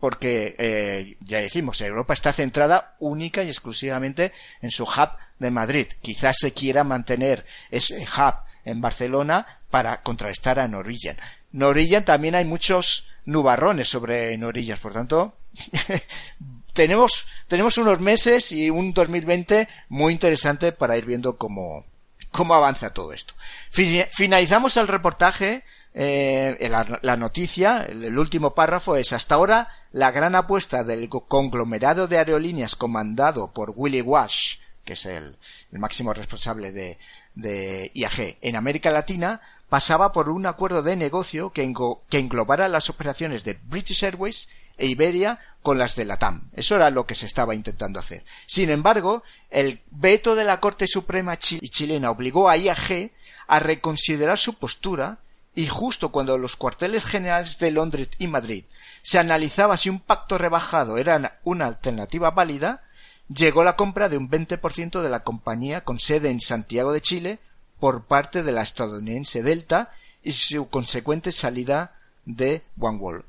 porque 0.00 0.56
eh, 0.58 1.16
ya 1.20 1.40
decimos, 1.40 1.80
Europa 1.80 2.14
está 2.14 2.32
centrada 2.32 2.96
única 2.98 3.42
y 3.44 3.48
exclusivamente 3.48 4.32
en 4.62 4.70
su 4.70 4.84
hub 4.84 5.10
de 5.38 5.50
Madrid. 5.50 5.86
Quizás 6.00 6.38
se 6.38 6.52
quiera 6.52 6.84
mantener 6.84 7.44
ese 7.70 8.02
hub 8.02 8.34
en 8.64 8.80
Barcelona 8.80 9.46
para 9.70 10.02
contrarrestar 10.02 10.58
a 10.58 10.68
Norwegian. 10.68 11.16
Norwegian 11.52 12.04
también 12.04 12.34
hay 12.34 12.44
muchos 12.44 13.08
nubarrones 13.26 13.88
sobre 13.88 14.36
Norwegian, 14.38 14.78
por 14.78 14.92
tanto, 14.92 15.36
tenemos, 16.72 17.26
tenemos 17.48 17.78
unos 17.78 18.00
meses 18.00 18.52
y 18.52 18.70
un 18.70 18.92
2020 18.92 19.68
muy 19.88 20.12
interesante 20.12 20.72
para 20.72 20.96
ir 20.96 21.06
viendo 21.06 21.36
cómo, 21.36 21.84
cómo 22.30 22.54
avanza 22.54 22.92
todo 22.92 23.12
esto. 23.12 23.34
Finalizamos 23.70 24.76
el 24.76 24.88
reportaje, 24.88 25.64
eh, 25.94 26.70
la, 27.02 27.16
noticia, 27.16 27.86
el, 27.88 28.18
último 28.18 28.54
párrafo 28.54 28.96
es 28.96 29.12
hasta 29.12 29.34
ahora 29.34 29.68
la 29.92 30.10
gran 30.12 30.34
apuesta 30.34 30.84
del 30.84 31.08
conglomerado 31.08 32.06
de 32.06 32.18
aerolíneas 32.18 32.76
comandado 32.76 33.52
por 33.52 33.72
Willy 33.74 34.02
Wash 34.02 34.58
que 34.84 34.94
es 34.94 35.06
el, 35.06 35.36
máximo 35.70 36.12
responsable 36.14 36.72
de, 36.72 36.98
de 37.34 37.92
IAG 37.94 38.38
en 38.40 38.56
América 38.56 38.90
Latina, 38.90 39.40
pasaba 39.68 40.12
por 40.12 40.28
un 40.28 40.46
acuerdo 40.46 40.82
de 40.82 40.96
negocio 40.96 41.52
que, 41.52 41.72
que 42.08 42.18
englobara 42.18 42.68
las 42.68 42.90
operaciones 42.90 43.44
de 43.44 43.58
British 43.62 44.04
Airways 44.04 44.48
e 44.80 44.86
Iberia 44.86 45.38
con 45.62 45.78
las 45.78 45.94
de 45.94 46.04
la 46.04 46.18
TAM. 46.18 46.50
Eso 46.54 46.74
era 46.74 46.90
lo 46.90 47.06
que 47.06 47.14
se 47.14 47.26
estaba 47.26 47.54
intentando 47.54 48.00
hacer. 48.00 48.24
Sin 48.46 48.70
embargo, 48.70 49.22
el 49.50 49.80
veto 49.90 50.34
de 50.34 50.44
la 50.44 50.58
Corte 50.58 50.86
Suprema 50.88 51.38
chilena 51.38 52.10
obligó 52.10 52.48
a 52.48 52.56
IAG 52.56 53.12
a 53.46 53.58
reconsiderar 53.58 54.38
su 54.38 54.54
postura 54.54 55.18
y 55.54 55.66
justo 55.66 56.10
cuando 56.10 56.38
los 56.38 56.56
cuarteles 56.56 57.04
generales 57.04 57.58
de 57.58 57.70
Londres 57.72 58.08
y 58.18 58.26
Madrid 58.28 58.64
se 59.02 59.18
analizaba 59.18 59.76
si 59.76 59.90
un 59.90 60.00
pacto 60.00 60.38
rebajado 60.38 60.96
era 60.96 61.38
una 61.44 61.66
alternativa 61.66 62.30
válida, 62.30 62.82
llegó 63.28 63.64
la 63.64 63.76
compra 63.76 64.08
de 64.08 64.16
un 64.16 64.30
20% 64.30 65.02
de 65.02 65.10
la 65.10 65.24
compañía 65.24 65.82
con 65.82 65.98
sede 65.98 66.30
en 66.30 66.40
Santiago 66.40 66.92
de 66.92 67.00
Chile 67.00 67.38
por 67.78 68.04
parte 68.04 68.42
de 68.42 68.52
la 68.52 68.62
estadounidense 68.62 69.42
Delta 69.42 69.92
y 70.22 70.32
su 70.32 70.68
consecuente 70.68 71.32
salida 71.32 71.96
de 72.26 72.62
OneWorld. 72.78 73.24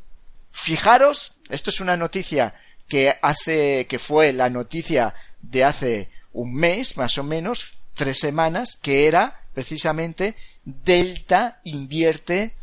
Fijaros, 0.52 1.38
esto 1.52 1.70
es 1.70 1.80
una 1.80 1.97
noticia 1.97 2.56
que 2.88 3.18
hace, 3.22 3.88
que 3.88 3.99
fue 3.99 4.34
la 4.34 4.49
noticia 4.49 5.14
de 5.41 5.64
hace 5.64 6.10
un 6.34 6.54
mes, 6.54 6.97
más 6.97 7.18
o 7.18 7.24
menos, 7.24 7.76
tres 7.93 8.20
semanas, 8.20 8.78
que 8.82 9.08
era 9.08 9.41
precisamente 9.54 10.36
Delta 10.64 11.62
invierte 11.64 12.56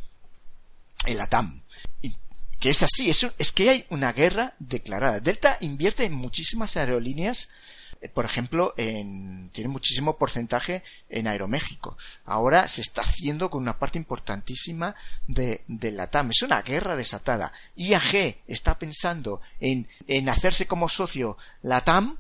en 1.07 1.17
la 1.17 1.27
TAM. 1.29 1.63
que 2.59 2.71
es 2.71 2.83
así, 2.83 3.09
es, 3.09 3.27
es 3.39 3.53
que 3.53 3.71
hay 3.71 3.87
una 3.89 4.13
guerra 4.13 4.55
declarada. 4.59 5.21
Delta 5.21 5.59
invierte 5.61 6.05
en 6.05 6.13
muchísimas 6.13 6.77
aerolíneas 6.77 7.51
por 8.15 8.25
ejemplo, 8.25 8.75
en, 8.77 9.51
tiene 9.53 9.69
muchísimo 9.69 10.17
porcentaje 10.17 10.83
en 11.09 11.27
Aeroméxico. 11.27 11.97
Ahora 12.25 12.69
se 12.69 12.81
está 12.81 13.03
haciendo 13.03 13.51
con 13.51 13.63
una 13.63 13.79
parte 13.79 13.99
importantísima 13.99 14.95
de, 15.27 15.63
de 15.67 15.91
la 15.91 16.09
TAM. 16.09 16.31
Es 16.31 16.43
una 16.43 16.63
guerra 16.63 16.97
desatada. 16.97 17.53
IAG 17.77 18.39
está 18.47 18.79
pensando 18.79 19.41
en, 19.61 19.89
en 20.07 20.29
hacerse 20.29 20.67
como 20.67 20.89
socio 20.89 21.37
la 21.63 21.81
TAM 21.83 22.17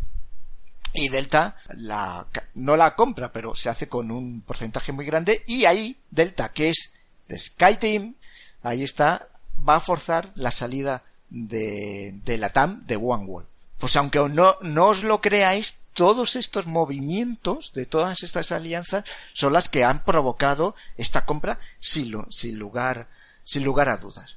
y 0.95 1.09
Delta 1.09 1.57
la, 1.75 2.27
no 2.55 2.77
la 2.77 2.97
compra, 2.97 3.33
pero 3.33 3.55
se 3.55 3.69
hace 3.69 3.89
con 3.89 4.11
un 4.11 4.41
porcentaje 4.41 4.93
muy 4.93 5.05
grande 5.05 5.45
y 5.47 5.65
ahí 5.65 5.97
Delta, 6.11 6.53
que 6.53 6.71
es 6.71 6.95
SkyTeam, 7.31 8.17
ahí 8.63 8.83
está, 8.83 9.29
va 9.69 9.77
a 9.77 9.81
forzar 9.81 10.33
la 10.35 10.51
salida 10.51 11.05
de, 11.31 12.19
de 12.25 12.39
la 12.39 12.51
TAM 12.51 12.85
de 12.87 12.97
OneWorld. 12.97 13.47
Pues 13.79 13.97
aunque 13.97 14.19
no, 14.29 14.87
os 14.87 15.03
lo 15.05 15.21
creáis, 15.21 15.81
todos 15.95 16.37
estos 16.37 16.67
movimientos 16.67 17.73
de 17.73 17.87
todas 17.87 18.23
estas 18.23 18.53
alianzas 18.53 19.05
son 19.33 19.53
las 19.53 19.69
que 19.69 19.85
han 19.85 20.05
provocado 20.05 20.75
esta 20.97 21.25
compra 21.25 21.59
sin, 21.81 22.15
sin 22.31 22.59
lugar, 22.59 23.09
sin 23.45 23.65
lugar 23.65 23.89
a 23.89 23.97
dudas. 23.97 24.37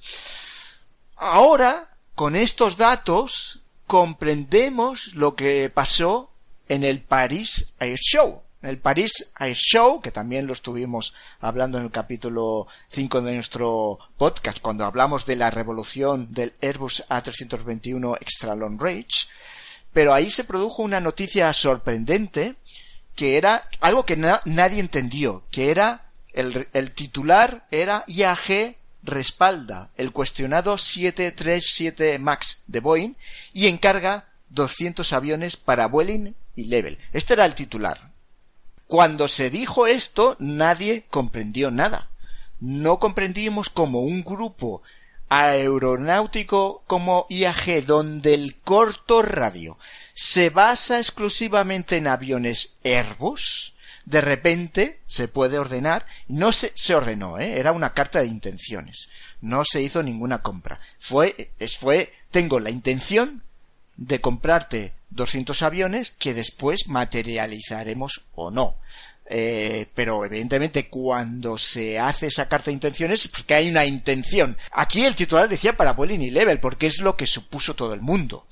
Ahora, 1.17 1.89
con 2.15 2.35
estos 2.35 2.77
datos, 2.77 3.59
comprendemos 3.85 5.13
lo 5.13 5.35
que 5.35 5.69
pasó 5.69 6.31
en 6.67 6.83
el 6.83 7.01
Paris 7.01 7.73
Air 7.79 7.99
Show 7.99 8.43
el 8.61 8.77
Paris 8.77 9.31
Air 9.39 9.55
Show, 9.55 10.01
que 10.01 10.11
también 10.11 10.47
lo 10.47 10.53
estuvimos 10.53 11.13
hablando 11.39 11.77
en 11.77 11.85
el 11.85 11.91
capítulo 11.91 12.67
5 12.89 13.21
de 13.21 13.33
nuestro 13.35 13.99
podcast, 14.17 14.59
cuando 14.59 14.85
hablamos 14.85 15.25
de 15.25 15.35
la 15.35 15.49
revolución 15.49 16.31
del 16.31 16.53
Airbus 16.61 17.03
A321 17.09 18.17
Extra 18.21 18.55
Long 18.55 18.81
Range, 18.81 19.27
pero 19.93 20.13
ahí 20.13 20.29
se 20.29 20.43
produjo 20.43 20.83
una 20.83 20.99
noticia 20.99 21.51
sorprendente, 21.53 22.55
que 23.15 23.37
era 23.37 23.67
algo 23.81 24.05
que 24.05 24.17
nadie 24.17 24.79
entendió, 24.79 25.43
que 25.51 25.71
era 25.71 26.03
el, 26.33 26.67
el 26.73 26.91
titular 26.91 27.67
era 27.71 28.05
IAG 28.07 28.77
respalda 29.03 29.89
el 29.97 30.11
cuestionado 30.11 30.77
737 30.77 32.19
MAX 32.19 32.63
de 32.67 32.79
Boeing 32.79 33.13
y 33.53 33.67
encarga 33.67 34.25
200 34.49 35.11
aviones 35.13 35.57
para 35.57 35.87
Vueling 35.87 36.35
y 36.55 36.65
Level. 36.65 36.97
Este 37.13 37.33
era 37.33 37.45
el 37.45 37.55
titular. 37.55 38.10
Cuando 38.91 39.29
se 39.29 39.49
dijo 39.49 39.87
esto, 39.87 40.35
nadie 40.39 41.05
comprendió 41.09 41.71
nada. 41.71 42.09
No 42.59 42.99
comprendimos 42.99 43.69
como 43.69 44.01
un 44.01 44.21
grupo 44.21 44.81
aeronáutico 45.29 46.83
como 46.87 47.25
IAG, 47.29 47.85
donde 47.85 48.33
el 48.33 48.57
corto 48.57 49.21
radio 49.21 49.77
se 50.13 50.49
basa 50.49 50.97
exclusivamente 50.97 51.95
en 51.95 52.07
aviones 52.07 52.79
Airbus, 52.83 53.75
de 54.03 54.19
repente 54.19 54.99
se 55.05 55.29
puede 55.29 55.57
ordenar, 55.57 56.05
no 56.27 56.51
se, 56.51 56.73
se 56.75 56.93
ordenó, 56.93 57.39
¿eh? 57.39 57.59
era 57.59 57.71
una 57.71 57.93
carta 57.93 58.19
de 58.19 58.27
intenciones, 58.27 59.07
no 59.39 59.63
se 59.63 59.81
hizo 59.81 60.03
ninguna 60.03 60.41
compra, 60.41 60.81
fue, 60.99 61.53
es, 61.59 61.77
fue, 61.77 62.11
tengo 62.29 62.59
la 62.59 62.71
intención 62.71 63.41
de 63.95 64.19
comprarte 64.19 64.91
200 65.11 65.61
aviones 65.61 66.11
que 66.11 66.33
después 66.33 66.87
materializaremos 66.87 68.25
o 68.33 68.51
no. 68.51 68.77
Eh, 69.33 69.87
pero 69.95 70.25
evidentemente 70.25 70.89
cuando 70.89 71.57
se 71.57 71.97
hace 71.97 72.27
esa 72.27 72.49
carta 72.49 72.65
de 72.65 72.73
intenciones, 72.73 73.29
pues 73.29 73.43
que 73.43 73.53
hay 73.53 73.69
una 73.69 73.85
intención. 73.85 74.57
Aquí 74.71 75.05
el 75.05 75.15
titular 75.15 75.47
decía 75.47 75.77
para 75.77 75.93
Vueling 75.93 76.21
y 76.21 76.31
Level, 76.31 76.59
porque 76.59 76.87
es 76.87 76.99
lo 76.99 77.15
que 77.15 77.27
supuso 77.27 77.75
todo 77.75 77.93
el 77.93 78.01
mundo. 78.01 78.45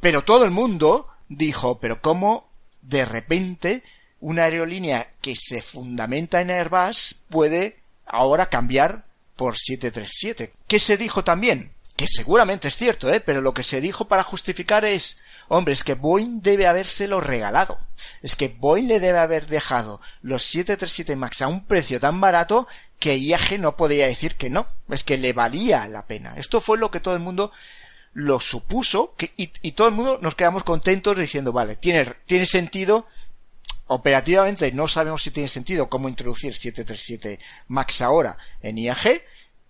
Pero 0.00 0.24
todo 0.24 0.44
el 0.44 0.50
mundo 0.50 1.08
dijo, 1.28 1.78
pero 1.78 2.00
¿cómo 2.00 2.48
de 2.82 3.04
repente 3.04 3.82
una 4.20 4.44
aerolínea 4.44 5.12
que 5.20 5.36
se 5.36 5.62
fundamenta 5.62 6.40
en 6.40 6.50
Airbus 6.50 7.24
puede 7.28 7.78
ahora 8.04 8.48
cambiar 8.48 9.04
por 9.36 9.56
737? 9.56 10.52
¿Qué 10.66 10.80
se 10.80 10.96
dijo 10.96 11.22
también? 11.22 11.70
Que 11.98 12.06
seguramente 12.06 12.68
es 12.68 12.76
cierto, 12.76 13.12
¿eh? 13.12 13.18
Pero 13.18 13.40
lo 13.40 13.52
que 13.52 13.64
se 13.64 13.80
dijo 13.80 14.06
para 14.06 14.22
justificar 14.22 14.84
es, 14.84 15.20
Hombre, 15.48 15.72
es 15.72 15.82
que 15.82 15.94
Boeing 15.94 16.42
debe 16.42 16.68
habérselo 16.68 17.20
regalado. 17.20 17.80
Es 18.22 18.36
que 18.36 18.46
Boeing 18.48 18.86
le 18.86 19.00
debe 19.00 19.18
haber 19.18 19.48
dejado 19.48 20.00
los 20.22 20.44
737 20.44 21.16
MAX 21.16 21.42
a 21.42 21.48
un 21.48 21.64
precio 21.64 21.98
tan 21.98 22.20
barato 22.20 22.68
que 23.00 23.18
IAG 23.18 23.58
no 23.58 23.76
podía 23.76 24.06
decir 24.06 24.36
que 24.36 24.48
no. 24.48 24.68
Es 24.88 25.02
que 25.02 25.18
le 25.18 25.32
valía 25.32 25.88
la 25.88 26.06
pena. 26.06 26.34
Esto 26.36 26.60
fue 26.60 26.78
lo 26.78 26.92
que 26.92 27.00
todo 27.00 27.14
el 27.14 27.20
mundo 27.20 27.50
lo 28.12 28.38
supuso 28.38 29.14
que, 29.16 29.32
y, 29.36 29.72
todo 29.72 29.88
el 29.88 29.94
mundo 29.94 30.20
nos 30.22 30.36
quedamos 30.36 30.62
contentos 30.62 31.18
diciendo, 31.18 31.52
vale, 31.52 31.74
tiene, 31.74 32.04
tiene 32.26 32.46
sentido 32.46 33.08
operativamente 33.90 34.70
no 34.70 34.86
sabemos 34.86 35.22
si 35.22 35.30
tiene 35.30 35.48
sentido 35.48 35.88
cómo 35.88 36.08
introducir 36.08 36.54
737 36.54 37.38
MAX 37.68 38.02
ahora 38.02 38.36
en 38.60 38.78
IAG, 38.78 39.22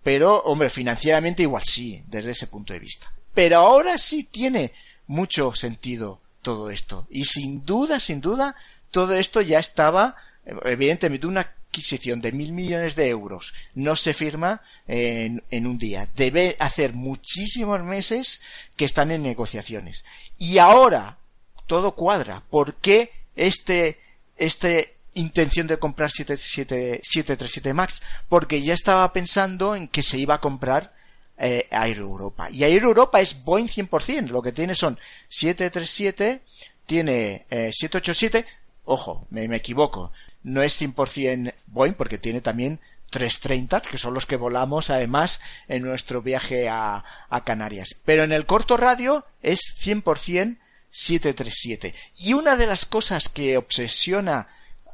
pero 0.03 0.41
hombre, 0.43 0.69
financieramente 0.69 1.43
igual 1.43 1.63
sí, 1.63 2.03
desde 2.07 2.31
ese 2.31 2.47
punto 2.47 2.73
de 2.73 2.79
vista. 2.79 3.11
Pero 3.33 3.57
ahora 3.57 3.97
sí 3.97 4.23
tiene 4.23 4.73
mucho 5.07 5.53
sentido 5.55 6.19
todo 6.41 6.69
esto. 6.69 7.07
Y 7.09 7.25
sin 7.25 7.65
duda, 7.65 7.99
sin 7.99 8.21
duda, 8.21 8.55
todo 8.91 9.15
esto 9.15 9.41
ya 9.41 9.59
estaba, 9.59 10.15
evidentemente, 10.65 11.27
una 11.27 11.41
adquisición 11.41 12.21
de 12.21 12.31
mil 12.31 12.51
millones 12.51 12.95
de 12.95 13.09
euros 13.09 13.53
no 13.75 13.95
se 13.95 14.13
firma 14.13 14.61
en, 14.87 15.43
en, 15.51 15.67
un 15.67 15.77
día. 15.77 16.07
Debe 16.15 16.55
hacer 16.59 16.93
muchísimos 16.93 17.83
meses 17.83 18.41
que 18.75 18.85
están 18.85 19.11
en 19.11 19.21
negociaciones. 19.21 20.05
Y 20.37 20.57
ahora 20.57 21.17
todo 21.67 21.93
cuadra. 21.93 22.41
¿Por 22.49 22.73
qué 22.75 23.11
este, 23.35 23.99
este 24.37 24.95
intención 25.13 25.67
de 25.67 25.79
comprar 25.79 26.11
737 26.11 27.73
Max? 27.73 28.01
Porque 28.27 28.61
ya 28.61 28.73
estaba 28.73 29.11
pensando 29.13 29.75
en 29.75 29.87
que 29.87 30.03
se 30.03 30.17
iba 30.17 30.35
a 30.35 30.41
comprar 30.41 30.93
eh, 31.37 31.67
Europa. 31.71 32.49
Y 32.51 32.63
Air 32.63 32.83
Europa 32.83 33.21
es 33.21 33.43
Boeing 33.43 33.67
100%. 33.67 34.27
Lo 34.27 34.41
que 34.41 34.51
tiene 34.51 34.75
son 34.75 34.99
737, 35.29 36.41
tiene 36.85 37.45
eh, 37.49 37.71
787. 37.71 38.45
Ojo, 38.85 39.27
me, 39.29 39.47
me 39.47 39.57
equivoco. 39.57 40.11
No 40.43 40.61
es 40.61 40.81
100% 40.81 41.53
Boeing 41.67 41.93
porque 41.93 42.17
tiene 42.17 42.41
también 42.41 42.79
330, 43.09 43.81
que 43.81 43.97
son 43.97 44.13
los 44.13 44.25
que 44.25 44.35
volamos 44.35 44.89
además 44.89 45.41
en 45.67 45.83
nuestro 45.83 46.21
viaje 46.21 46.69
a, 46.69 47.03
a 47.29 47.43
Canarias. 47.43 47.95
Pero 48.05 48.23
en 48.23 48.31
el 48.31 48.45
corto 48.45 48.77
radio 48.77 49.25
es 49.41 49.59
100% 49.81 50.57
737. 50.91 51.93
Y 52.17 52.33
una 52.33 52.55
de 52.55 52.65
las 52.65 52.85
cosas 52.85 53.29
que 53.29 53.57
obsesiona 53.57 54.47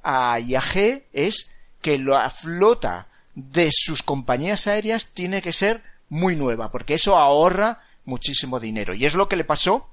a 0.05 0.39
IAG 0.39 1.03
es 1.11 1.51
que 1.81 1.97
la 1.97 2.29
flota 2.29 3.07
de 3.33 3.69
sus 3.71 4.03
compañías 4.03 4.67
aéreas 4.67 5.07
tiene 5.07 5.41
que 5.41 5.51
ser 5.51 5.83
muy 6.07 6.35
nueva, 6.35 6.71
porque 6.71 6.93
eso 6.93 7.17
ahorra 7.17 7.81
muchísimo 8.05 8.59
dinero. 8.59 8.93
Y 8.93 9.05
es 9.05 9.15
lo 9.15 9.27
que 9.27 9.35
le 9.35 9.43
pasó, 9.43 9.89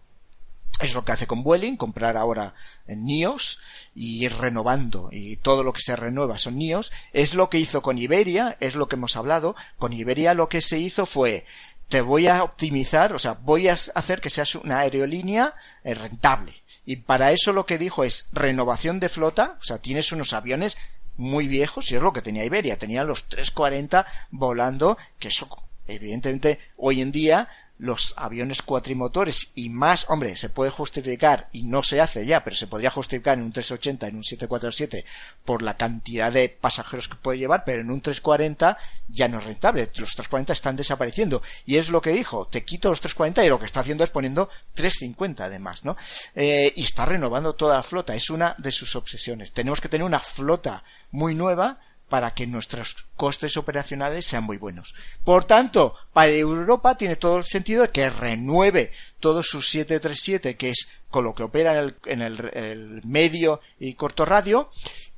es 0.80 0.94
lo 0.94 1.04
que 1.04 1.12
hace 1.12 1.26
con 1.26 1.42
Vueling, 1.42 1.76
comprar 1.76 2.16
ahora 2.16 2.54
NIOS 2.86 3.60
y 3.94 4.24
ir 4.24 4.36
renovando, 4.36 5.08
y 5.10 5.36
todo 5.36 5.64
lo 5.64 5.72
que 5.72 5.82
se 5.82 5.96
renueva 5.96 6.38
son 6.38 6.56
NIOS, 6.56 6.92
es 7.12 7.34
lo 7.34 7.48
que 7.48 7.58
hizo 7.58 7.80
con 7.80 7.98
Iberia, 7.98 8.56
es 8.60 8.74
lo 8.74 8.88
que 8.88 8.96
hemos 8.96 9.16
hablado, 9.16 9.56
con 9.78 9.92
Iberia 9.92 10.34
lo 10.34 10.48
que 10.48 10.60
se 10.60 10.78
hizo 10.78 11.06
fue 11.06 11.46
te 11.88 12.00
voy 12.00 12.26
a 12.26 12.42
optimizar, 12.42 13.12
o 13.12 13.18
sea, 13.18 13.34
voy 13.34 13.68
a 13.68 13.74
hacer 13.74 14.22
que 14.22 14.30
seas 14.30 14.54
una 14.54 14.78
aerolínea 14.78 15.54
eh, 15.84 15.92
rentable. 15.92 16.61
Y 16.84 16.96
para 16.96 17.32
eso 17.32 17.52
lo 17.52 17.66
que 17.66 17.78
dijo 17.78 18.04
es 18.04 18.28
renovación 18.32 19.00
de 19.00 19.08
flota, 19.08 19.56
o 19.60 19.64
sea, 19.64 19.78
tienes 19.78 20.12
unos 20.12 20.32
aviones 20.32 20.76
muy 21.16 21.46
viejos, 21.46 21.90
y 21.90 21.96
es 21.96 22.02
lo 22.02 22.12
que 22.12 22.22
tenía 22.22 22.44
Iberia, 22.44 22.78
tenía 22.78 23.04
los 23.04 23.24
340 23.24 24.06
volando, 24.30 24.98
que 25.18 25.28
eso, 25.28 25.48
evidentemente, 25.86 26.58
hoy 26.76 27.00
en 27.00 27.12
día 27.12 27.48
los 27.82 28.14
aviones 28.16 28.62
cuatrimotores 28.62 29.50
y 29.56 29.68
más, 29.68 30.06
hombre, 30.08 30.36
se 30.36 30.48
puede 30.48 30.70
justificar 30.70 31.48
y 31.50 31.64
no 31.64 31.82
se 31.82 32.00
hace 32.00 32.24
ya, 32.24 32.44
pero 32.44 32.54
se 32.54 32.68
podría 32.68 32.92
justificar 32.92 33.36
en 33.36 33.44
un 33.44 33.52
380, 33.52 34.06
en 34.06 34.14
un 34.14 34.22
747 34.22 35.04
por 35.44 35.62
la 35.62 35.76
cantidad 35.76 36.30
de 36.30 36.48
pasajeros 36.48 37.08
que 37.08 37.16
puede 37.16 37.38
llevar, 37.38 37.64
pero 37.64 37.80
en 37.80 37.90
un 37.90 38.00
340 38.00 38.78
ya 39.08 39.26
no 39.26 39.40
es 39.40 39.44
rentable. 39.44 39.82
Los 39.82 40.14
340 40.14 40.52
están 40.52 40.76
desapareciendo 40.76 41.42
y 41.66 41.78
es 41.78 41.88
lo 41.88 42.00
que 42.00 42.10
dijo, 42.10 42.46
te 42.46 42.64
quito 42.64 42.88
los 42.88 43.00
340 43.00 43.44
y 43.44 43.48
lo 43.48 43.58
que 43.58 43.66
está 43.66 43.80
haciendo 43.80 44.04
es 44.04 44.10
poniendo 44.10 44.48
350 44.74 45.44
además, 45.44 45.84
¿no? 45.84 45.96
Eh, 46.36 46.72
y 46.76 46.82
está 46.82 47.04
renovando 47.04 47.56
toda 47.56 47.78
la 47.78 47.82
flota, 47.82 48.14
es 48.14 48.30
una 48.30 48.54
de 48.58 48.70
sus 48.70 48.94
obsesiones. 48.94 49.50
Tenemos 49.50 49.80
que 49.80 49.88
tener 49.88 50.04
una 50.04 50.20
flota 50.20 50.84
muy 51.10 51.34
nueva 51.34 51.80
para 52.12 52.34
que 52.34 52.46
nuestros 52.46 53.06
costes 53.16 53.56
operacionales 53.56 54.26
sean 54.26 54.44
muy 54.44 54.58
buenos. 54.58 54.94
Por 55.24 55.44
tanto, 55.44 55.94
para 56.12 56.28
Europa 56.28 56.94
tiene 56.94 57.16
todo 57.16 57.38
el 57.38 57.44
sentido 57.44 57.80
de 57.80 57.88
que 57.88 58.10
renueve 58.10 58.92
todos 59.18 59.46
sus 59.46 59.70
737, 59.70 60.58
que 60.58 60.68
es 60.68 60.90
con 61.08 61.24
lo 61.24 61.34
que 61.34 61.44
opera 61.44 61.90
en, 62.04 62.20
el, 62.20 63.00
medio 63.02 63.62
y 63.80 63.94
corto 63.94 64.26
radio, 64.26 64.68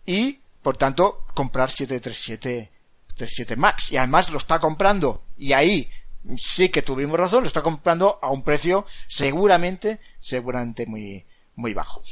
y 0.07 0.39
por 0.63 0.77
tanto 0.77 1.27
comprar 1.35 1.73
737 1.73 2.71
37 3.09 3.57
Max. 3.57 3.91
Y 3.91 3.97
además 3.97 4.31
lo 4.31 4.39
está 4.39 4.61
comprando, 4.61 5.25
y 5.37 5.53
ahí 5.53 5.91
sí 6.37 6.69
que 6.69 6.83
tuvimos 6.83 7.19
razón, 7.19 7.43
lo 7.43 7.49
está 7.49 7.63
comprando 7.63 8.21
a 8.23 8.31
un 8.31 8.45
precio 8.45 8.87
seguramente, 9.09 9.99
seguramente 10.21 10.87
muy, 10.87 11.27
muy 11.57 11.75
bajo 11.75 12.05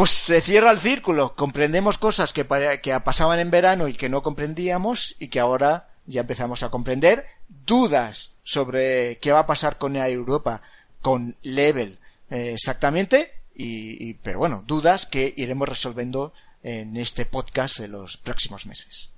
pues 0.00 0.12
se 0.12 0.40
cierra 0.40 0.70
el 0.70 0.78
círculo. 0.78 1.34
Comprendemos 1.36 1.98
cosas 1.98 2.32
que, 2.32 2.46
pasaban 2.46 3.38
en 3.38 3.50
verano 3.50 3.86
y 3.86 3.92
que 3.92 4.08
no 4.08 4.22
comprendíamos 4.22 5.14
y 5.18 5.28
que 5.28 5.40
ahora 5.40 5.90
ya 6.06 6.22
empezamos 6.22 6.62
a 6.62 6.70
comprender. 6.70 7.26
Dudas 7.66 8.32
sobre 8.42 9.18
qué 9.18 9.30
va 9.30 9.40
a 9.40 9.46
pasar 9.46 9.76
con 9.76 9.96
Europa, 9.96 10.62
con 11.02 11.36
Level 11.42 11.98
eh, 12.30 12.52
exactamente. 12.54 13.30
Y, 13.54 14.14
pero 14.14 14.38
bueno, 14.38 14.64
dudas 14.66 15.04
que 15.04 15.34
iremos 15.36 15.68
resolviendo 15.68 16.32
en 16.62 16.96
este 16.96 17.26
podcast 17.26 17.80
en 17.80 17.92
los 17.92 18.16
próximos 18.16 18.64
meses. 18.64 19.10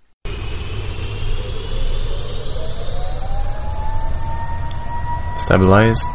Stabilized 5.38 6.08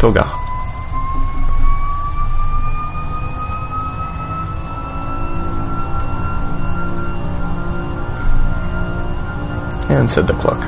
Toga. 0.00 0.55
And 9.88 10.10
set 10.10 10.26
the 10.26 10.34
clock. 10.34 10.60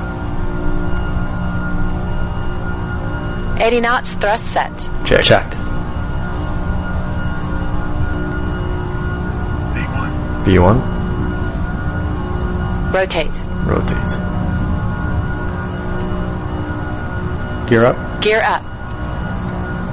80 3.61 3.81
knots 3.81 4.15
thrust 4.15 4.53
set. 4.53 4.73
Check. 5.05 5.25
Check. 5.25 5.55
V1. 10.45 10.77
Rotate. 12.93 13.39
Rotate. 13.67 14.29
Gear 17.69 17.85
up. 17.85 17.97
Gear 18.23 18.41
up. 18.43 18.63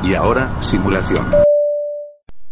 Y 0.03 0.13
ahora, 0.13 0.49
simulación. 0.61 1.29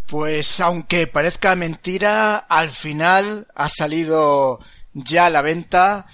Pues 0.07 0.59
aunque 0.59 1.07
parezca 1.07 1.55
mentira, 1.55 2.35
al 2.35 2.69
final 2.69 3.47
ha 3.55 3.69
salido 3.69 4.59
ya 4.91 5.27
a 5.27 5.29
la 5.29 5.41
venta 5.41 6.05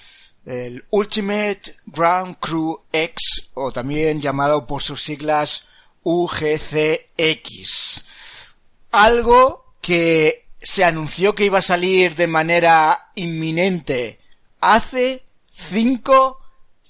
el 0.49 0.83
Ultimate 0.89 1.75
Ground 1.85 2.37
Crew 2.39 2.81
X 2.91 3.51
o 3.53 3.71
también 3.71 4.19
llamado 4.19 4.65
por 4.65 4.81
sus 4.81 5.03
siglas 5.03 5.67
UGCX. 6.01 8.03
Algo 8.91 9.75
que 9.79 10.47
se 10.59 10.83
anunció 10.83 11.35
que 11.35 11.45
iba 11.45 11.59
a 11.59 11.61
salir 11.61 12.15
de 12.15 12.25
manera 12.25 13.11
inminente 13.13 14.19
hace 14.59 15.23
cinco 15.51 16.39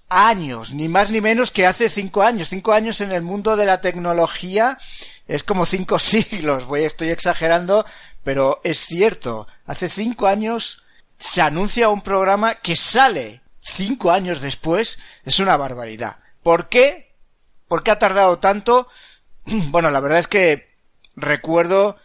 años, 0.07 0.73
ni 0.73 0.87
más 0.87 1.11
ni 1.11 1.19
menos 1.19 1.51
que 1.51 1.67
hace 1.67 1.89
cinco 1.89 2.21
años. 2.21 2.47
Cinco 2.47 2.71
años 2.71 3.01
en 3.01 3.11
el 3.11 3.23
mundo 3.23 3.57
de 3.57 3.65
la 3.65 3.81
tecnología 3.81 4.77
es 5.27 5.43
como 5.43 5.65
cinco 5.65 5.99
siglos. 5.99 6.63
Voy, 6.63 6.85
estoy 6.85 7.09
exagerando, 7.09 7.85
pero 8.23 8.61
es 8.63 8.85
cierto. 8.85 9.47
Hace 9.65 9.89
cinco 9.89 10.27
años 10.27 10.85
se 11.17 11.41
anuncia 11.41 11.89
un 11.89 12.01
programa 12.01 12.55
que 12.55 12.77
sale 12.77 13.41
cinco 13.61 14.11
años 14.11 14.41
después 14.41 14.99
es 15.25 15.39
una 15.39 15.57
barbaridad. 15.57 16.17
¿Por 16.43 16.69
qué? 16.69 17.15
¿Por 17.67 17.83
qué 17.83 17.91
ha 17.91 17.99
tardado 17.99 18.39
tanto? 18.39 18.87
Bueno, 19.69 19.89
la 19.89 19.99
verdad 19.99 20.19
es 20.19 20.27
que 20.27 20.69
recuerdo 21.15 21.97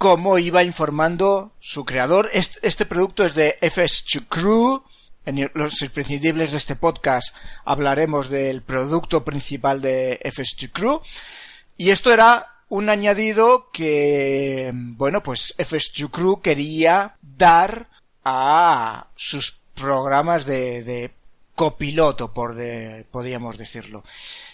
cómo 0.00 0.38
iba 0.38 0.64
informando 0.64 1.52
su 1.60 1.84
creador. 1.84 2.30
Este, 2.32 2.86
producto 2.86 3.24
es 3.26 3.34
de 3.34 3.58
FS2 3.60 4.28
Crew. 4.28 4.82
En 5.26 5.50
los 5.52 5.82
imprescindibles 5.82 6.52
de 6.52 6.56
este 6.56 6.74
podcast 6.74 7.36
hablaremos 7.66 8.30
del 8.30 8.62
producto 8.62 9.24
principal 9.24 9.82
de 9.82 10.18
FS2 10.24 10.72
Crew. 10.72 11.02
Y 11.76 11.90
esto 11.90 12.14
era 12.14 12.64
un 12.70 12.88
añadido 12.88 13.70
que, 13.72 14.70
bueno, 14.72 15.22
pues 15.22 15.54
FS2 15.58 16.10
Crew 16.10 16.40
quería 16.40 17.16
dar 17.20 17.88
a 18.24 19.08
sus 19.16 19.59
programas 19.74 20.44
de, 20.44 20.82
de 20.82 21.10
copiloto, 21.54 22.32
por 22.32 22.54
de, 22.54 23.06
podríamos 23.10 23.58
decirlo. 23.58 24.04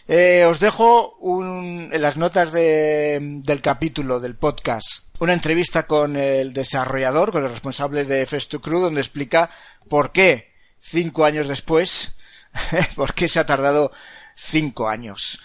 Eh, 0.08 0.44
os 0.48 0.60
dejo 0.60 1.16
un, 1.20 1.90
en 1.92 2.02
las 2.02 2.16
notas 2.16 2.52
de, 2.52 3.18
del 3.20 3.60
capítulo 3.60 4.20
del 4.20 4.36
podcast 4.36 5.06
una 5.18 5.32
entrevista 5.32 5.86
con 5.86 6.16
el 6.16 6.52
desarrollador, 6.52 7.32
con 7.32 7.44
el 7.44 7.50
responsable 7.50 8.04
de 8.04 8.26
Festo 8.26 8.60
Crew, 8.60 8.80
donde 8.80 9.00
explica 9.00 9.50
por 9.88 10.12
qué 10.12 10.52
cinco 10.80 11.24
años 11.24 11.48
después, 11.48 12.18
por 12.96 13.14
qué 13.14 13.28
se 13.28 13.40
ha 13.40 13.46
tardado 13.46 13.92
cinco 14.34 14.88
años. 14.88 15.40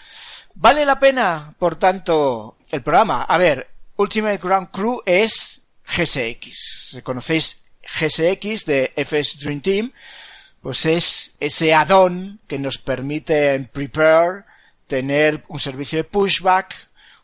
¿Vale 0.54 0.84
la 0.84 1.00
pena, 1.00 1.54
por 1.58 1.76
tanto, 1.76 2.58
el 2.70 2.82
programa? 2.82 3.22
A 3.22 3.38
ver, 3.38 3.70
Ultimate 3.96 4.38
Ground 4.38 4.68
Crew 4.70 5.02
es 5.06 5.68
GSX. 5.86 7.00
¿Conocéis 7.02 7.61
GSX 7.82 8.64
de 8.64 8.92
FS 8.96 9.38
Dream 9.40 9.60
Team, 9.60 9.92
pues 10.60 10.86
es 10.86 11.36
ese 11.40 11.74
add-on 11.74 12.40
que 12.46 12.58
nos 12.58 12.78
permite 12.78 13.54
en 13.54 13.66
Prepare 13.66 14.44
tener 14.86 15.42
un 15.48 15.58
servicio 15.58 15.98
de 15.98 16.04
pushback, 16.04 16.74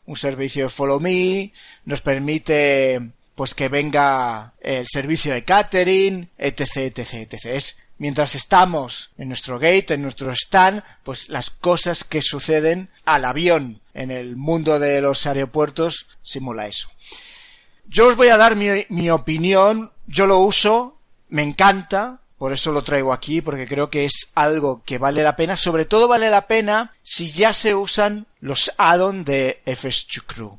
un 0.06 0.16
servicio 0.16 0.64
de 0.64 0.70
follow 0.70 1.00
me, 1.00 1.52
nos 1.84 2.00
permite 2.00 2.98
pues 3.34 3.54
que 3.54 3.68
venga 3.68 4.54
el 4.61 4.86
servicio 4.88 5.32
de 5.32 5.44
catering, 5.44 6.28
etc, 6.36 6.76
etc, 6.76 7.14
etc. 7.14 7.44
Es 7.44 7.78
mientras 7.98 8.34
estamos 8.34 9.11
en 9.18 9.28
nuestro 9.28 9.59
gate, 9.61 9.94
en 9.94 10.02
nuestro 10.02 10.32
stand, 10.32 10.82
pues 11.04 11.28
las 11.28 11.50
cosas 11.50 12.02
que 12.02 12.22
suceden 12.22 12.88
al 13.04 13.24
avión 13.24 13.80
en 13.94 14.11
el 14.11 14.36
mundo 14.36 14.78
de 14.78 15.00
los 15.00 15.26
aeropuertos 15.26 16.09
simula 16.22 16.66
eso. 16.66 16.90
Yo 17.86 18.09
os 18.09 18.16
voy 18.16 18.28
a 18.28 18.36
dar 18.36 18.56
mi, 18.56 18.68
mi 18.88 19.11
opinión 19.11 19.92
yo 20.09 20.26
lo 20.26 20.38
uso, 20.38 20.98
me 21.28 21.42
encanta, 21.42 22.22
por 22.38 22.52
eso 22.52 22.72
lo 22.72 22.82
traigo 22.82 23.12
aquí, 23.12 23.40
porque 23.42 23.68
creo 23.68 23.90
que 23.90 24.06
es 24.06 24.32
algo 24.34 24.82
que 24.84 24.98
vale 24.98 25.22
la 25.22 25.36
pena. 25.36 25.56
Sobre 25.56 25.84
todo 25.84 26.09
vale 26.09 26.30
la 26.30 26.46
pena 26.46 26.94
si 27.02 27.30
ya 27.30 27.52
se 27.52 27.74
usan 27.74 28.26
los 28.40 28.72
add-ons 28.78 29.26
de 29.26 29.61
FS2 29.66 30.22
Crew. 30.26 30.59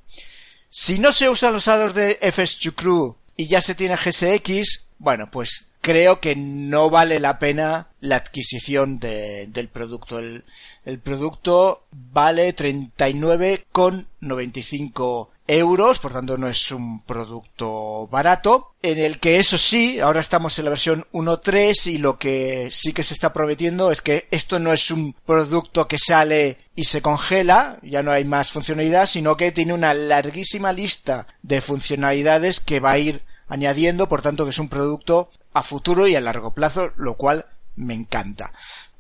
Si 0.70 1.00
no 1.00 1.12
se 1.12 1.28
usan 1.30 1.54
los 1.54 1.68
add-ons 1.68 1.95
de 1.95 2.20
FS2 2.20 2.76
Crew 2.76 3.16
y 3.36 3.47
ya 3.47 3.62
se 3.62 3.74
tiene 3.76 3.95
GSX, 3.95 4.89
bueno, 5.00 5.32
pues 5.32 5.66
creo 5.82 6.20
que 6.20 6.36
no 6.36 6.91
vale 6.91 7.20
la 7.20 7.39
pena 7.39 7.88
la 8.02 8.18
adquisición 8.18 9.00
del 9.00 9.70
producto. 9.70 10.20
El, 10.20 10.43
el 10.86 11.00
producto 11.00 11.86
vale 11.91 12.56
39,95 12.56 15.30
euros, 15.50 15.97
por 15.97 16.14
tanto 16.14 16.38
no 16.38 16.47
es 16.47 16.72
un 16.72 17.02
producto 17.02 18.08
barato, 18.08 18.76
en 18.84 19.00
el 19.00 19.20
que 19.20 19.39
eso 19.39 19.58
sí, 19.58 20.00
ahora 20.00 20.20
estamos 20.20 20.58
en 20.60 20.66
la 20.66 20.70
versión 20.70 21.08
1.3 21.12 21.88
y 21.88 21.97
lo 21.97 22.20
que 22.20 22.70
sí 22.72 22.93
que 22.93 23.04
se 23.04 23.16
está 23.16 23.34
prometiendo 23.34 23.91
es 23.91 24.02
que 24.04 24.28
esto 24.30 24.60
no 24.60 24.72
es 24.72 24.91
un 24.91 25.16
producto 25.26 25.88
que 25.88 25.97
sale 25.97 26.60
y 26.76 26.84
se 26.84 27.02
congela, 27.02 27.80
ya 27.82 28.04
no 28.04 28.12
hay 28.12 28.26
más 28.26 28.52
funcionalidad, 28.52 29.08
sino 29.08 29.38
que 29.38 29.52
tiene 29.52 29.74
una 29.74 29.95
larguísima 29.95 30.72
lista 30.72 31.26
de 31.41 31.62
funcionalidades 31.62 32.60
que 32.60 32.80
va 32.80 32.91
a 32.91 33.00
ir 33.00 33.24
añadiendo, 33.47 34.08
por 34.08 34.22
tanto 34.22 34.43
que 34.43 34.52
es 34.52 34.60
un 34.60 34.70
producto 34.70 35.32
a 35.54 35.64
futuro 35.64 36.08
y 36.08 36.16
a 36.16 36.22
largo 36.22 36.54
plazo, 36.54 36.91
lo 36.95 37.16
cual 37.16 37.47
me 37.76 37.95
encanta. 37.95 38.54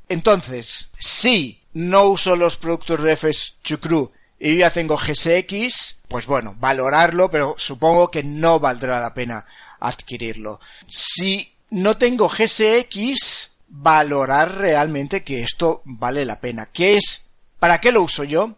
Entonces, 0.07 0.89
si 0.97 1.61
no 1.73 2.05
uso 2.05 2.35
los 2.35 2.57
productos 2.57 3.03
de 3.03 3.15
FS 3.15 3.53
Chucru 3.63 4.11
y 4.39 4.57
ya 4.57 4.71
tengo 4.71 4.97
GSX, 4.97 5.97
pues 6.07 6.25
bueno, 6.25 6.55
valorarlo, 6.59 7.29
pero 7.29 7.55
supongo 7.57 8.09
que 8.09 8.23
no 8.23 8.59
valdrá 8.59 9.01
la 9.01 9.13
pena 9.13 9.45
adquirirlo. 9.79 10.59
Si 10.87 11.53
no 11.71 11.97
tengo 11.97 12.29
GSX, 12.29 13.51
valorar 13.67 14.57
realmente 14.57 15.23
que 15.23 15.43
esto 15.43 15.81
vale 15.83 16.25
la 16.25 16.39
pena. 16.39 16.67
¿Qué 16.67 16.97
es? 16.97 17.31
¿Para 17.59 17.81
qué 17.81 17.91
lo 17.91 18.01
uso 18.01 18.23
yo? 18.23 18.55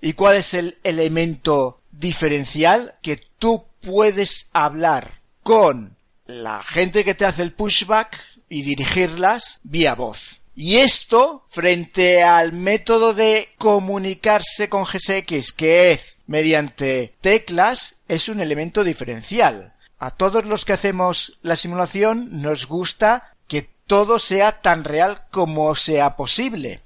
¿Y 0.00 0.12
cuál 0.14 0.36
es 0.36 0.54
el 0.54 0.78
elemento 0.84 1.80
diferencial 1.90 2.94
que 3.02 3.20
tú 3.38 3.66
puedes 3.80 4.48
hablar 4.52 5.20
con 5.42 5.96
la 6.26 6.62
gente 6.62 7.04
que 7.04 7.14
te 7.14 7.24
hace 7.24 7.42
el 7.42 7.52
pushback 7.52 8.16
y 8.48 8.62
dirigirlas 8.62 9.58
vía 9.64 9.94
voz? 9.94 10.39
Y 10.54 10.78
esto, 10.78 11.44
frente 11.48 12.22
al 12.22 12.52
método 12.52 13.14
de 13.14 13.48
comunicarse 13.56 14.68
con 14.68 14.84
GSX, 14.84 15.52
que 15.52 15.92
es 15.92 16.18
mediante 16.26 17.14
teclas, 17.20 17.96
es 18.08 18.28
un 18.28 18.40
elemento 18.40 18.84
diferencial. 18.84 19.74
A 19.98 20.10
todos 20.12 20.44
los 20.46 20.64
que 20.64 20.72
hacemos 20.72 21.38
la 21.42 21.56
simulación 21.56 22.42
nos 22.42 22.66
gusta 22.66 23.34
que 23.46 23.68
todo 23.86 24.18
sea 24.18 24.60
tan 24.60 24.84
real 24.84 25.22
como 25.30 25.74
sea 25.74 26.16
posible. 26.16 26.82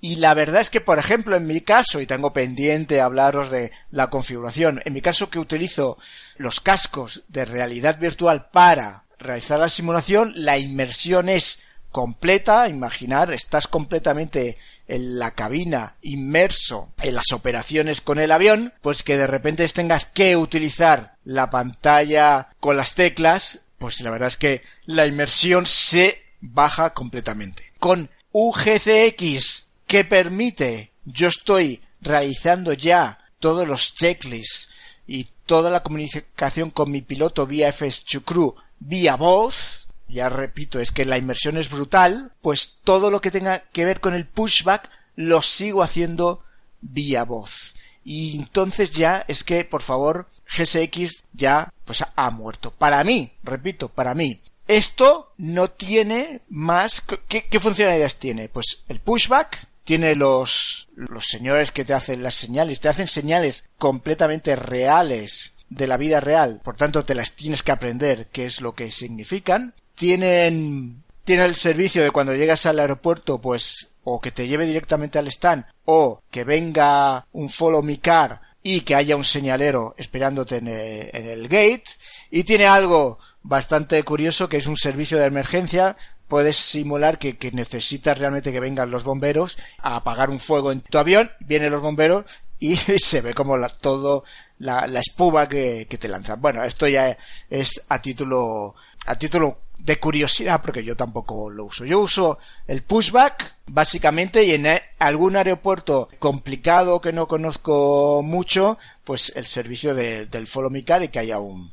Y 0.00 0.16
la 0.16 0.34
verdad 0.34 0.60
es 0.60 0.68
que, 0.68 0.82
por 0.82 0.98
ejemplo, 0.98 1.34
en 1.34 1.46
mi 1.46 1.62
caso, 1.62 2.00
y 2.00 2.06
tengo 2.06 2.32
pendiente 2.32 3.00
hablaros 3.00 3.50
de 3.50 3.72
la 3.90 4.10
configuración, 4.10 4.82
en 4.84 4.92
mi 4.92 5.00
caso 5.00 5.30
que 5.30 5.38
utilizo 5.38 5.98
los 6.36 6.60
cascos 6.60 7.24
de 7.28 7.46
realidad 7.46 7.98
virtual 7.98 8.50
para 8.50 9.04
realizar 9.18 9.58
la 9.58 9.70
simulación, 9.70 10.32
la 10.36 10.58
inmersión 10.58 11.28
es 11.28 11.63
completa, 11.94 12.68
imaginar, 12.68 13.32
estás 13.32 13.68
completamente 13.68 14.58
en 14.88 15.16
la 15.20 15.30
cabina, 15.30 15.94
inmerso 16.02 16.92
en 17.00 17.14
las 17.14 17.30
operaciones 17.30 18.00
con 18.00 18.18
el 18.18 18.32
avión, 18.32 18.74
pues 18.82 19.04
que 19.04 19.16
de 19.16 19.28
repente 19.28 19.68
tengas 19.68 20.04
que 20.04 20.36
utilizar 20.36 21.14
la 21.24 21.50
pantalla 21.50 22.48
con 22.58 22.76
las 22.76 22.94
teclas, 22.94 23.66
pues 23.78 24.00
la 24.00 24.10
verdad 24.10 24.26
es 24.26 24.36
que 24.36 24.62
la 24.86 25.06
inmersión 25.06 25.66
se 25.66 26.20
baja 26.40 26.94
completamente. 26.94 27.72
Con 27.78 28.10
UGCX 28.32 29.66
que 29.86 30.04
permite, 30.04 30.90
yo 31.04 31.28
estoy 31.28 31.80
realizando 32.00 32.72
ya 32.72 33.20
todos 33.38 33.68
los 33.68 33.94
checklists 33.94 34.68
y 35.06 35.28
toda 35.46 35.70
la 35.70 35.84
comunicación 35.84 36.70
con 36.70 36.90
mi 36.90 37.02
piloto 37.02 37.46
vía 37.46 37.72
FS2Crew 37.72 38.56
vía 38.80 39.14
voz, 39.14 39.83
ya 40.08 40.28
repito, 40.28 40.80
es 40.80 40.92
que 40.92 41.04
la 41.04 41.18
inmersión 41.18 41.56
es 41.56 41.70
brutal, 41.70 42.32
pues 42.42 42.80
todo 42.84 43.10
lo 43.10 43.20
que 43.20 43.30
tenga 43.30 43.60
que 43.72 43.84
ver 43.84 44.00
con 44.00 44.14
el 44.14 44.26
pushback 44.26 44.88
lo 45.16 45.42
sigo 45.42 45.82
haciendo 45.82 46.42
vía 46.80 47.24
voz. 47.24 47.74
Y 48.04 48.36
entonces 48.36 48.90
ya 48.90 49.24
es 49.28 49.44
que, 49.44 49.64
por 49.64 49.82
favor, 49.82 50.28
GSX 50.46 51.22
ya 51.32 51.72
pues 51.84 52.04
ha 52.14 52.30
muerto. 52.30 52.70
Para 52.70 53.02
mí, 53.02 53.32
repito, 53.42 53.88
para 53.88 54.14
mí. 54.14 54.40
Esto 54.68 55.32
no 55.38 55.70
tiene 55.70 56.42
más... 56.48 57.02
¿Qué, 57.28 57.46
qué 57.46 57.60
funcionalidades 57.60 58.16
tiene? 58.16 58.48
Pues 58.48 58.84
el 58.88 59.00
pushback, 59.00 59.68
tiene 59.84 60.16
los, 60.16 60.88
los 60.96 61.26
señores 61.26 61.70
que 61.70 61.84
te 61.84 61.92
hacen 61.92 62.22
las 62.22 62.34
señales, 62.34 62.80
te 62.80 62.88
hacen 62.88 63.06
señales 63.06 63.64
completamente 63.78 64.56
reales 64.56 65.54
de 65.68 65.86
la 65.86 65.96
vida 65.96 66.20
real, 66.20 66.60
por 66.64 66.76
tanto 66.76 67.04
te 67.04 67.14
las 67.14 67.32
tienes 67.32 67.62
que 67.62 67.72
aprender 67.72 68.28
qué 68.32 68.46
es 68.46 68.60
lo 68.60 68.74
que 68.74 68.90
significan. 68.90 69.74
Tienen, 69.94 71.02
tiene 71.24 71.44
el 71.44 71.56
servicio 71.56 72.02
de 72.02 72.10
cuando 72.10 72.34
llegas 72.34 72.66
al 72.66 72.78
aeropuerto, 72.78 73.40
pues, 73.40 73.88
o 74.04 74.20
que 74.20 74.30
te 74.30 74.48
lleve 74.48 74.66
directamente 74.66 75.18
al 75.18 75.28
stand, 75.28 75.64
o 75.84 76.22
que 76.30 76.44
venga 76.44 77.26
un 77.32 77.48
follow 77.48 77.82
me 77.82 78.00
car 78.00 78.40
y 78.62 78.80
que 78.80 78.94
haya 78.94 79.16
un 79.16 79.24
señalero 79.24 79.94
esperándote 79.98 80.56
en 80.56 80.68
el, 80.68 81.10
en 81.12 81.26
el 81.28 81.48
gate. 81.48 81.84
Y 82.30 82.44
tiene 82.44 82.66
algo 82.66 83.18
bastante 83.42 84.02
curioso 84.02 84.48
que 84.48 84.56
es 84.56 84.66
un 84.66 84.76
servicio 84.76 85.18
de 85.18 85.26
emergencia 85.26 85.96
puedes 86.28 86.56
simular 86.56 87.18
que, 87.18 87.36
necesitas 87.52 88.18
realmente 88.18 88.52
que 88.52 88.60
vengan 88.60 88.90
los 88.90 89.04
bomberos 89.04 89.58
a 89.78 89.96
apagar 89.96 90.30
un 90.30 90.40
fuego 90.40 90.72
en 90.72 90.80
tu 90.80 90.98
avión, 90.98 91.30
vienen 91.40 91.72
los 91.72 91.82
bomberos 91.82 92.24
y 92.58 92.76
se 92.98 93.20
ve 93.20 93.34
como 93.34 93.56
la, 93.56 93.68
todo 93.68 94.24
la, 94.58 94.86
la 94.86 95.00
espuma 95.00 95.48
que, 95.48 95.86
que, 95.88 95.98
te 95.98 96.08
lanzan. 96.08 96.40
Bueno, 96.40 96.64
esto 96.64 96.88
ya 96.88 97.16
es 97.50 97.82
a 97.88 98.00
título, 98.00 98.74
a 99.06 99.16
título 99.16 99.58
de 99.78 99.98
curiosidad 99.98 100.62
porque 100.62 100.84
yo 100.84 100.96
tampoco 100.96 101.50
lo 101.50 101.66
uso. 101.66 101.84
Yo 101.84 102.00
uso 102.00 102.38
el 102.66 102.82
pushback 102.82 103.56
básicamente 103.66 104.44
y 104.44 104.54
en 104.54 104.66
algún 104.98 105.36
aeropuerto 105.36 106.08
complicado 106.18 107.00
que 107.00 107.12
no 107.12 107.28
conozco 107.28 108.22
mucho, 108.22 108.78
pues 109.04 109.32
el 109.36 109.46
servicio 109.46 109.94
del 109.94 110.46
follow 110.46 110.70
me 110.70 110.80
y 110.80 111.08
que 111.08 111.18
haya 111.18 111.38
un, 111.38 111.72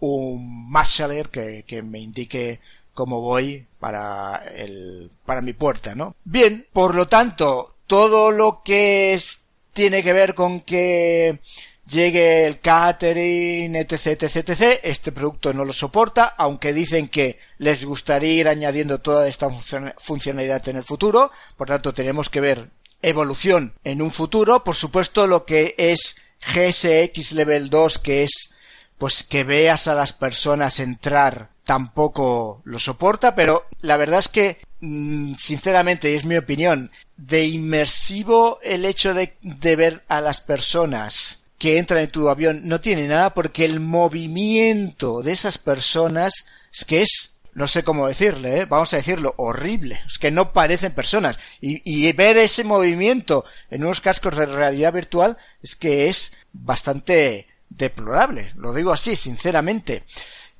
un 0.00 0.70
marshaller 0.70 1.28
que, 1.28 1.64
que 1.66 1.82
me 1.82 2.00
indique 2.00 2.60
cómo 2.92 3.20
voy 3.20 3.66
para 3.78 4.42
el, 4.56 5.10
para 5.26 5.42
mi 5.42 5.52
puerta, 5.52 5.94
¿no? 5.94 6.14
Bien, 6.24 6.66
por 6.72 6.94
lo 6.94 7.08
tanto, 7.08 7.74
todo 7.86 8.30
lo 8.30 8.62
que 8.64 9.14
es, 9.14 9.42
tiene 9.72 10.02
que 10.02 10.12
ver 10.12 10.34
con 10.34 10.60
que 10.60 11.40
llegue 11.86 12.46
el 12.46 12.60
catering, 12.60 13.76
etc, 13.76 14.22
etc, 14.22 14.36
etc, 14.36 14.80
este 14.82 15.12
producto 15.12 15.52
no 15.52 15.64
lo 15.64 15.72
soporta, 15.72 16.34
aunque 16.38 16.72
dicen 16.72 17.08
que 17.08 17.38
les 17.58 17.84
gustaría 17.84 18.32
ir 18.32 18.48
añadiendo 18.48 19.00
toda 19.00 19.28
esta 19.28 19.50
funcionalidad 19.98 20.68
en 20.68 20.76
el 20.76 20.84
futuro, 20.84 21.30
por 21.56 21.68
tanto 21.68 21.92
tenemos 21.92 22.30
que 22.30 22.40
ver 22.40 22.70
evolución 23.02 23.74
en 23.84 24.00
un 24.00 24.10
futuro, 24.10 24.64
por 24.64 24.74
supuesto 24.74 25.26
lo 25.26 25.44
que 25.44 25.74
es 25.76 26.16
GSX 26.40 27.32
Level 27.32 27.70
2, 27.70 27.98
que 27.98 28.24
es 28.24 28.54
pues 28.98 29.22
que 29.24 29.44
veas 29.44 29.88
a 29.88 29.94
las 29.94 30.12
personas 30.12 30.80
entrar 30.80 31.50
tampoco 31.64 32.62
lo 32.64 32.78
soporta, 32.78 33.34
pero 33.34 33.66
la 33.80 33.96
verdad 33.96 34.20
es 34.20 34.28
que, 34.28 34.58
mm, 34.80 35.34
sinceramente, 35.36 36.10
y 36.10 36.14
es 36.14 36.24
mi 36.24 36.36
opinión, 36.36 36.90
de 37.16 37.44
inmersivo 37.44 38.60
el 38.62 38.84
hecho 38.84 39.14
de, 39.14 39.36
de 39.40 39.76
ver 39.76 40.04
a 40.08 40.20
las 40.20 40.40
personas 40.40 41.43
que 41.64 41.78
entran 41.78 42.02
en 42.02 42.10
tu 42.10 42.28
avión 42.28 42.60
no 42.64 42.82
tiene 42.82 43.08
nada 43.08 43.32
porque 43.32 43.64
el 43.64 43.80
movimiento 43.80 45.22
de 45.22 45.32
esas 45.32 45.56
personas 45.56 46.44
es 46.70 46.84
que 46.84 47.00
es 47.00 47.38
no 47.54 47.66
sé 47.66 47.82
cómo 47.84 48.06
decirle, 48.06 48.58
¿eh? 48.58 48.64
vamos 48.66 48.92
a 48.92 48.98
decirlo, 48.98 49.32
horrible. 49.38 49.98
Es 50.06 50.18
que 50.18 50.30
no 50.30 50.52
parecen 50.52 50.92
personas. 50.92 51.38
Y, 51.62 51.80
y, 51.84 52.12
ver 52.12 52.36
ese 52.36 52.64
movimiento 52.64 53.46
en 53.70 53.82
unos 53.82 54.02
cascos 54.02 54.36
de 54.36 54.44
realidad 54.44 54.92
virtual 54.92 55.38
es 55.62 55.74
que 55.74 56.10
es 56.10 56.36
bastante 56.52 57.46
deplorable. 57.70 58.52
Lo 58.56 58.74
digo 58.74 58.92
así, 58.92 59.16
sinceramente. 59.16 60.02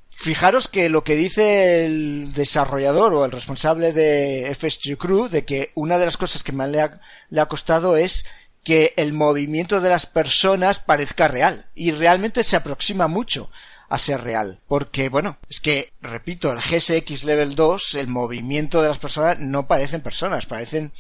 Fijaros 0.09 0.69
que 0.69 0.89
lo 0.89 1.05
que 1.05 1.17
dice 1.17 1.85
el 1.85 2.33
desarrollador 2.33 3.13
o 3.13 3.25
el 3.27 3.33
responsable 3.33 3.93
de 3.93 4.57
FSG 4.59 4.97
Crew, 4.97 5.29
de 5.29 5.45
que 5.45 5.71
una 5.75 5.99
de 5.99 6.07
las 6.07 6.17
cosas 6.17 6.43
que 6.43 6.53
más 6.53 6.71
le 6.71 6.81
ha, 6.81 7.01
le 7.29 7.41
ha 7.43 7.47
costado 7.47 7.99
es 7.99 8.25
que 8.65 8.95
el 8.97 9.13
movimiento 9.13 9.81
de 9.81 9.91
las 9.91 10.07
personas 10.07 10.81
parezca 10.81 11.29
real. 11.29 11.67
Y 11.75 11.93
realmente 11.93 12.43
se 12.43 12.57
aproxima 12.57 13.07
mucho 13.07 13.51
a 13.89 13.99
ser 13.99 14.23
real. 14.23 14.61
Porque, 14.67 15.09
bueno, 15.09 15.39
es 15.49 15.61
que, 15.61 15.93
repito, 16.01 16.51
el 16.51 16.59
GSX 16.59 17.25
Level 17.25 17.55
2, 17.55 17.95
el 17.97 18.09
movimiento 18.09 18.83
de 18.83 18.89
las 18.89 18.99
personas 18.99 19.39
no 19.39 19.69
parecen 19.69 20.01
personas, 20.01 20.47
parecen 20.47 20.93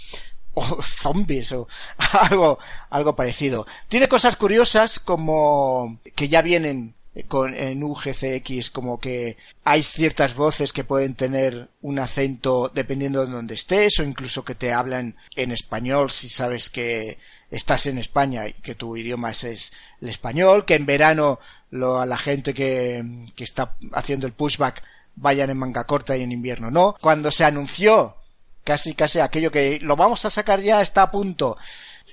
zombies 0.83 1.53
o 1.53 1.67
algo, 2.12 2.59
algo 2.91 3.17
parecido. 3.17 3.67
Tiene 3.89 4.09
cosas 4.09 4.37
curiosas 4.37 5.01
como 5.01 5.99
que 6.15 6.29
ya 6.29 6.43
vienen 6.43 6.95
con, 7.23 7.55
en 7.57 7.83
UGCX 7.83 8.71
como 8.71 8.99
que 8.99 9.37
hay 9.62 9.83
ciertas 9.83 10.35
voces 10.35 10.73
que 10.73 10.83
pueden 10.83 11.15
tener 11.15 11.69
un 11.81 12.01
acento 12.01 12.71
dependiendo 12.75 13.25
de 13.25 13.33
donde 13.33 13.55
estés 13.55 14.01
o 14.01 14.03
incluso 14.03 14.45
que 14.45 14.57
te 14.57 14.73
hablan 14.73 15.17
en 15.37 15.53
español 15.53 16.11
si 16.11 16.29
sabes 16.29 16.71
que 16.71 17.19
estás 17.51 17.87
en 17.87 17.99
España 17.99 18.49
y 18.49 18.53
que 18.53 18.75
tu 18.75 18.97
idioma 18.97 19.31
es, 19.31 19.73
el 20.01 20.09
español, 20.09 20.65
que 20.65 20.75
en 20.75 20.87
verano 20.87 21.39
lo, 21.71 22.01
a 22.01 22.07
la 22.07 22.17
gente 22.17 22.53
que, 22.53 23.05
que 23.37 23.45
está 23.45 23.77
haciendo 23.93 24.27
el 24.27 24.33
pushback 24.33 24.83
vayan 25.15 25.51
en 25.51 25.59
manga 25.59 25.87
corta 25.87 26.17
y 26.17 26.23
en 26.23 26.33
invierno 26.33 26.71
no. 26.73 26.97
Cuando 27.01 27.31
se 27.31 27.45
anunció 27.45 28.17
casi 28.65 28.95
casi 28.95 29.21
aquello 29.21 29.53
que 29.53 29.79
lo 29.81 29.95
vamos 29.95 30.25
a 30.25 30.31
sacar 30.31 30.61
ya 30.61 30.81
está 30.81 31.03
a 31.03 31.11
punto 31.11 31.59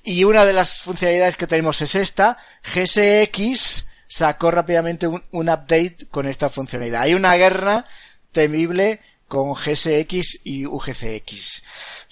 y 0.04 0.24
una 0.24 0.46
de 0.46 0.54
las 0.54 0.82
funcionalidades 0.82 1.38
que 1.38 1.48
tenemos 1.48 1.82
es 1.82 1.96
esta, 1.96 2.38
GSX 2.64 3.91
sacó 4.12 4.52
rápidamente 4.52 5.08
un, 5.08 5.24
update 5.32 6.08
con 6.12 6.28
esta 6.28 6.50
funcionalidad. 6.50 7.04
Hay 7.04 7.14
una 7.14 7.34
guerra 7.36 7.86
temible 8.34 9.00
con 9.30 9.54
GSX 9.54 10.42
y 10.44 10.66
UGCX. 10.66 11.64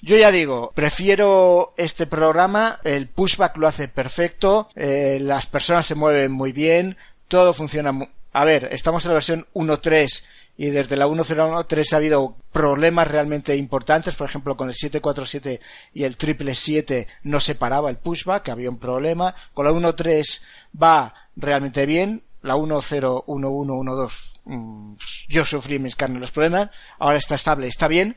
Yo 0.01 0.15
ya 0.15 0.31
digo, 0.31 0.71
prefiero 0.73 1.73
este 1.75 2.07
programa, 2.07 2.79
el 2.85 3.09
pushback 3.09 3.57
lo 3.57 3.67
hace 3.67 3.89
perfecto, 3.89 4.69
eh, 4.75 5.17
las 5.21 5.45
personas 5.47 5.87
se 5.87 5.95
mueven 5.95 6.31
muy 6.31 6.53
bien, 6.53 6.95
todo 7.27 7.53
funciona 7.53 7.91
a 8.31 8.45
ver, 8.45 8.69
estamos 8.71 9.03
en 9.03 9.09
la 9.09 9.13
versión 9.15 9.47
1.3 9.53 10.23
y 10.55 10.69
desde 10.69 10.95
la 10.95 11.07
1.0.1.3 11.07 11.93
ha 11.93 11.95
habido 11.97 12.35
problemas 12.51 13.07
realmente 13.07 13.55
importantes, 13.55 14.15
por 14.15 14.29
ejemplo 14.29 14.55
con 14.55 14.69
el 14.69 14.75
747 14.75 15.59
y 15.93 16.03
el 16.03 16.13
777 16.13 17.07
no 17.23 17.39
se 17.39 17.55
paraba 17.55 17.89
el 17.89 17.97
pushback, 17.97 18.49
había 18.49 18.69
un 18.69 18.77
problema, 18.77 19.33
con 19.53 19.65
la 19.65 19.71
1.3 19.71 20.41
va 20.81 21.13
realmente 21.39 21.85
bien, 21.85 22.23
la 22.41 22.55
1.0.1.1.1.2 22.55 24.11
mm, 24.45 24.93
yo 25.27 25.45
sufrí 25.45 25.79
mis 25.79 25.95
carnes 25.95 26.21
los 26.21 26.31
problemas, 26.31 26.69
ahora 26.97 27.17
está 27.17 27.35
estable, 27.35 27.67
está 27.67 27.87
bien 27.87 28.15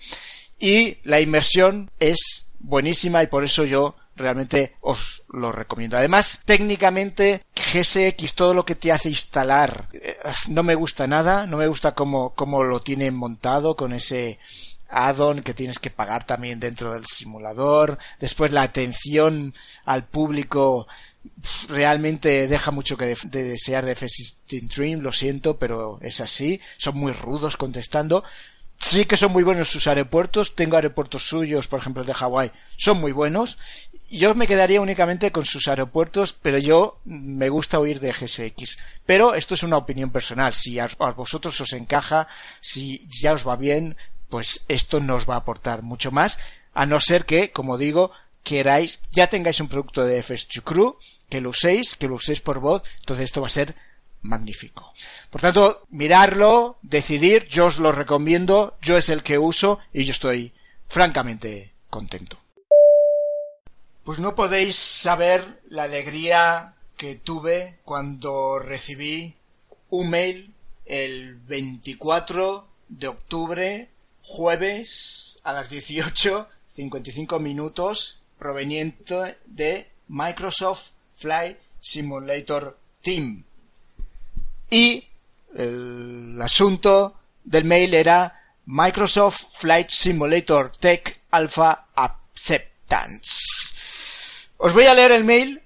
y 0.59 0.99
la 1.03 1.21
inmersión 1.21 1.91
es 1.99 2.47
buenísima 2.61 3.23
y 3.23 3.27
por 3.27 3.45
eso 3.45 3.65
yo 3.65 3.97
realmente 4.15 4.77
os 4.81 5.25
lo 5.33 5.51
recomiendo. 5.53 5.97
Además, 5.97 6.43
técnicamente, 6.45 7.43
GSX, 7.55 8.35
todo 8.35 8.55
lo 8.55 8.65
que 8.65 8.75
te 8.77 8.93
hace 8.93 9.09
instalar, 9.09 9.89
eh, 9.93 10.19
no 10.49 10.63
me 10.63 10.75
gusta 10.75 11.07
nada, 11.07 11.47
no 11.47 11.57
me 11.57 11.67
gusta 11.67 11.95
cómo, 11.95 12.35
cómo 12.35 12.63
lo 12.63 12.81
tienen 12.81 13.15
montado 13.15 13.75
con 13.75 13.93
ese 13.93 14.39
add-on 14.93 15.43
que 15.43 15.55
tienes 15.55 15.79
que 15.79 15.91
pagar 15.91 16.25
también 16.25 16.61
dentro 16.61 16.93
del 16.93 17.07
simulador. 17.07 17.99
Después 18.21 18.53
la 18.53 18.63
atención 18.63 19.55
al 19.85 20.05
público 20.05 20.87
realmente 21.69 22.49
deja 22.49 22.71
mucho 22.71 22.97
que 22.97 23.17
de, 23.25 23.45
desear 23.45 23.85
de 23.85 23.93
F-16 23.93 24.69
Dream, 24.75 25.01
lo 25.01 25.13
siento, 25.13 25.59
pero 25.59 25.99
es 26.03 26.21
así. 26.21 26.61
Son 26.79 26.97
muy 26.97 27.13
rudos 27.13 27.57
contestando. 27.57 28.25
Sí 28.79 29.05
que 29.05 29.17
son 29.17 29.33
muy 29.33 29.45
buenos 29.45 29.69
sus 29.69 29.87
aeropuertos. 29.87 30.57
Tengo 30.57 30.77
aeropuertos 30.77 31.23
suyos, 31.23 31.69
por 31.69 31.79
ejemplo, 31.79 32.05
de 32.05 32.15
Hawái. 32.15 32.51
Son 32.77 33.01
muy 33.01 33.13
buenos. 33.13 33.59
Yo 34.11 34.35
me 34.35 34.47
quedaría 34.47 34.81
únicamente 34.81 35.33
con 35.33 35.47
sus 35.47 35.69
aeropuertos, 35.69 36.35
pero 36.35 36.59
yo 36.59 37.01
me 37.05 37.49
gusta 37.49 37.79
huir 37.79 37.99
de 37.99 38.13
GSX. 38.13 38.77
Pero 39.07 39.35
esto 39.35 39.55
es 39.55 39.63
una 39.63 39.79
opinión 39.79 40.11
personal. 40.11 40.53
Si 40.53 40.79
a, 40.79 40.89
vosotros 41.17 41.59
os 41.61 41.73
encaja, 41.73 42.29
si 42.61 43.07
ya 43.09 43.33
os 43.33 43.49
va 43.49 43.57
bien, 43.57 43.97
pues 44.33 44.65
esto 44.69 44.99
nos 44.99 45.29
va 45.29 45.35
a 45.35 45.41
aportar 45.41 45.83
mucho 45.83 46.11
más. 46.11 46.39
A 46.73 46.87
no 46.87 47.01
ser 47.01 47.27
que, 47.27 47.51
como 47.51 47.77
digo, 47.77 48.13
queráis, 48.43 49.01
ya 49.11 49.27
tengáis 49.27 49.61
un 49.61 49.69
producto 49.69 50.07
de 50.07 50.25
FS2 50.25 50.63
Crew, 50.63 50.97
que 51.29 51.43
lo 51.43 51.51
uséis, 51.51 51.97
que 51.97 52.09
lo 52.09 52.15
uséis 52.15 52.41
por 52.41 52.59
voz, 52.59 52.83
entonces 53.01 53.27
esto 53.27 53.43
va 53.43 53.49
a 53.49 53.51
ser 53.51 53.77
magnífico. 54.23 54.95
Por 55.29 55.43
tanto, 55.43 55.87
mirarlo, 55.91 56.79
decidir, 56.81 57.47
yo 57.47 57.67
os 57.67 57.77
lo 57.77 57.93
recomiendo, 57.93 58.79
yo 58.81 58.97
es 58.97 59.11
el 59.11 59.23
que 59.23 59.37
uso 59.37 59.81
y 59.93 60.05
yo 60.05 60.13
estoy 60.13 60.55
francamente 60.89 61.75
contento. 61.91 62.39
Pues 64.03 64.19
no 64.19 64.35
podéis 64.35 64.77
saber 64.77 65.45
la 65.69 65.83
alegría 65.83 66.73
que 66.97 67.17
tuve 67.17 67.81
cuando 67.85 68.59
recibí 68.59 69.37
un 69.91 70.09
mail 70.09 70.55
el 70.87 71.35
24 71.35 72.67
de 72.89 73.09
octubre, 73.09 73.92
jueves, 74.23 75.39
a 75.45 75.53
las 75.53 75.71
18.55 75.71 77.41
minutos, 77.41 78.23
proveniente 78.39 79.39
de 79.47 79.91
Microsoft 80.09 80.91
Flight 81.15 81.59
Simulator 81.81 82.79
Team. 83.03 83.45
Y 84.71 85.07
el 85.55 86.39
asunto 86.41 87.15
del 87.45 87.65
mail 87.65 87.95
era 87.95 88.41
Microsoft 88.67 89.45
Flight 89.59 89.91
Simulator 89.91 90.71
Tech 90.77 91.21
Alpha 91.31 91.89
Acceptance. 91.95 93.43
Os 94.57 94.73
voy 94.73 94.87
a 94.87 94.95
leer 94.95 95.13
el 95.13 95.25
mail. 95.25 95.61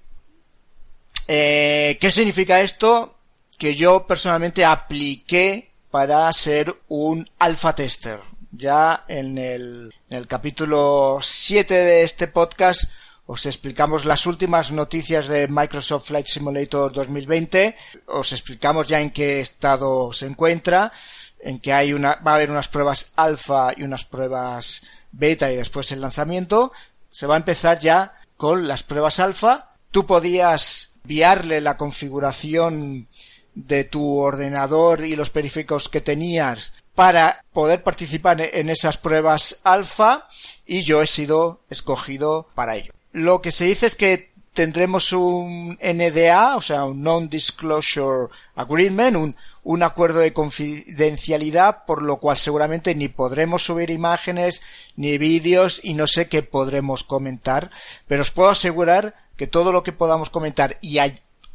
Eh, 1.27 1.97
¿Qué 2.01 2.09
significa 2.09 2.61
esto? 2.61 3.17
Que 3.57 3.75
yo 3.75 4.07
personalmente 4.07 4.65
apliqué 4.65 5.71
para 5.91 6.31
ser 6.33 6.75
un 6.87 7.29
alpha 7.39 7.73
tester. 7.75 8.19
Ya 8.51 9.03
en 9.07 9.37
el, 9.37 9.93
capítulo 10.27 11.19
7 11.21 11.73
de 11.73 12.03
este 12.03 12.27
podcast 12.27 12.85
os 13.25 13.45
explicamos 13.45 14.05
las 14.05 14.25
últimas 14.25 14.71
noticias 14.71 15.27
de 15.27 15.49
Microsoft 15.49 16.07
Flight 16.07 16.27
Simulator 16.27 16.93
2020, 16.93 17.75
os 18.05 18.31
explicamos 18.31 18.87
ya 18.87 19.01
en 19.01 19.11
qué 19.11 19.41
estado 19.41 20.13
se 20.13 20.27
encuentra, 20.27 20.93
en 21.39 21.59
que 21.59 21.73
hay 21.73 21.91
una, 21.91 22.15
va 22.15 22.31
a 22.31 22.35
haber 22.35 22.49
unas 22.49 22.69
pruebas 22.69 23.11
alfa 23.17 23.73
y 23.75 23.83
unas 23.83 24.05
pruebas 24.05 24.83
beta 25.11 25.51
y 25.51 25.57
después 25.57 25.91
el 25.91 25.99
lanzamiento. 25.99 26.71
Se 27.11 27.27
va 27.27 27.35
a 27.35 27.39
empezar 27.39 27.79
ya 27.79 28.13
con 28.37 28.65
las 28.65 28.83
pruebas 28.83 29.19
alfa. 29.19 29.71
Tú 29.91 30.05
podías 30.05 30.93
enviarle 31.03 31.59
la 31.59 31.75
configuración 31.75 33.09
de 33.55 33.83
tu 33.83 34.19
ordenador 34.19 35.05
y 35.05 35.17
los 35.17 35.31
periféricos 35.31 35.89
que 35.89 35.99
tenías 35.99 36.73
para 36.97 37.45
poder 37.53 37.83
participar 37.83 38.41
en 38.41 38.71
esas 38.71 38.97
pruebas 38.97 39.59
alfa 39.63 40.27
y 40.65 40.81
yo 40.81 41.03
he 41.03 41.05
sido 41.05 41.61
escogido 41.69 42.49
para 42.55 42.75
ello. 42.75 42.91
Lo 43.11 43.39
que 43.39 43.51
se 43.51 43.65
dice 43.65 43.85
es 43.85 43.95
que 43.95 44.31
tendremos 44.53 45.13
un 45.13 45.77
NDA, 45.79 46.55
o 46.55 46.61
sea, 46.61 46.85
un 46.85 47.03
Non-Disclosure 47.03 48.29
Agreement, 48.55 49.35
un, 49.61 49.83
acuerdo 49.83 50.21
de 50.21 50.33
confidencialidad, 50.33 51.85
por 51.85 52.01
lo 52.01 52.17
cual 52.17 52.39
seguramente 52.39 52.95
ni 52.95 53.09
podremos 53.09 53.63
subir 53.63 53.91
imágenes 53.91 54.63
ni 54.95 55.19
vídeos 55.19 55.79
y 55.83 55.93
no 55.93 56.07
sé 56.07 56.27
qué 56.27 56.41
podremos 56.41 57.03
comentar, 57.03 57.69
pero 58.07 58.23
os 58.23 58.31
puedo 58.31 58.49
asegurar 58.49 59.13
que 59.35 59.45
todo 59.45 59.71
lo 59.71 59.83
que 59.83 59.91
podamos 59.91 60.31
comentar 60.31 60.79
y 60.81 60.97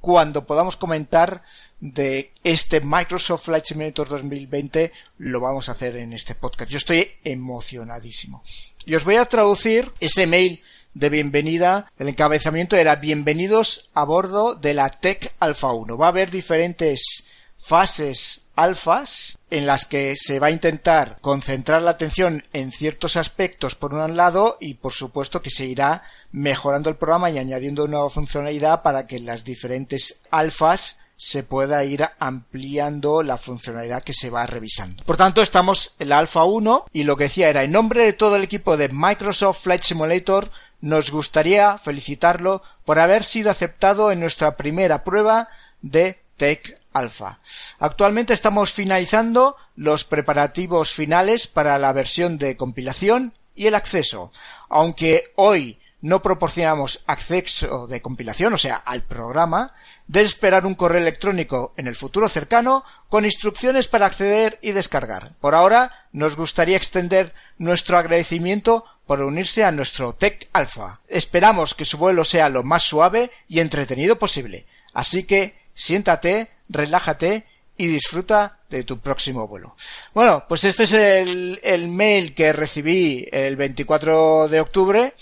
cuando 0.01 0.47
podamos 0.47 0.76
comentar 0.76 1.43
de 1.83 2.33
este 2.45 2.80
Microsoft 2.80 3.47
Flight 3.47 3.64
Simulator 3.64 4.09
2020 4.09 4.93
lo 5.18 5.41
vamos 5.41 5.68
a 5.68 5.72
hacer 5.72 5.97
en 5.97 6.12
este 6.12 6.37
podcast. 6.37 6.70
Yo 6.70 6.78
estoy 6.78 7.11
emocionadísimo. 7.24 8.45
Y 8.87 8.95
os 8.95 9.05
voy 9.05 9.16
a 9.16 9.24
traducir 9.24 9.91
ese 9.99 10.28
mail 10.28 10.62
de 10.95 11.09
bienvenida. 11.09 11.91
El 11.99 12.09
encabezamiento 12.09 12.76
era 12.76 12.97
bienvenidos 12.97 13.91
a 13.95 14.05
bordo 14.05 14.55
de 14.55 14.74
la 14.74 14.91
Tech 14.91 15.35
Alpha 15.41 15.72
1. 15.72 15.99
Va 15.99 16.07
a 16.07 16.11
haber 16.11 16.30
diferentes 16.30 17.24
fases 17.57 18.43
alfas 18.55 19.39
en 19.51 19.66
las 19.66 19.85
que 19.85 20.14
se 20.14 20.39
va 20.39 20.49
a 20.49 20.53
intentar 20.53 21.18
concentrar 21.20 21.83
la 21.83 21.93
atención 21.93 22.45
en 22.53 22.70
ciertos 22.70 23.16
aspectos 23.16 23.74
por 23.74 23.93
un 23.93 24.16
lado 24.16 24.57
y 24.61 24.74
por 24.74 24.93
supuesto 24.93 25.43
que 25.43 25.51
se 25.51 25.66
irá 25.66 26.05
mejorando 26.30 26.91
el 26.91 26.97
programa 26.97 27.30
y 27.30 27.39
añadiendo 27.39 27.89
nueva 27.89 28.09
funcionalidad 28.09 28.83
para 28.83 29.09
que 29.09 29.18
las 29.18 29.43
diferentes 29.43 30.20
alfas 30.30 31.02
se 31.25 31.45
pueda 31.45 31.85
ir 31.85 32.05
ampliando 32.18 33.23
la 33.23 33.39
funcionalidad 33.39 34.03
que 34.03 34.12
se 34.12 34.29
va 34.29 34.45
revisando. 34.45 35.05
Por 35.05 35.16
tanto, 35.16 35.41
estamos 35.41 35.95
en 36.01 36.09
la 36.09 36.18
alfa 36.18 36.43
1 36.43 36.87
y 36.93 37.05
lo 37.05 37.16
que 37.16 37.25
decía 37.25 37.49
era 37.49 37.62
en 37.62 37.70
nombre 37.70 38.03
de 38.03 38.12
todo 38.12 38.35
el 38.35 38.43
equipo 38.43 38.77
de 38.77 38.89
Microsoft 38.89 39.62
Flight 39.62 39.83
Simulator 39.85 40.51
nos 40.81 41.12
gustaría 41.12 41.79
felicitarlo 41.79 42.61
por 42.85 42.99
haber 42.99 43.23
sido 43.23 43.53
aceptado 43.53 44.11
en 44.11 44.18
nuestra 44.18 44.57
primera 44.57 45.05
prueba 45.05 45.49
de 45.81 46.20
Tech 46.37 46.77
Alpha. 46.93 47.39
Actualmente 47.79 48.35
estamos 48.35 48.73
finalizando 48.73 49.57
los 49.77 50.03
preparativos 50.03 50.91
finales 50.91 51.47
para 51.47 51.79
la 51.79 51.93
versión 51.93 52.37
de 52.37 52.57
compilación 52.57 53.33
y 53.55 53.68
el 53.68 53.77
acceso. 53.77 54.33
Aunque 54.68 55.33
hoy 55.37 55.79
no 56.03 56.21
proporcionamos 56.21 57.05
acceso 57.07 57.87
de 57.87 58.03
compilación, 58.03 58.53
o 58.53 58.59
sea, 58.59 58.77
al 58.77 59.03
programa, 59.03 59.73
de 60.09 60.23
esperar 60.23 60.67
un 60.67 60.75
correo 60.75 61.01
electrónico 61.01 61.73
en 61.77 61.87
el 61.87 61.95
futuro 61.95 62.29
cercano 62.29 62.85
con 63.09 63.25
instrucciones 63.25 63.89
para 63.89 64.07
acceder 64.07 64.59
y 64.61 64.73
descargar. 64.73 65.35
Por 65.41 65.55
ahora, 65.55 66.07
nos 66.13 66.37
gustaría 66.37 66.77
extender 66.77 67.35
nuestro 67.57 67.97
agradecimiento 67.97 68.85
por 69.07 69.21
unirse 69.21 69.65
a 69.65 69.73
nuestro 69.73 70.15
Tech 70.15 70.49
Alpha. 70.53 71.01
Esperamos 71.09 71.75
que 71.75 71.85
su 71.85 71.99
vuelo 71.99 72.25
sea 72.25 72.49
lo 72.49 72.65
más 72.65 72.83
suave 72.83 73.31
y 73.49 73.61
entretenido 73.61 74.19
posible. 74.19 74.67
Así 74.93 75.25
que 75.25 75.57
siéntate, 75.75 76.51
relájate 76.69 77.47
y 77.77 77.87
disfruta 77.87 78.59
de 78.77 78.85
tu 78.85 78.99
próximo 78.99 79.47
vuelo. 79.47 79.77
Bueno, 80.14 80.45
pues 80.49 80.64
este 80.64 80.85
es 80.85 80.93
el, 80.93 81.61
el, 81.62 81.89
mail 81.89 82.35
que 82.35 82.53
recibí 82.53 83.27
el 83.31 83.57
24 83.57 84.49
de 84.49 84.61
octubre 84.61 85.14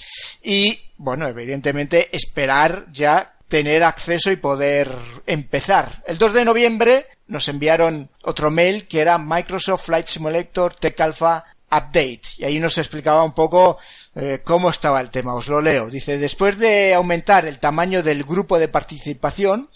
y, 0.43 0.79
bueno, 0.97 1.27
evidentemente 1.27 2.15
esperar 2.17 2.87
ya 2.93 3.35
tener 3.49 3.83
acceso 3.83 4.31
y 4.31 4.37
poder 4.37 4.91
empezar. 5.27 6.03
El 6.07 6.19
2 6.19 6.33
de 6.35 6.45
noviembre 6.45 7.07
nos 7.27 7.49
enviaron 7.49 8.09
otro 8.23 8.51
mail 8.51 8.87
que 8.87 9.01
era 9.01 9.19
Microsoft 9.19 9.87
Flight 9.87 10.07
Simulator 10.07 10.75
Tech 10.75 11.01
Alpha 11.01 11.45
Update 11.71 12.23
y 12.39 12.45
ahí 12.45 12.59
nos 12.59 12.79
explicaba 12.79 13.25
un 13.25 13.33
poco 13.33 13.79
eh, 14.15 14.41
cómo 14.45 14.71
estaba 14.71 15.01
el 15.01 15.11
tema. 15.11 15.35
Os 15.35 15.49
lo 15.49 15.61
leo. 15.61 15.89
Dice, 15.89 16.19
después 16.19 16.59
de 16.59 16.95
aumentar 16.95 17.47
el 17.47 17.59
tamaño 17.59 18.03
del 18.03 18.25
grupo 18.25 18.59
de 18.59 18.69
participación, 18.69 19.71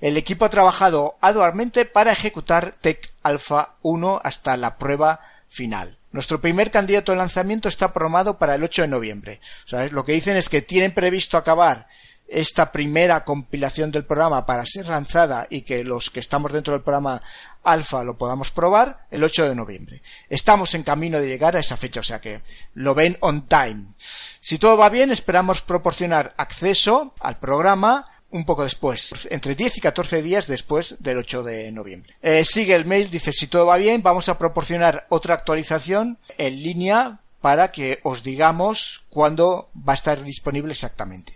el 0.00 0.16
equipo 0.16 0.44
ha 0.44 0.50
trabajado 0.50 1.16
arduamente 1.20 1.84
para 1.84 2.12
ejecutar 2.12 2.76
Tech 2.80 3.12
Alpha 3.22 3.76
1 3.82 4.20
hasta 4.24 4.56
la 4.56 4.76
prueba 4.78 5.20
final. 5.48 5.98
Nuestro 6.12 6.40
primer 6.40 6.70
candidato 6.70 7.12
de 7.12 7.18
lanzamiento 7.18 7.68
está 7.68 7.92
programado 7.92 8.38
para 8.38 8.54
el 8.54 8.64
8 8.64 8.82
de 8.82 8.88
noviembre. 8.88 9.40
Sea, 9.66 9.86
lo 9.88 10.04
que 10.04 10.12
dicen 10.12 10.36
es 10.36 10.48
que 10.48 10.62
tienen 10.62 10.92
previsto 10.92 11.36
acabar 11.36 11.88
esta 12.28 12.72
primera 12.72 13.24
compilación 13.24 13.90
del 13.90 14.04
programa 14.04 14.46
para 14.46 14.66
ser 14.66 14.88
lanzada 14.88 15.46
y 15.50 15.62
que 15.62 15.84
los 15.84 16.10
que 16.10 16.20
estamos 16.20 16.52
dentro 16.52 16.72
del 16.72 16.82
programa 16.82 17.22
alfa 17.62 18.04
lo 18.04 18.18
podamos 18.18 18.50
probar 18.50 19.06
el 19.10 19.22
8 19.22 19.48
de 19.48 19.54
noviembre. 19.54 20.02
Estamos 20.28 20.74
en 20.74 20.82
camino 20.82 21.20
de 21.20 21.28
llegar 21.28 21.56
a 21.56 21.60
esa 21.60 21.76
fecha, 21.76 22.00
o 22.00 22.04
sea 22.04 22.20
que 22.20 22.42
lo 22.74 22.94
ven 22.94 23.16
on 23.20 23.46
time. 23.48 23.86
Si 23.96 24.58
todo 24.58 24.76
va 24.76 24.88
bien, 24.88 25.10
esperamos 25.10 25.62
proporcionar 25.62 26.34
acceso 26.36 27.14
al 27.20 27.38
programa 27.38 28.06
un 28.30 28.44
poco 28.44 28.64
después, 28.64 29.28
entre 29.30 29.54
10 29.54 29.78
y 29.78 29.80
14 29.80 30.20
días 30.20 30.46
después 30.46 30.96
del 30.98 31.18
8 31.18 31.44
de 31.44 31.72
noviembre. 31.72 32.14
Eh, 32.20 32.44
sigue 32.44 32.74
el 32.74 32.84
mail, 32.84 33.08
dice 33.08 33.32
si 33.32 33.46
todo 33.46 33.66
va 33.66 33.76
bien, 33.76 34.02
vamos 34.02 34.28
a 34.28 34.36
proporcionar 34.36 35.06
otra 35.08 35.34
actualización 35.34 36.18
en 36.36 36.62
línea 36.62 37.20
para 37.40 37.70
que 37.70 38.00
os 38.02 38.24
digamos 38.24 39.04
cuándo 39.08 39.70
va 39.76 39.92
a 39.92 39.94
estar 39.94 40.22
disponible 40.22 40.72
exactamente 40.72 41.35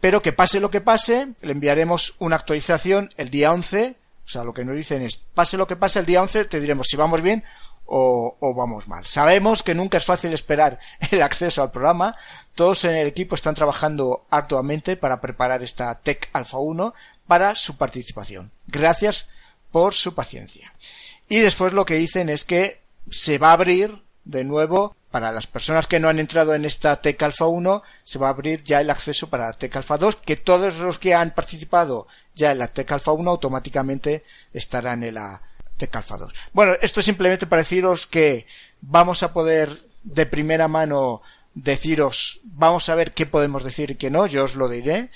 pero 0.00 0.22
que 0.22 0.32
pase 0.32 0.60
lo 0.60 0.70
que 0.70 0.80
pase, 0.80 1.28
le 1.40 1.52
enviaremos 1.52 2.14
una 2.18 2.36
actualización 2.36 3.10
el 3.16 3.30
día 3.30 3.52
11, 3.52 3.96
o 4.24 4.28
sea, 4.28 4.44
lo 4.44 4.52
que 4.52 4.64
nos 4.64 4.76
dicen 4.76 5.02
es, 5.02 5.16
pase 5.16 5.56
lo 5.56 5.66
que 5.66 5.76
pase 5.76 6.00
el 6.00 6.06
día 6.06 6.22
11, 6.22 6.46
te 6.46 6.60
diremos 6.60 6.88
si 6.88 6.96
vamos 6.96 7.22
bien 7.22 7.44
o, 7.86 8.54
vamos 8.54 8.88
mal. 8.88 9.06
Sabemos 9.06 9.62
que 9.62 9.74
nunca 9.74 9.98
es 9.98 10.04
fácil 10.04 10.32
esperar 10.34 10.80
el 11.10 11.22
acceso 11.22 11.62
al 11.62 11.70
programa, 11.70 12.16
todos 12.54 12.84
en 12.84 12.96
el 12.96 13.06
equipo 13.06 13.34
están 13.34 13.54
trabajando 13.54 14.26
arduamente 14.30 14.96
para 14.96 15.20
preparar 15.20 15.62
esta 15.62 15.94
Tech 15.94 16.28
Alpha 16.32 16.58
1 16.58 16.94
para 17.26 17.54
su 17.54 17.76
participación. 17.76 18.50
Gracias 18.66 19.28
por 19.70 19.94
su 19.94 20.14
paciencia. 20.14 20.72
Y 21.28 21.38
después 21.38 21.72
lo 21.72 21.84
que 21.84 21.94
dicen 21.94 22.28
es 22.28 22.44
que 22.44 22.80
se 23.10 23.38
va 23.38 23.50
a 23.50 23.54
abrir 23.54 24.02
de 24.24 24.44
nuevo 24.44 24.96
para 25.16 25.32
las 25.32 25.46
personas 25.46 25.86
que 25.86 25.98
no 25.98 26.10
han 26.10 26.18
entrado 26.18 26.54
en 26.54 26.66
esta 26.66 27.00
Tech 27.00 27.22
Alpha 27.22 27.46
1 27.46 27.82
se 28.04 28.18
va 28.18 28.26
a 28.26 28.32
abrir 28.32 28.62
ya 28.62 28.82
el 28.82 28.90
acceso 28.90 29.30
para 29.30 29.46
la 29.46 29.54
Tech 29.54 29.74
Alpha 29.74 29.96
2 29.96 30.16
que 30.16 30.36
todos 30.36 30.76
los 30.76 30.98
que 30.98 31.14
han 31.14 31.30
participado 31.30 32.06
ya 32.34 32.52
en 32.52 32.58
la 32.58 32.68
Tech 32.68 32.92
Alpha 32.92 33.12
1 33.12 33.30
automáticamente 33.30 34.24
estarán 34.52 35.02
en 35.04 35.14
la 35.14 35.40
Tech 35.78 35.96
Alpha 35.96 36.18
2 36.18 36.30
bueno 36.52 36.74
esto 36.82 37.00
es 37.00 37.06
simplemente 37.06 37.46
para 37.46 37.62
deciros 37.62 38.06
que 38.06 38.46
vamos 38.82 39.22
a 39.22 39.32
poder 39.32 39.74
de 40.02 40.26
primera 40.26 40.68
mano 40.68 41.22
deciros 41.54 42.40
vamos 42.44 42.90
a 42.90 42.94
ver 42.94 43.14
qué 43.14 43.24
podemos 43.24 43.64
decir 43.64 43.92
y 43.92 43.94
qué 43.94 44.10
no 44.10 44.26
yo 44.26 44.44
os 44.44 44.54
lo 44.54 44.68
diré 44.68 45.08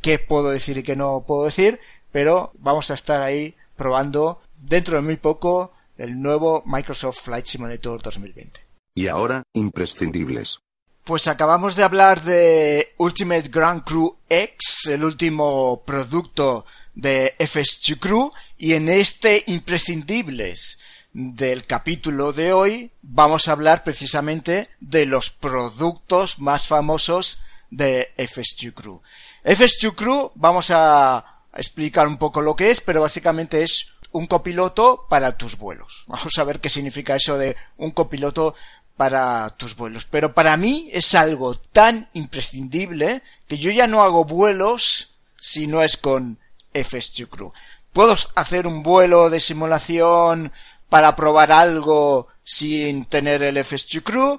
qué 0.00 0.18
puedo 0.18 0.50
decir 0.50 0.78
y 0.78 0.82
qué 0.82 0.96
no 0.96 1.22
puedo 1.24 1.44
decir 1.44 1.78
pero 2.10 2.50
vamos 2.58 2.90
a 2.90 2.94
estar 2.94 3.22
ahí 3.22 3.54
probando 3.76 4.40
dentro 4.56 4.96
de 4.96 5.02
muy 5.02 5.16
poco 5.16 5.74
el 5.96 6.20
nuevo 6.20 6.64
Microsoft 6.66 7.20
Flight 7.20 7.46
Simulator 7.46 8.02
2020. 8.02 8.67
Y 8.98 9.06
ahora, 9.06 9.44
imprescindibles. 9.52 10.58
Pues 11.04 11.28
acabamos 11.28 11.76
de 11.76 11.84
hablar 11.84 12.20
de 12.22 12.96
Ultimate 12.96 13.48
Grand 13.48 13.84
Crew 13.84 14.18
X, 14.28 14.86
el 14.86 15.04
último 15.04 15.84
producto 15.86 16.66
de 16.96 17.36
FSG 17.38 18.00
Crew, 18.00 18.32
y 18.56 18.74
en 18.74 18.88
este 18.88 19.44
imprescindibles 19.46 20.80
del 21.12 21.64
capítulo 21.64 22.32
de 22.32 22.52
hoy 22.52 22.90
vamos 23.00 23.46
a 23.46 23.52
hablar 23.52 23.84
precisamente 23.84 24.68
de 24.80 25.06
los 25.06 25.30
productos 25.30 26.40
más 26.40 26.66
famosos 26.66 27.40
de 27.70 28.12
FSG 28.16 28.74
Crew. 28.74 29.00
FSG 29.44 29.94
Crew 29.94 30.32
vamos 30.34 30.72
a 30.72 31.44
explicar 31.54 32.08
un 32.08 32.16
poco 32.16 32.42
lo 32.42 32.56
que 32.56 32.72
es, 32.72 32.80
pero 32.80 33.02
básicamente 33.02 33.62
es 33.62 33.92
un 34.12 34.26
copiloto 34.26 35.06
para 35.08 35.36
tus 35.36 35.56
vuelos. 35.56 36.04
Vamos 36.06 36.38
a 36.38 36.44
ver 36.44 36.60
qué 36.60 36.68
significa 36.68 37.16
eso 37.16 37.36
de 37.36 37.56
un 37.76 37.90
copiloto 37.90 38.54
para 38.98 39.48
tus 39.56 39.76
vuelos. 39.76 40.04
Pero 40.04 40.34
para 40.34 40.58
mí 40.58 40.90
es 40.92 41.14
algo 41.14 41.54
tan 41.54 42.10
imprescindible 42.12 43.22
que 43.46 43.56
yo 43.56 43.70
ya 43.70 43.86
no 43.86 44.02
hago 44.02 44.24
vuelos 44.26 45.14
si 45.38 45.66
no 45.66 45.82
es 45.82 45.96
con 45.96 46.38
FSG 46.74 47.28
Crew. 47.28 47.52
Puedo 47.92 48.16
hacer 48.34 48.66
un 48.66 48.82
vuelo 48.82 49.30
de 49.30 49.40
simulación 49.40 50.52
para 50.88 51.14
probar 51.16 51.52
algo 51.52 52.26
sin 52.42 53.04
tener 53.04 53.42
el 53.42 53.64
FSG 53.64 54.02
Crew, 54.02 54.38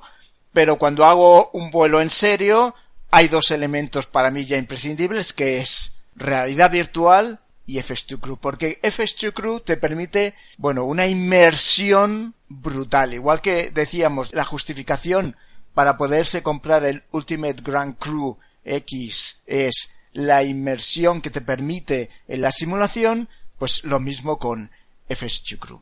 pero 0.51 0.78
cuando 0.78 1.05
hago 1.05 1.49
un 1.53 1.72
vuelo 1.72 2.01
en 2.01 2.10
serio 2.10 2.76
hay 3.12 3.30
dos 3.30 3.51
elementos 3.51 4.05
para 4.07 4.30
mí 4.30 4.43
ya 4.43 4.57
imprescindibles 4.57 5.32
que 5.32 5.62
es 5.62 5.95
realidad 6.16 6.70
virtual 6.70 7.39
y 7.70 7.78
FS2 7.78 8.20
Crew, 8.20 8.38
porque 8.38 8.82
FS2 8.82 9.32
Crew 9.32 9.60
te 9.60 9.78
permite, 9.78 10.34
bueno, 10.58 10.86
una 10.86 11.06
inmersión 11.06 12.34
brutal, 12.48 13.14
igual 13.14 13.42
que 13.42 13.70
decíamos, 13.70 14.34
la 14.34 14.44
justificación 14.44 15.36
para 15.76 15.96
poderse 15.96 16.42
comprar 16.42 16.84
el 16.84 17.04
Ultimate 17.12 17.62
Grand 17.62 17.96
Crew 18.00 18.40
X 18.66 19.42
es 19.46 19.98
la 20.14 20.44
inmersión 20.44 21.22
que 21.22 21.30
te 21.30 21.42
permite 21.42 22.10
en 22.28 22.42
la 22.42 22.52
simulación, 22.52 23.30
pues 23.60 23.84
lo 23.84 24.00
mismo 24.00 24.40
con 24.40 24.72
FS2 25.08 25.60
Crew. 25.60 25.80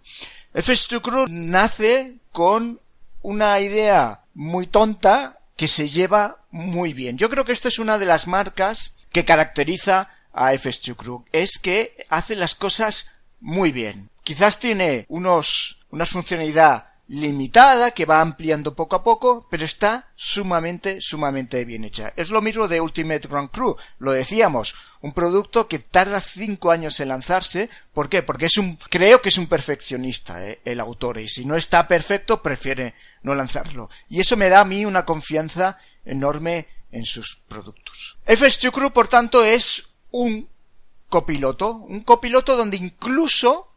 FS2 0.54 1.02
Crew 1.02 1.26
nace 1.30 2.16
con 2.34 2.82
una 3.22 3.62
idea 3.62 4.24
muy 4.34 4.68
tonta 4.68 5.40
que 5.56 5.70
se 5.70 5.88
lleva 5.88 6.44
muy 6.52 6.92
bien. 6.92 7.18
Yo 7.18 7.30
creo 7.30 7.46
que 7.46 7.54
esta 7.54 7.70
es 7.70 7.80
una 7.80 7.98
de 7.98 8.06
las 8.06 8.28
marcas 8.28 8.94
que 9.14 9.24
caracteriza 9.24 10.10
a 10.38 10.54
FS2 10.54 10.96
Crew 10.96 11.26
es 11.32 11.58
que 11.58 12.06
hace 12.10 12.36
las 12.36 12.56
cosas 12.56 13.14
muy 13.40 13.72
bien. 13.72 14.10
Quizás 14.24 14.60
tiene 14.60 15.06
unos, 15.10 15.86
una 15.90 16.06
funcionalidad 16.06 16.88
limitada 17.08 17.92
que 17.92 18.06
va 18.06 18.20
ampliando 18.20 18.76
poco 18.76 18.98
a 18.98 19.04
poco, 19.04 19.48
pero 19.50 19.64
está 19.64 20.12
sumamente, 20.16 21.00
sumamente 21.00 21.64
bien 21.64 21.86
hecha. 21.86 22.14
Es 22.16 22.30
lo 22.30 22.42
mismo 22.42 22.68
de 22.68 22.82
Ultimate 22.82 23.28
Grand 23.28 23.50
Crew, 23.50 23.78
lo 24.00 24.12
decíamos, 24.12 24.76
un 25.02 25.14
producto 25.14 25.68
que 25.68 25.80
tarda 25.80 26.20
cinco 26.20 26.72
años 26.72 27.00
en 27.00 27.08
lanzarse. 27.08 27.70
¿Por 27.94 28.10
qué? 28.10 28.24
Porque 28.24 28.48
es 28.48 28.58
un, 28.58 28.76
creo 28.90 29.22
que 29.22 29.30
es 29.30 29.38
un 29.38 29.48
perfeccionista 29.48 30.46
eh, 30.46 30.60
el 30.66 30.80
autor 30.80 31.20
y 31.20 31.30
si 31.30 31.46
no 31.46 31.56
está 31.56 31.88
perfecto 31.88 32.42
prefiere 32.42 32.94
no 33.24 33.34
lanzarlo. 33.34 33.90
Y 34.10 34.20
eso 34.20 34.36
me 34.36 34.50
da 34.50 34.62
a 34.62 34.66
mí 34.66 34.86
una 34.86 35.06
confianza 35.06 35.78
enorme 36.06 36.68
en 36.92 37.06
sus 37.06 37.42
productos. 37.48 38.18
FS2 38.28 38.72
Crew, 38.72 38.92
por 38.92 39.08
tanto, 39.08 39.44
es 39.46 39.94
un 40.18 40.50
copiloto, 41.10 41.72
un 41.74 42.02
copiloto 42.02 42.58
donde 42.58 42.78
incluso 42.78 43.72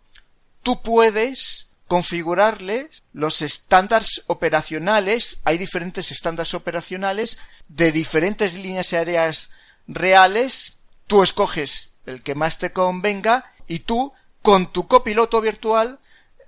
tú 0.62 0.82
puedes 0.82 1.68
configurarles 1.86 3.02
los 3.12 3.42
estándares 3.42 4.22
operacionales, 4.26 5.40
hay 5.44 5.58
diferentes 5.58 6.10
estándares 6.12 6.54
operacionales 6.54 7.38
de 7.68 7.92
diferentes 7.92 8.54
líneas 8.54 8.92
aéreas 8.92 9.50
reales, 9.86 10.78
tú 11.06 11.22
escoges 11.22 11.92
el 12.06 12.22
que 12.22 12.34
más 12.34 12.58
te 12.58 12.72
convenga 12.72 13.52
y 13.66 13.80
tú 13.80 14.12
con 14.40 14.72
tu 14.72 14.86
copiloto 14.86 15.40
virtual 15.40 15.98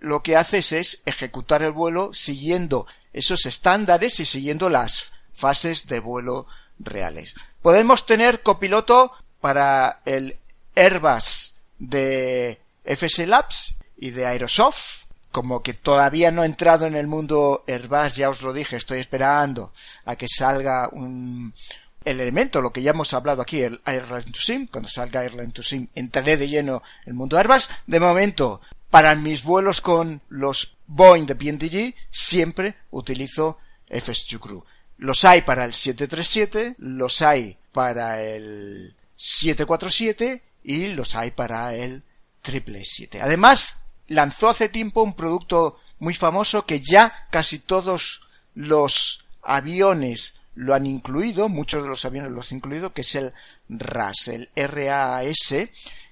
lo 0.01 0.23
que 0.23 0.37
haces 0.37 0.73
es 0.73 1.03
ejecutar 1.05 1.63
el 1.63 1.73
vuelo 1.73 2.15
siguiendo 2.15 2.87
esos 3.13 3.45
estándares 3.45 4.21
y 4.21 4.25
siguiendo 4.25 4.71
las 4.71 5.13
fases 5.33 5.87
de 5.87 6.01
vuelo 6.01 6.47
reales. 6.79 7.35
Podemos 7.61 8.07
tener 8.07 8.43
copiloto 8.43 9.13
para 9.43 10.01
el 10.07 10.37
Airbus 10.75 11.55
de 11.79 12.59
FS 12.85 13.27
Labs 13.27 13.75
y 13.99 14.11
de 14.11 14.25
Aerosoft. 14.25 15.03
Como 15.33 15.63
que 15.63 15.75
todavía 15.75 16.31
no 16.31 16.43
he 16.43 16.47
entrado 16.47 16.87
en 16.87 16.95
el 16.95 17.07
mundo 17.07 17.65
Airbus, 17.67 18.17
ya 18.17 18.31
os 18.31 18.43
lo 18.43 18.53
dije, 18.53 18.77
estoy 18.77 19.01
esperando 19.01 19.73
a 20.05 20.15
que 20.15 20.29
salga 20.29 20.89
un, 20.93 21.53
el 22.05 22.21
elemento, 22.21 22.61
lo 22.61 22.73
que 22.73 22.83
ya 22.83 22.91
hemos 22.91 23.15
hablado 23.15 23.43
aquí, 23.43 23.63
el 23.63 23.81
Airline 23.85 24.31
to 24.31 24.41
Sim, 24.41 24.67
cuando 24.67 24.89
salga 24.89 25.23
Airline 25.23 25.53
to 25.53 25.63
Sim 25.63 25.89
entraré 25.95 26.37
de 26.37 26.49
lleno 26.49 26.83
en 27.05 27.13
el 27.13 27.15
mundo 27.15 27.39
Airbus. 27.39 27.69
De 27.87 27.99
momento, 27.99 28.61
para 28.91 29.15
mis 29.15 29.43
vuelos 29.43 29.81
con 29.81 30.21
los 30.29 30.77
Boeing 30.87 31.27
de 31.27 31.35
PNTG, 31.35 31.95
siempre 32.11 32.77
utilizo 32.91 33.59
FS2 33.89 34.39
Crew. 34.39 34.63
Los 34.99 35.25
hay 35.25 35.41
para 35.43 35.65
el 35.65 35.73
737, 35.73 36.77
los 36.79 37.23
hay 37.23 37.57
para 37.73 38.23
el 38.23 38.95
747 39.17 40.43
y 40.65 40.89
los 40.89 41.15
hay 41.15 41.31
para 41.31 41.75
el 41.75 42.03
777. 42.43 43.23
Además, 43.23 43.85
lanzó 44.09 44.49
hace 44.49 44.69
tiempo 44.69 45.03
un 45.03 45.15
producto 45.15 45.79
muy 45.99 46.15
famoso 46.15 46.67
que 46.67 46.81
ya 46.81 47.27
casi 47.31 47.59
todos 47.59 48.23
los 48.55 49.25
aviones 49.43 50.35
lo 50.55 50.75
han 50.75 50.87
incluido, 50.87 51.49
muchos 51.49 51.83
de 51.83 51.89
los 51.89 52.05
aviones 52.05 52.31
lo 52.31 52.41
han 52.41 52.57
incluido, 52.57 52.93
que 52.93 53.03
es 53.03 53.15
el 53.15 53.33
RAS, 53.69 54.29
el 54.29 54.49
RAS, 54.55 55.55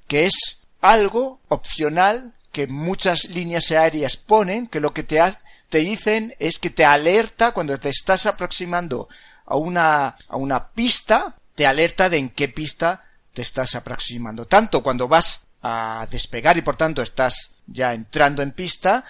que 0.07 0.27
es 0.27 0.67
algo 0.81 1.41
opcional 1.49 2.35
que 2.53 2.67
muchas 2.67 3.29
líneas 3.29 3.71
aéreas 3.71 4.17
ponen, 4.17 4.67
que 4.67 4.81
lo 4.81 4.93
que 4.93 5.03
te, 5.03 5.21
te 5.69 5.79
dicen 5.79 6.35
es 6.39 6.59
que 6.59 6.71
te 6.71 6.85
alerta 6.85 7.53
cuando 7.53 7.79
te 7.79 7.91
estás 7.91 8.27
aproximando 8.27 9.09
a 9.47 9.57
una, 9.57 10.17
a 10.29 10.37
una 10.37 10.69
pista 10.69 11.37
te 11.61 11.67
alerta 11.67 12.09
de 12.09 12.17
en 12.17 12.31
qué 12.31 12.49
pista 12.49 13.05
te 13.35 13.43
estás 13.43 13.75
aproximando. 13.75 14.47
Tanto 14.47 14.83
cuando 14.83 15.09
vas 15.09 15.47
a 15.61 16.09
despegar 16.11 16.57
y 16.57 16.63
por 16.63 16.77
tanto 16.77 17.03
estás 17.03 17.51
ya 17.67 17.93
entrando 17.93 18.41
en 18.41 18.53
pista, 18.53 19.05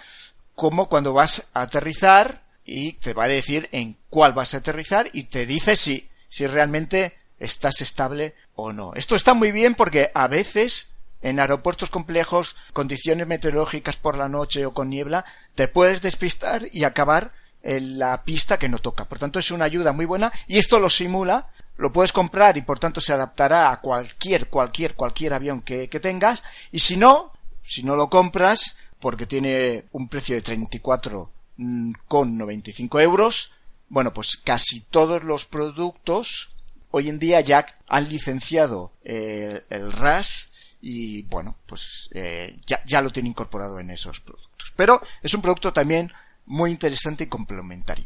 como 0.53 0.89
cuando 0.89 1.13
vas 1.13 1.47
a 1.53 1.61
aterrizar 1.61 2.43
y 2.65 2.91
te 2.91 3.13
va 3.13 3.23
a 3.23 3.29
decir 3.29 3.69
en 3.71 3.95
cuál 4.09 4.33
vas 4.33 4.53
a 4.53 4.57
aterrizar 4.57 5.09
y 5.13 5.23
te 5.23 5.45
dice 5.45 5.77
si, 5.77 6.09
si 6.27 6.45
realmente 6.45 7.17
estás 7.39 7.79
estable 7.79 8.35
o 8.55 8.73
no. 8.73 8.95
Esto 8.95 9.15
está 9.15 9.33
muy 9.33 9.53
bien 9.53 9.73
porque 9.73 10.11
a 10.13 10.27
veces 10.27 10.97
en 11.21 11.39
aeropuertos 11.39 11.89
complejos, 11.89 12.57
condiciones 12.73 13.27
meteorológicas 13.27 13.95
por 13.95 14.17
la 14.17 14.27
noche 14.27 14.65
o 14.65 14.73
con 14.73 14.89
niebla, 14.89 15.23
te 15.55 15.69
puedes 15.69 16.01
despistar 16.01 16.67
y 16.73 16.83
acabar 16.83 17.31
en 17.63 17.97
la 17.97 18.23
pista 18.25 18.59
que 18.59 18.67
no 18.67 18.79
toca. 18.79 19.05
Por 19.05 19.19
tanto, 19.19 19.39
es 19.39 19.51
una 19.51 19.63
ayuda 19.63 19.93
muy 19.93 20.05
buena 20.05 20.33
y 20.47 20.57
esto 20.57 20.79
lo 20.79 20.89
simula, 20.89 21.47
lo 21.77 21.91
puedes 21.91 22.11
comprar 22.11 22.57
y 22.57 22.61
por 22.61 22.79
tanto 22.79 23.01
se 23.01 23.13
adaptará 23.13 23.71
a 23.71 23.81
cualquier, 23.81 24.49
cualquier, 24.49 24.95
cualquier 24.95 25.33
avión 25.33 25.61
que, 25.61 25.87
tengas 25.87 26.43
y 26.71 26.79
si 26.79 26.97
no, 26.97 27.31
si 27.63 27.83
no 27.83 27.95
lo 27.95 28.09
compras 28.09 28.77
porque 28.99 29.25
tiene 29.25 29.85
un 29.91 30.07
precio 30.07 30.35
de 30.35 30.41
34 30.41 31.31
mm, 31.57 31.91
con 32.07 32.37
95 32.37 32.99
euros, 32.99 33.53
bueno, 33.89 34.13
pues 34.13 34.37
casi 34.37 34.81
todos 34.81 35.23
los 35.23 35.45
productos 35.45 36.53
hoy 36.91 37.09
en 37.09 37.19
día 37.19 37.41
ya 37.41 37.65
han 37.87 38.09
licenciado 38.09 38.91
eh, 39.03 39.61
el 39.69 39.91
RAS 39.91 40.51
y 40.81 41.23
bueno, 41.23 41.55
pues 41.65 42.09
eh, 42.13 42.59
ya, 42.65 42.83
ya 42.85 43.01
lo 43.01 43.11
tiene 43.11 43.29
incorporado 43.29 43.79
en 43.79 43.89
esos 43.91 44.19
productos. 44.19 44.73
Pero 44.75 45.01
es 45.21 45.33
un 45.33 45.41
producto 45.41 45.73
también 45.73 46.11
muy 46.45 46.71
interesante 46.71 47.25
y 47.25 47.27
complementario. 47.27 48.05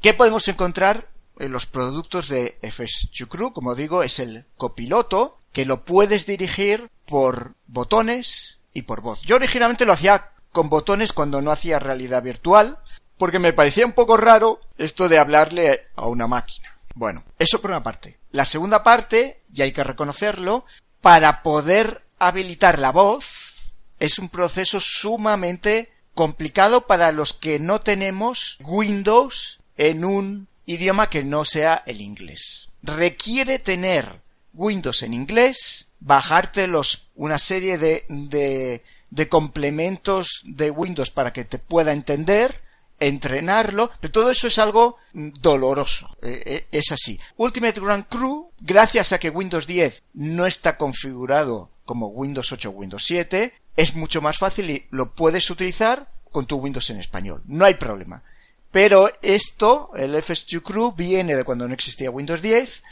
¿Qué 0.00 0.14
podemos 0.14 0.46
encontrar 0.48 0.96
en 0.96 1.12
los 1.48 1.66
productos 1.66 2.28
de 2.28 2.58
FS2 2.62 3.28
Crew? 3.28 3.52
Como 3.52 3.74
digo, 3.74 4.02
es 4.02 4.18
el 4.18 4.46
copiloto 4.56 5.38
que 5.52 5.66
lo 5.66 5.84
puedes 5.84 6.26
dirigir 6.26 6.90
por 7.06 7.54
botones 7.66 8.60
y 8.74 8.82
por 8.82 9.00
voz. 9.00 9.22
Yo 9.22 9.36
originalmente 9.36 9.84
lo 9.84 9.92
hacía 9.92 10.30
con 10.50 10.68
botones 10.68 11.12
cuando 11.12 11.42
no 11.42 11.50
hacía 11.50 11.78
realidad 11.78 12.22
virtual, 12.22 12.78
porque 13.16 13.38
me 13.38 13.52
parecía 13.52 13.86
un 13.86 13.92
poco 13.92 14.16
raro 14.16 14.60
esto 14.78 15.08
de 15.08 15.18
hablarle 15.18 15.86
a 15.96 16.06
una 16.06 16.26
máquina. 16.26 16.74
Bueno, 16.94 17.24
eso 17.38 17.60
por 17.60 17.70
una 17.70 17.82
parte. 17.82 18.18
La 18.30 18.44
segunda 18.44 18.82
parte, 18.82 19.42
y 19.52 19.62
hay 19.62 19.72
que 19.72 19.84
reconocerlo, 19.84 20.64
para 21.00 21.42
poder 21.42 22.04
habilitar 22.18 22.78
la 22.78 22.92
voz 22.92 23.74
es 23.98 24.18
un 24.18 24.28
proceso 24.28 24.80
sumamente 24.80 25.92
complicado 26.14 26.86
para 26.86 27.12
los 27.12 27.32
que 27.32 27.58
no 27.58 27.80
tenemos 27.80 28.58
Windows 28.60 29.60
en 29.76 30.04
un 30.04 30.48
idioma 30.66 31.08
que 31.08 31.24
no 31.24 31.44
sea 31.44 31.82
el 31.86 32.00
inglés. 32.00 32.68
Requiere 32.82 33.58
tener 33.58 34.20
Windows 34.54 35.02
en 35.02 35.14
inglés, 35.14 35.88
bajarte 36.00 36.66
los, 36.66 37.10
una 37.14 37.38
serie 37.38 37.78
de, 37.78 38.04
de, 38.08 38.82
de 39.10 39.28
complementos 39.28 40.42
de 40.44 40.70
Windows 40.70 41.10
para 41.10 41.32
que 41.32 41.44
te 41.44 41.58
pueda 41.58 41.92
entender, 41.92 42.60
entrenarlo, 42.98 43.90
pero 44.00 44.12
todo 44.12 44.30
eso 44.30 44.46
es 44.46 44.58
algo 44.58 44.96
doloroso. 45.12 46.16
Eh, 46.22 46.42
eh, 46.46 46.66
es 46.70 46.92
así. 46.92 47.18
Ultimate 47.36 47.80
Grand 47.80 48.06
Crew, 48.06 48.50
gracias 48.60 49.12
a 49.12 49.18
que 49.18 49.30
Windows 49.30 49.66
10 49.66 50.04
no 50.14 50.46
está 50.46 50.76
configurado 50.76 51.70
como 51.84 52.08
Windows 52.08 52.52
8 52.52 52.70
o 52.70 52.72
Windows 52.72 53.04
7, 53.04 53.52
es 53.76 53.94
mucho 53.94 54.20
más 54.20 54.38
fácil 54.38 54.70
y 54.70 54.86
lo 54.90 55.14
puedes 55.14 55.50
utilizar 55.50 56.08
con 56.30 56.46
tu 56.46 56.56
Windows 56.56 56.88
en 56.90 57.00
español. 57.00 57.42
No 57.46 57.64
hay 57.64 57.74
problema. 57.74 58.22
Pero 58.72 59.10
esto, 59.20 59.90
el 59.94 60.14
FS2 60.14 60.62
Crew, 60.62 60.92
viene 60.92 61.36
de 61.36 61.44
cuando 61.44 61.68
no 61.68 61.74
existía 61.74 62.10
Windows 62.10 62.42
10 62.42 62.82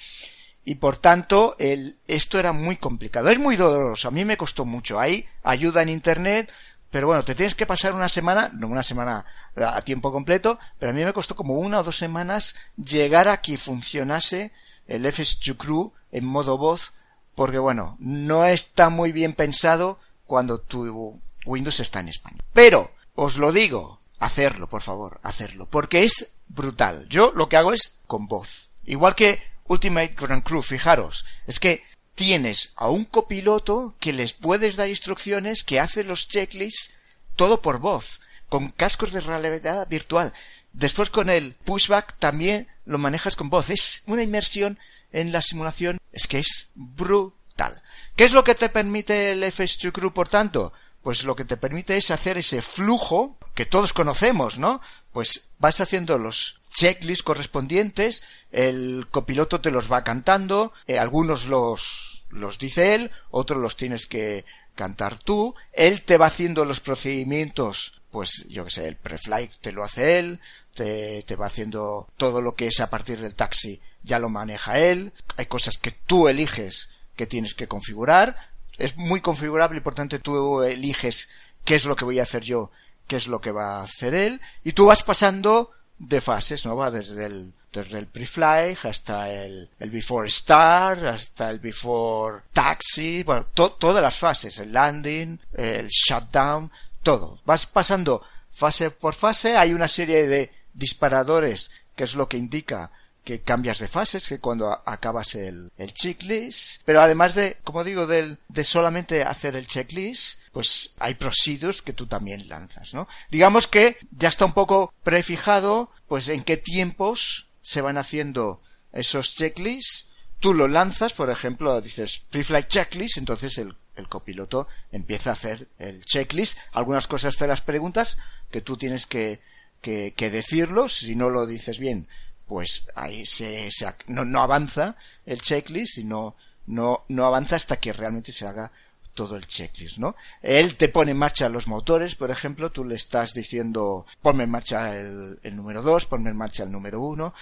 y 0.65 0.75
por 0.75 0.99
tanto 0.99 1.57
el, 1.59 1.97
esto 2.07 2.39
era 2.39 2.53
muy 2.53 2.77
complicado. 2.77 3.31
Es 3.31 3.39
muy 3.39 3.57
doloroso. 3.57 4.07
A 4.07 4.11
mí 4.11 4.25
me 4.27 4.37
costó 4.37 4.67
mucho. 4.67 5.01
Hay 5.01 5.27
ayuda 5.43 5.83
en 5.83 5.89
Internet, 5.89 6.53
pero 6.91 7.07
bueno, 7.07 7.25
te 7.25 7.35
tienes 7.35 7.55
que 7.55 7.67
pasar 7.67 7.95
una 7.95 8.11
semana, 8.11 8.51
no 8.53 8.67
una 8.67 8.83
semana 8.83 9.25
a 9.57 9.81
tiempo 9.83 10.13
completo, 10.13 10.59
pero 10.79 10.91
a 10.91 10.95
mí 10.95 11.03
me 11.03 11.15
costó 11.15 11.35
como 11.35 11.55
una 11.55 11.81
o 11.81 11.83
dos 11.83 11.97
semanas 11.97 12.57
llegar 12.77 13.29
a 13.29 13.41
que 13.41 13.57
funcionase 13.57 14.53
el 14.87 15.07
FS2 15.07 15.57
Crew 15.57 15.93
en 16.13 16.27
modo 16.27 16.59
voz, 16.59 16.93
porque 17.35 17.59
bueno, 17.59 17.97
no 18.01 18.45
está 18.45 18.91
muy 18.91 19.13
bien 19.13 19.33
pensado 19.33 19.99
cuando 20.27 20.61
tu 20.61 21.21
Windows 21.47 21.81
está 21.81 22.01
en 22.01 22.09
español. 22.09 22.43
Pero, 22.53 22.91
os 23.15 23.39
lo 23.39 23.53
digo, 23.53 24.00
hacerlo, 24.21 24.69
por 24.69 24.83
favor, 24.83 25.19
hacerlo, 25.25 25.67
porque 25.69 26.05
es 26.05 26.37
brutal. 26.47 27.09
Yo 27.09 27.33
lo 27.35 27.49
que 27.49 27.57
hago 27.57 27.73
es 27.73 28.01
con 28.07 28.29
voz. 28.29 28.71
Igual 28.85 29.17
que 29.17 29.43
Ultimate 29.67 30.15
Grand 30.17 30.45
Crew, 30.45 30.63
fijaros, 30.63 31.25
es 31.47 31.59
que 31.59 31.83
tienes 32.15 32.73
a 32.77 32.89
un 32.89 33.05
copiloto 33.05 33.95
que 33.99 34.13
les 34.13 34.33
puedes 34.33 34.77
dar 34.77 34.89
instrucciones, 34.89 35.65
que 35.65 35.81
hace 35.81 36.05
los 36.05 36.29
checklists, 36.29 36.99
todo 37.35 37.63
por 37.63 37.79
voz, 37.79 38.21
con 38.49 38.69
cascos 38.71 39.13
de 39.13 39.21
realidad 39.21 39.89
virtual. 39.89 40.33
Después 40.73 41.11
con 41.11 41.31
el 41.31 41.55
pushback 41.65 42.19
también 42.19 42.69
lo 42.85 42.99
manejas 42.99 43.37
con 43.37 43.49
voz. 43.49 43.71
Es 43.71 44.03
una 44.07 44.23
inmersión 44.23 44.79
en 45.13 45.33
la 45.33 45.41
simulación, 45.41 45.99
es 46.13 46.27
que 46.27 46.39
es 46.39 46.73
brutal. 46.75 47.83
¿Qué 48.17 48.25
es 48.25 48.33
lo 48.33 48.45
que 48.45 48.55
te 48.55 48.69
permite 48.69 49.33
el 49.33 49.43
FS2 49.43 49.93
Crew, 49.93 50.13
por 50.13 50.29
tanto? 50.29 50.73
Pues 51.03 51.25
lo 51.25 51.35
que 51.35 51.45
te 51.45 51.57
permite 51.57 51.97
es 51.97 52.11
hacer 52.11 52.39
ese 52.39 52.61
flujo 52.63 53.39
que 53.55 53.67
todos 53.67 53.93
conocemos, 53.93 54.59
¿no? 54.59 54.81
Pues 55.13 55.49
vas 55.59 55.81
haciendo 55.81 56.19
los 56.19 56.61
checklists 56.71 57.23
correspondientes, 57.23 58.23
el 58.53 59.07
copiloto 59.11 59.61
te 59.61 59.71
los 59.71 59.91
va 59.91 60.05
cantando, 60.05 60.73
eh, 60.87 60.99
algunos 60.99 61.47
los, 61.47 62.25
los 62.31 62.59
dice 62.59 62.95
él, 62.95 63.11
otros 63.31 63.61
los 63.61 63.77
tienes 63.77 64.07
que 64.07 64.45
cantar 64.75 65.19
tú, 65.19 65.55
él 65.73 66.03
te 66.03 66.17
va 66.17 66.27
haciendo 66.27 66.65
los 66.65 66.81
procedimientos, 66.81 68.01
pues 68.11 68.47
yo 68.49 68.65
que 68.65 68.71
sé, 68.71 68.89
el 68.89 68.97
preflight 68.97 69.53
te 69.61 69.73
lo 69.73 69.85
hace 69.85 70.19
él, 70.19 70.41
te, 70.75 71.23
te 71.25 71.37
va 71.37 71.47
haciendo 71.47 72.09
todo 72.17 72.41
lo 72.41 72.55
que 72.55 72.69
es 72.69 72.81
a 72.81 72.89
partir 72.89 73.21
del 73.21 73.35
taxi, 73.35 73.81
ya 74.03 74.19
lo 74.19 74.31
maneja 74.31 74.79
él, 74.79 75.13
hay 75.37 75.47
cosas 75.47 75.77
que 75.77 75.91
tú 75.91 76.29
eliges 76.29 76.91
que 77.17 77.27
tienes 77.27 77.55
que 77.55 77.69
configurar, 77.69 78.50
es 78.81 78.97
muy 78.97 79.21
configurable 79.21 79.79
y 79.79 79.83
por 79.83 79.95
tanto 79.95 80.21
tú 80.21 80.63
eliges 80.63 81.31
qué 81.65 81.77
es 81.77 81.85
lo 81.85 81.95
que 81.95 82.05
voy 82.05 82.19
a 82.19 82.25
hacer 82.25 82.43
yo, 82.43 82.71
qué 83.07 83.17
es 83.17 83.27
lo 83.27 83.41
que 83.41 83.53
va 83.53 83.79
a 83.79 83.83
hacer 83.83 84.15
él, 84.15 84.41
y 84.65 84.73
tú 84.73 84.87
vas 84.87 85.03
pasando 85.03 85.71
de 85.99 86.21
fases, 86.21 86.65
¿no? 86.65 86.77
Va 86.77 86.91
desde 86.91 87.27
el, 87.27 87.53
desde 87.73 87.99
el 87.99 88.07
pre-fly 88.07 88.77
hasta 88.83 89.31
el, 89.31 89.69
el 89.79 89.91
before 89.91 90.31
start, 90.31 91.05
hasta 91.05 91.51
el 91.51 91.61
before 91.61 92.43
taxi, 92.53 93.23
bueno, 93.23 93.47
todas 93.55 94.03
las 94.03 94.17
fases, 94.17 94.59
el 94.59 94.73
landing, 94.73 95.39
el 95.53 95.89
shutdown, 95.89 96.73
todo. 97.03 97.41
Vas 97.45 97.67
pasando 97.67 98.23
fase 98.51 98.91
por 98.91 99.15
fase, 99.15 99.57
hay 99.57 99.73
una 99.73 99.89
serie 99.89 100.27
de 100.27 100.51
disparadores 100.73 101.71
que 101.95 102.05
es 102.05 102.15
lo 102.15 102.29
que 102.29 102.39
indica 102.39 102.91
que 103.31 103.43
cambias 103.43 103.79
de 103.79 103.87
fases, 103.87 104.27
que 104.27 104.41
cuando 104.41 104.73
acabas 104.85 105.37
el, 105.37 105.71
el 105.77 105.95
checklist, 105.95 106.83
pero 106.85 107.01
además 107.01 107.37
de, 107.37 107.59
como 107.63 107.85
digo, 107.85 108.09
de, 108.09 108.39
de 108.49 108.65
solamente 108.65 109.23
hacer 109.23 109.55
el 109.55 109.69
checklist, 109.69 110.41
pues 110.51 110.95
hay 110.99 111.15
procedures 111.15 111.81
que 111.81 111.93
tú 111.93 112.09
también 112.09 112.49
lanzas, 112.49 112.93
¿no? 112.93 113.07
Digamos 113.31 113.69
que 113.69 113.99
ya 114.11 114.29
está 114.29 114.47
un 114.47 114.53
poco 114.53 114.93
prefijado, 115.05 115.93
pues 116.09 116.29
en 116.29 116.43
qué 116.43 116.57
tiempos 116.57 117.51
se 117.63 117.83
van 117.83 117.99
haciendo 117.99 118.63
esos 118.93 119.37
checklists, 119.37 120.09
tú 120.41 120.53
lo 120.53 120.67
lanzas, 120.67 121.13
por 121.13 121.31
ejemplo, 121.31 121.81
dices 121.81 122.23
pre-flight 122.31 122.67
checklist, 122.67 123.17
entonces 123.17 123.59
el, 123.59 123.77
el 123.95 124.09
copiloto 124.09 124.67
empieza 124.91 125.31
a 125.31 125.35
hacer 125.35 125.69
el 125.79 126.05
checklist, 126.05 126.59
algunas 126.73 127.07
cosas 127.07 127.37
te 127.37 127.47
las 127.47 127.61
preguntas 127.61 128.19
que 128.51 128.61
tú 128.61 128.77
tienes 128.77 129.07
que, 129.07 129.41
que, 129.81 130.15
que 130.17 130.31
decirlo, 130.31 130.89
si 130.89 131.15
no 131.15 131.31
lo 131.31 131.47
dices 131.47 131.79
bien, 131.79 132.09
pues 132.51 132.89
ahí 132.97 133.25
se, 133.27 133.71
no, 134.09 134.25
no, 134.25 134.43
avanza 134.43 134.97
el 135.25 135.41
checklist 135.41 135.99
y 135.99 136.05
no, 136.05 136.35
no, 136.67 137.05
avanza 137.25 137.55
hasta 137.55 137.77
que 137.77 137.93
realmente 137.93 138.33
se 138.33 138.45
haga 138.45 138.73
todo 139.15 139.37
el 139.37 139.47
checklist, 139.47 139.99
¿no? 139.99 140.17
Él 140.43 140.77
te 140.77 140.89
pone 140.89 141.13
en 141.13 141.17
marcha 141.17 141.49
los 141.49 141.69
motores, 141.69 142.17
por 142.17 142.33
ejemplo, 142.33 142.73
tú 142.73 142.85
le 142.85 142.97
estás 142.97 143.35
diciendo 143.35 144.05
ponme 144.21 144.43
en 144.43 144.51
marcha 144.51 144.97
el, 144.99 145.39
el 145.45 145.55
número 145.55 145.81
2, 145.83 146.07
ponme 146.07 146.31
en 146.31 146.37
marcha 146.37 146.65
el 146.65 146.73
número 146.73 147.01
1. 147.01 147.33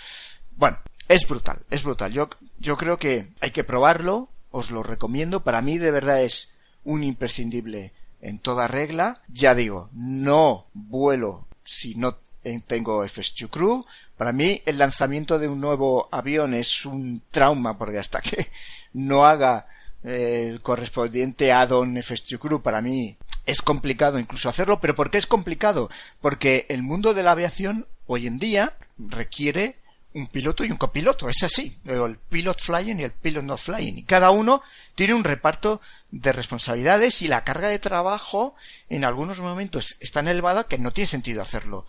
Bueno, 0.58 0.78
es 1.08 1.26
brutal, 1.26 1.64
es 1.70 1.84
brutal. 1.84 2.12
Yo, 2.12 2.28
yo 2.58 2.76
creo 2.76 2.98
que 2.98 3.32
hay 3.40 3.50
que 3.50 3.64
probarlo, 3.64 4.28
os 4.50 4.70
lo 4.70 4.82
recomiendo. 4.82 5.42
Para 5.42 5.62
mí 5.62 5.78
de 5.78 5.90
verdad 5.90 6.20
es 6.20 6.52
un 6.84 7.02
imprescindible 7.02 7.94
en 8.20 8.40
toda 8.40 8.68
regla. 8.68 9.22
Ya 9.28 9.54
digo, 9.54 9.88
no 9.94 10.66
vuelo 10.74 11.48
si 11.64 11.94
no 11.94 12.18
tengo 12.66 13.04
FS2 13.04 13.50
Crew. 13.50 13.84
Para 14.16 14.32
mí 14.32 14.62
el 14.66 14.78
lanzamiento 14.78 15.38
de 15.38 15.48
un 15.48 15.60
nuevo 15.60 16.08
avión 16.10 16.54
es 16.54 16.84
un 16.86 17.22
trauma 17.30 17.78
porque 17.78 17.98
hasta 17.98 18.20
que 18.20 18.48
no 18.92 19.26
haga 19.26 19.66
eh, 20.04 20.48
el 20.50 20.60
correspondiente 20.60 21.52
add-on 21.52 21.96
FS2 21.96 22.38
Crew 22.38 22.62
para 22.62 22.80
mí 22.80 23.16
es 23.46 23.62
complicado 23.62 24.18
incluso 24.18 24.48
hacerlo. 24.48 24.80
¿Pero 24.80 24.94
por 24.94 25.10
qué 25.10 25.18
es 25.18 25.26
complicado? 25.26 25.90
Porque 26.20 26.66
el 26.68 26.82
mundo 26.82 27.14
de 27.14 27.22
la 27.22 27.32
aviación 27.32 27.86
hoy 28.06 28.26
en 28.26 28.38
día 28.38 28.74
requiere 28.98 29.76
un 30.14 30.26
piloto 30.26 30.64
y 30.64 30.70
un 30.70 30.76
copiloto, 30.76 31.28
es 31.28 31.42
así, 31.42 31.78
el 31.84 32.16
pilot 32.16 32.60
flying 32.60 32.98
y 32.98 33.04
el 33.04 33.12
pilot 33.12 33.44
not 33.44 33.58
flying, 33.58 33.98
y 33.98 34.02
cada 34.02 34.30
uno 34.30 34.62
tiene 34.94 35.14
un 35.14 35.22
reparto 35.22 35.80
de 36.10 36.32
responsabilidades 36.32 37.22
y 37.22 37.28
la 37.28 37.44
carga 37.44 37.68
de 37.68 37.78
trabajo 37.78 38.54
en 38.88 39.04
algunos 39.04 39.40
momentos 39.40 39.96
es 40.00 40.10
tan 40.10 40.26
elevada 40.26 40.64
que 40.64 40.78
no 40.78 40.92
tiene 40.92 41.06
sentido 41.06 41.42
hacerlo 41.42 41.86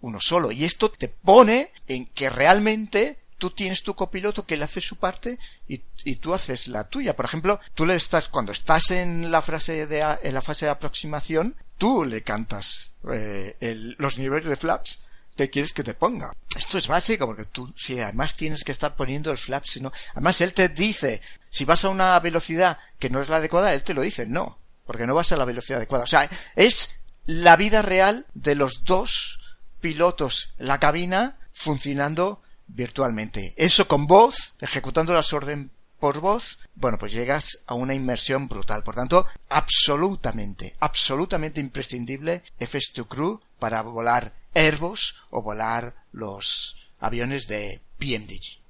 uno 0.00 0.20
solo. 0.20 0.52
Y 0.52 0.64
esto 0.64 0.90
te 0.90 1.08
pone 1.08 1.72
en 1.86 2.06
que 2.06 2.30
realmente 2.30 3.18
tú 3.38 3.50
tienes 3.50 3.82
tu 3.82 3.94
copiloto 3.94 4.44
que 4.44 4.56
le 4.56 4.64
hace 4.64 4.80
su 4.80 4.96
parte 4.96 5.38
y, 5.66 5.78
tú 6.16 6.34
haces 6.34 6.68
la 6.68 6.84
tuya. 6.84 7.16
Por 7.16 7.24
ejemplo, 7.24 7.58
tú 7.74 7.86
le 7.86 7.94
estás, 7.96 8.28
cuando 8.28 8.52
estás 8.52 8.90
en 8.90 9.30
la 9.30 9.42
frase 9.42 9.86
de, 9.86 10.18
en 10.22 10.34
la 10.34 10.42
fase 10.42 10.66
de 10.66 10.72
aproximación, 10.72 11.56
tú 11.78 12.04
le 12.04 12.22
cantas 12.22 12.92
eh, 13.10 13.56
el, 13.60 13.96
los 13.98 14.18
niveles 14.18 14.44
de 14.44 14.56
flaps 14.56 15.02
que 15.36 15.48
quieres 15.48 15.72
que 15.72 15.82
te 15.82 15.94
ponga. 15.94 16.36
Esto 16.54 16.76
es 16.76 16.86
básico 16.86 17.26
porque 17.26 17.46
tú, 17.46 17.72
si 17.76 17.98
además 17.98 18.36
tienes 18.36 18.62
que 18.62 18.72
estar 18.72 18.94
poniendo 18.94 19.30
el 19.30 19.38
flap, 19.38 19.64
si 19.64 19.80
no, 19.80 19.90
además 20.12 20.40
él 20.42 20.52
te 20.52 20.68
dice, 20.68 21.22
si 21.48 21.64
vas 21.64 21.84
a 21.84 21.88
una 21.88 22.18
velocidad 22.20 22.78
que 22.98 23.08
no 23.08 23.22
es 23.22 23.30
la 23.30 23.36
adecuada, 23.36 23.72
él 23.72 23.82
te 23.82 23.94
lo 23.94 24.02
dice, 24.02 24.26
no, 24.26 24.58
porque 24.84 25.06
no 25.06 25.14
vas 25.14 25.32
a 25.32 25.38
la 25.38 25.46
velocidad 25.46 25.78
adecuada. 25.78 26.04
O 26.04 26.08
sea, 26.08 26.28
es 26.56 27.04
la 27.24 27.56
vida 27.56 27.80
real 27.80 28.26
de 28.34 28.54
los 28.54 28.84
dos 28.84 29.39
pilotos 29.80 30.54
la 30.58 30.78
cabina 30.78 31.38
funcionando 31.52 32.42
virtualmente. 32.66 33.54
Eso 33.56 33.88
con 33.88 34.06
voz, 34.06 34.54
ejecutando 34.60 35.12
las 35.12 35.32
órdenes 35.32 35.68
por 35.98 36.20
voz, 36.20 36.58
bueno, 36.74 36.98
pues 36.98 37.12
llegas 37.12 37.58
a 37.66 37.74
una 37.74 37.94
inmersión 37.94 38.48
brutal. 38.48 38.82
Por 38.82 38.94
tanto, 38.94 39.26
absolutamente, 39.50 40.74
absolutamente 40.80 41.60
imprescindible 41.60 42.42
FS2 42.58 43.06
Crew 43.06 43.40
para 43.58 43.82
volar 43.82 44.32
Airbus 44.54 45.22
o 45.30 45.42
volar 45.42 45.94
los 46.12 46.76
aviones 46.98 47.46
de 47.46 47.82
PMDG. 47.98 48.60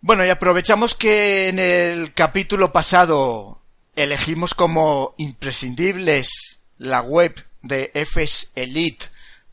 Bueno, 0.00 0.24
y 0.24 0.30
aprovechamos 0.30 0.94
que 0.94 1.48
en 1.48 1.58
el 1.58 2.14
capítulo 2.14 2.72
pasado 2.72 3.60
elegimos 3.94 4.54
como 4.54 5.14
imprescindibles 5.18 6.60
la 6.78 7.02
web 7.02 7.34
de 7.62 7.90
FS 7.94 8.50
Elite 8.54 9.06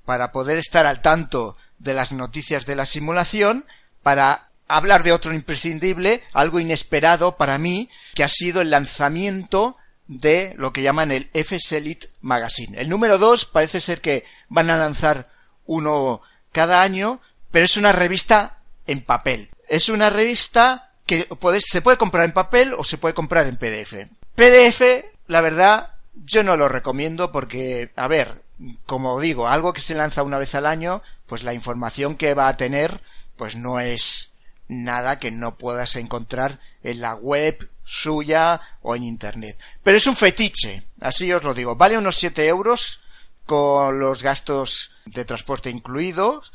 para 0.06 0.32
poder 0.32 0.58
estar 0.58 0.86
al 0.86 1.02
tanto 1.02 1.58
de 1.80 1.94
las 1.94 2.12
noticias 2.12 2.66
de 2.66 2.76
la 2.76 2.86
simulación, 2.86 3.66
para 4.02 4.50
hablar 4.68 5.04
de 5.04 5.12
otro 5.12 5.34
imprescindible, 5.34 6.24
algo 6.34 6.60
inesperado 6.60 7.38
para 7.38 7.58
mí, 7.58 7.90
que 8.16 8.24
ha 8.24 8.30
sido 8.30 8.62
el 8.62 8.70
lanzamiento 8.70 9.78
de 10.08 10.54
lo 10.58 10.74
que 10.74 10.82
llaman 10.82 11.12
el 11.12 11.30
FS 11.34 11.78
Elite 11.78 12.10
Magazine. 12.22 12.80
El 12.80 12.90
número 12.90 13.18
2 13.18 13.46
parece 13.46 13.82
ser 13.82 14.02
que 14.02 14.26
van 14.50 14.70
a 14.70 14.78
lanzar 14.78 15.30
uno 15.66 16.22
cada 16.52 16.82
año, 16.82 17.22
pero 17.52 17.66
es 17.66 17.78
una 17.78 17.92
revista 17.92 18.60
en 18.88 19.02
papel. 19.02 19.50
Es 19.70 19.90
una 19.90 20.10
revista 20.10 20.92
que 21.06 21.28
se 21.60 21.82
puede 21.82 21.98
comprar 21.98 22.26
en 22.26 22.34
papel 22.34 22.74
o 22.78 22.84
se 22.84 22.98
puede 22.98 23.14
comprar 23.14 23.48
en 23.48 23.58
PDF. 23.58 24.10
PDF, 24.36 25.06
la 25.28 25.42
verdad, 25.42 25.96
yo 26.14 26.44
no 26.44 26.58
lo 26.58 26.68
recomiendo 26.68 27.32
porque, 27.32 27.92
a 27.96 28.08
ver, 28.08 28.43
como 28.86 29.20
digo, 29.20 29.48
algo 29.48 29.74
que 29.74 29.82
se 29.82 29.96
lanza 29.96 30.24
una 30.24 30.38
vez 30.38 30.56
al 30.56 30.66
año, 30.66 31.02
pues 31.26 31.44
la 31.44 31.54
información 31.54 32.16
que 32.16 32.34
va 32.34 32.48
a 32.48 32.58
tener, 32.58 33.02
pues 33.36 33.56
no 33.56 33.80
es 33.80 34.36
nada 34.68 35.20
que 35.20 35.32
no 35.32 35.58
puedas 35.58 35.96
encontrar 35.96 36.60
en 36.84 37.02
la 37.02 37.16
web 37.16 37.70
suya 37.84 38.62
o 38.82 38.96
en 38.96 39.04
internet. 39.04 39.60
Pero 39.84 39.98
es 39.98 40.08
un 40.08 40.16
fetiche, 40.16 40.84
así 41.02 41.32
os 41.34 41.44
lo 41.44 41.54
digo. 41.54 41.76
Vale 41.76 41.98
unos 41.98 42.18
7 42.18 42.48
euros 42.48 43.02
con 43.46 44.00
los 44.00 44.24
gastos 44.24 44.92
de 45.06 45.26
transporte 45.26 45.70
incluidos 45.70 46.54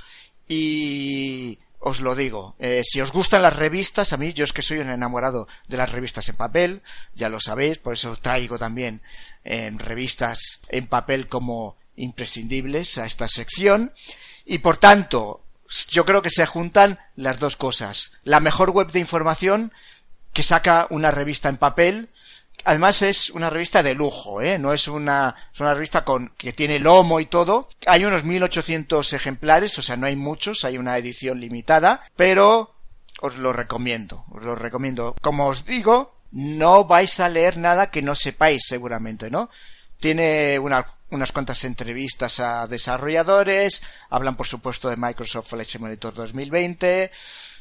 y 0.48 1.58
os 1.80 2.00
lo 2.00 2.14
digo, 2.14 2.56
eh, 2.58 2.82
si 2.82 3.00
os 3.00 3.12
gustan 3.12 3.42
las 3.42 3.54
revistas, 3.54 4.12
a 4.12 4.16
mí 4.16 4.32
yo 4.32 4.44
es 4.44 4.52
que 4.52 4.62
soy 4.62 4.78
un 4.78 4.90
enamorado 4.90 5.46
de 5.68 5.76
las 5.76 5.92
revistas 5.92 6.28
en 6.28 6.34
papel, 6.34 6.82
ya 7.14 7.28
lo 7.28 7.38
sabéis, 7.40 7.78
por 7.78 7.92
eso 7.92 8.16
traigo 8.16 8.58
también 8.58 9.00
eh, 9.44 9.70
revistas 9.76 10.60
en 10.70 10.88
papel 10.88 11.28
como 11.28 11.76
imprescindibles 11.98 12.98
a 12.98 13.06
esta 13.06 13.28
sección 13.28 13.92
y 14.44 14.58
por 14.58 14.78
tanto 14.78 15.44
yo 15.90 16.04
creo 16.04 16.22
que 16.22 16.30
se 16.30 16.46
juntan 16.46 16.98
las 17.14 17.38
dos 17.38 17.56
cosas. 17.56 18.12
La 18.24 18.40
mejor 18.40 18.70
web 18.70 18.90
de 18.90 19.00
información 19.00 19.72
que 20.32 20.42
saca 20.42 20.86
una 20.90 21.10
revista 21.10 21.48
en 21.48 21.56
papel. 21.56 22.10
Además 22.64 23.02
es 23.02 23.30
una 23.30 23.50
revista 23.50 23.82
de 23.82 23.94
lujo, 23.94 24.40
¿eh? 24.42 24.58
No 24.58 24.72
es 24.72 24.88
una, 24.88 25.34
es 25.52 25.60
una 25.60 25.74
revista 25.74 26.04
con, 26.04 26.32
que 26.36 26.52
tiene 26.52 26.78
lomo 26.78 27.20
y 27.20 27.26
todo. 27.26 27.68
Hay 27.86 28.04
unos 28.04 28.24
1800 28.24 29.12
ejemplares, 29.12 29.78
o 29.78 29.82
sea, 29.82 29.96
no 29.96 30.06
hay 30.06 30.16
muchos, 30.16 30.64
hay 30.64 30.76
una 30.78 30.96
edición 30.96 31.40
limitada, 31.40 32.02
pero 32.16 32.74
os 33.20 33.36
lo 33.36 33.52
recomiendo, 33.52 34.24
os 34.30 34.42
lo 34.42 34.54
recomiendo. 34.54 35.14
Como 35.20 35.48
os 35.48 35.64
digo, 35.64 36.14
no 36.32 36.84
vais 36.84 37.20
a 37.20 37.28
leer 37.28 37.56
nada 37.56 37.90
que 37.90 38.02
no 38.02 38.14
sepáis 38.14 38.64
seguramente, 38.66 39.30
¿no? 39.30 39.50
Tiene 40.00 40.58
una 40.58 40.86
unas 41.10 41.32
cuantas 41.32 41.64
entrevistas 41.64 42.40
a 42.40 42.66
desarrolladores, 42.66 43.82
hablan 44.10 44.36
por 44.36 44.46
supuesto 44.46 44.88
de 44.88 44.96
Microsoft 44.96 45.48
Flight 45.48 45.68
Simulator 45.68 46.14
2020, 46.14 47.10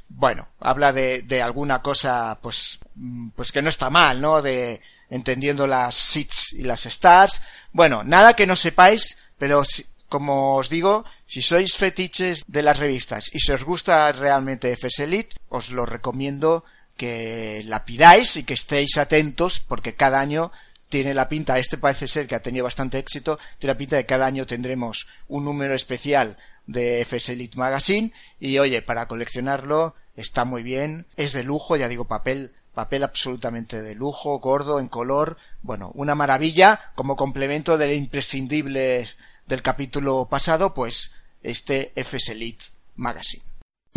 bueno, 0.09 0.47
habla 0.59 0.93
de, 0.93 1.21
de 1.21 1.41
alguna 1.41 1.81
cosa 1.81 2.37
pues, 2.41 2.79
mm, 2.95 3.29
pues 3.29 3.51
que 3.51 3.61
no 3.61 3.69
está 3.69 3.89
mal, 3.89 4.21
¿no? 4.21 4.41
De 4.41 4.81
entendiendo 5.09 5.67
las 5.67 5.95
seats 5.95 6.53
y 6.53 6.63
las 6.63 6.85
stars. 6.85 7.41
Bueno, 7.71 8.03
nada 8.03 8.35
que 8.35 8.47
no 8.47 8.55
sepáis, 8.55 9.17
pero 9.37 9.63
como 10.09 10.55
os 10.55 10.69
digo, 10.69 11.05
si 11.25 11.41
sois 11.41 11.75
fetiches 11.75 12.43
de 12.47 12.63
las 12.63 12.79
revistas 12.79 13.29
y 13.33 13.39
si 13.39 13.51
os 13.51 13.63
gusta 13.63 14.11
realmente 14.11 14.71
FS 14.71 15.03
Elite, 15.03 15.35
os 15.49 15.69
lo 15.69 15.85
recomiendo 15.85 16.63
que 16.95 17.61
la 17.65 17.85
pidáis 17.85 18.37
y 18.37 18.43
que 18.43 18.55
estéis 18.55 18.97
atentos 18.97 19.59
porque 19.59 19.95
cada 19.95 20.19
año 20.19 20.51
tiene 20.89 21.13
la 21.13 21.29
pinta, 21.29 21.59
este 21.59 21.77
parece 21.77 22.07
ser 22.07 22.27
que 22.27 22.35
ha 22.35 22.41
tenido 22.41 22.63
bastante 22.63 22.97
éxito, 22.97 23.39
tiene 23.59 23.73
la 23.73 23.77
pinta 23.77 23.95
de 23.95 24.03
que 24.03 24.07
cada 24.07 24.25
año 24.25 24.45
tendremos 24.45 25.07
un 25.27 25.45
número 25.45 25.73
especial 25.73 26.37
de 26.65 27.01
FS 27.01 27.33
Elite 27.33 27.57
Magazine 27.57 28.11
y 28.39 28.57
oye, 28.59 28.81
para 28.81 29.07
coleccionarlo 29.07 29.95
está 30.15 30.45
muy 30.45 30.63
bien, 30.63 31.05
es 31.15 31.33
de 31.33 31.43
lujo, 31.43 31.75
ya 31.75 31.87
digo, 31.87 32.05
papel 32.05 32.51
papel 32.77 33.03
absolutamente 33.03 33.81
de 33.81 33.95
lujo, 33.95 34.37
gordo, 34.37 34.79
en 34.79 34.87
color, 34.87 35.37
bueno, 35.63 35.89
una 35.95 36.13
maravilla, 36.13 36.91
como 36.93 37.15
complemento 37.15 37.75
del 37.75 37.97
imprescindible 37.97 39.07
del 39.47 39.61
capítulo 39.63 40.27
pasado, 40.29 40.75
pues 40.75 41.11
este 41.41 41.91
FS 41.95 42.33
Elite 42.33 42.65
Magazine. 42.95 43.46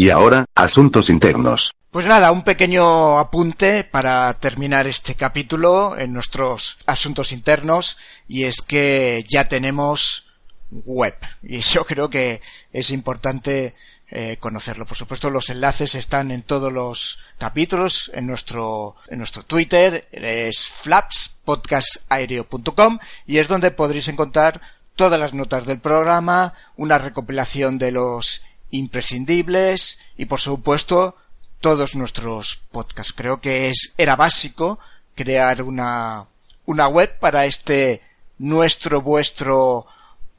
Y 0.01 0.09
ahora, 0.09 0.47
asuntos 0.55 1.11
internos. 1.11 1.75
Pues 1.91 2.07
nada, 2.07 2.33
un 2.33 2.41
pequeño 2.41 3.19
apunte 3.19 3.85
para 3.85 4.33
terminar 4.33 4.87
este 4.87 5.15
capítulo 5.15 5.95
en 5.99 6.15
nuestros 6.15 6.79
asuntos 6.87 7.33
internos 7.33 7.99
y 8.27 8.45
es 8.45 8.63
que 8.63 9.23
ya 9.29 9.45
tenemos 9.45 10.31
web 10.71 11.17
y 11.43 11.61
yo 11.61 11.85
creo 11.87 12.09
que 12.09 12.41
es 12.73 12.93
importante 12.93 13.75
eh, 14.11 14.39
conocerlo. 14.41 14.87
Por 14.87 14.97
supuesto, 14.97 15.29
los 15.29 15.51
enlaces 15.51 15.95
están 15.95 16.31
en 16.31 16.45
todos 16.45 16.73
los 16.73 17.19
capítulos, 17.37 18.11
en 18.15 18.27
nuestro, 18.27 18.97
en 19.09 19.19
nuestro 19.19 19.43
Twitter, 19.43 20.09
es 20.13 20.67
flapspodcastaereo.com 20.67 22.99
y 23.27 23.37
es 23.37 23.49
donde 23.49 23.71
podréis 23.71 24.09
encontrar 24.09 24.63
todas 24.97 25.21
las 25.21 25.35
notas 25.35 25.67
del 25.67 25.79
programa, 25.79 26.55
una 26.77 26.97
recopilación 26.97 27.77
de 27.77 27.93
los 27.93 28.47
imprescindibles 28.71 30.01
y 30.17 30.27
por 30.27 30.41
supuesto 30.41 31.17
todos 31.61 31.95
nuestros 31.95 32.57
podcasts. 32.71 33.13
Creo 33.13 33.41
que 33.41 33.69
es, 33.69 33.95
era 33.99 34.17
básico 34.17 34.79
crear 35.15 35.63
una, 35.63 36.27
una 36.67 36.89
web 36.89 37.19
para 37.19 37.47
este 37.47 38.01
nuestro, 38.39 39.03
vuestro 39.03 39.87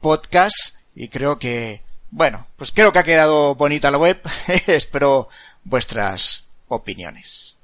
podcast 0.00 0.76
y 0.94 1.08
creo 1.08 1.38
que, 1.38 1.82
bueno, 2.10 2.46
pues 2.56 2.72
creo 2.72 2.92
que 2.92 2.98
ha 2.98 3.04
quedado 3.04 3.54
bonita 3.54 3.90
la 3.90 3.98
web. 3.98 4.20
Espero 4.66 5.28
vuestras 5.64 6.48
opiniones. 6.68 7.56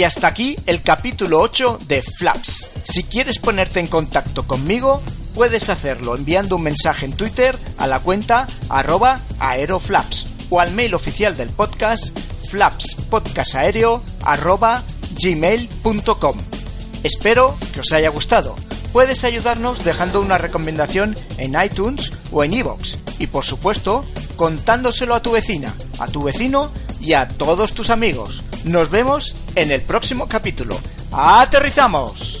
Y 0.00 0.04
hasta 0.04 0.28
aquí 0.28 0.56
el 0.64 0.80
capítulo 0.80 1.40
8 1.40 1.80
de 1.86 2.00
Flaps. 2.00 2.70
Si 2.84 3.04
quieres 3.04 3.38
ponerte 3.38 3.80
en 3.80 3.86
contacto 3.86 4.46
conmigo, 4.46 5.02
puedes 5.34 5.68
hacerlo 5.68 6.16
enviando 6.16 6.56
un 6.56 6.62
mensaje 6.62 7.04
en 7.04 7.12
Twitter 7.12 7.54
a 7.76 7.86
la 7.86 8.00
cuenta 8.00 8.46
arroba 8.70 9.20
aeroflaps 9.38 10.28
o 10.48 10.58
al 10.58 10.72
mail 10.72 10.94
oficial 10.94 11.36
del 11.36 11.50
podcast 11.50 12.18
flapspodcastaereo 12.48 14.02
arroba 14.22 14.84
gmail.com. 15.22 16.38
Espero 17.02 17.58
que 17.74 17.80
os 17.80 17.92
haya 17.92 18.08
gustado. 18.08 18.56
Puedes 18.94 19.24
ayudarnos 19.24 19.84
dejando 19.84 20.22
una 20.22 20.38
recomendación 20.38 21.14
en 21.36 21.62
iTunes 21.62 22.10
o 22.32 22.42
en 22.42 22.54
iVoox 22.54 22.96
y 23.18 23.26
por 23.26 23.44
supuesto 23.44 24.06
contándoselo 24.36 25.14
a 25.14 25.20
tu 25.20 25.32
vecina, 25.32 25.74
a 25.98 26.06
tu 26.06 26.22
vecino 26.22 26.72
y 27.02 27.12
a 27.12 27.28
todos 27.28 27.74
tus 27.74 27.90
amigos. 27.90 28.42
Nos 28.64 28.90
vemos 28.90 29.34
en 29.54 29.70
el 29.70 29.80
próximo 29.80 30.28
capítulo. 30.28 30.78
¡Aterrizamos! 31.12 32.40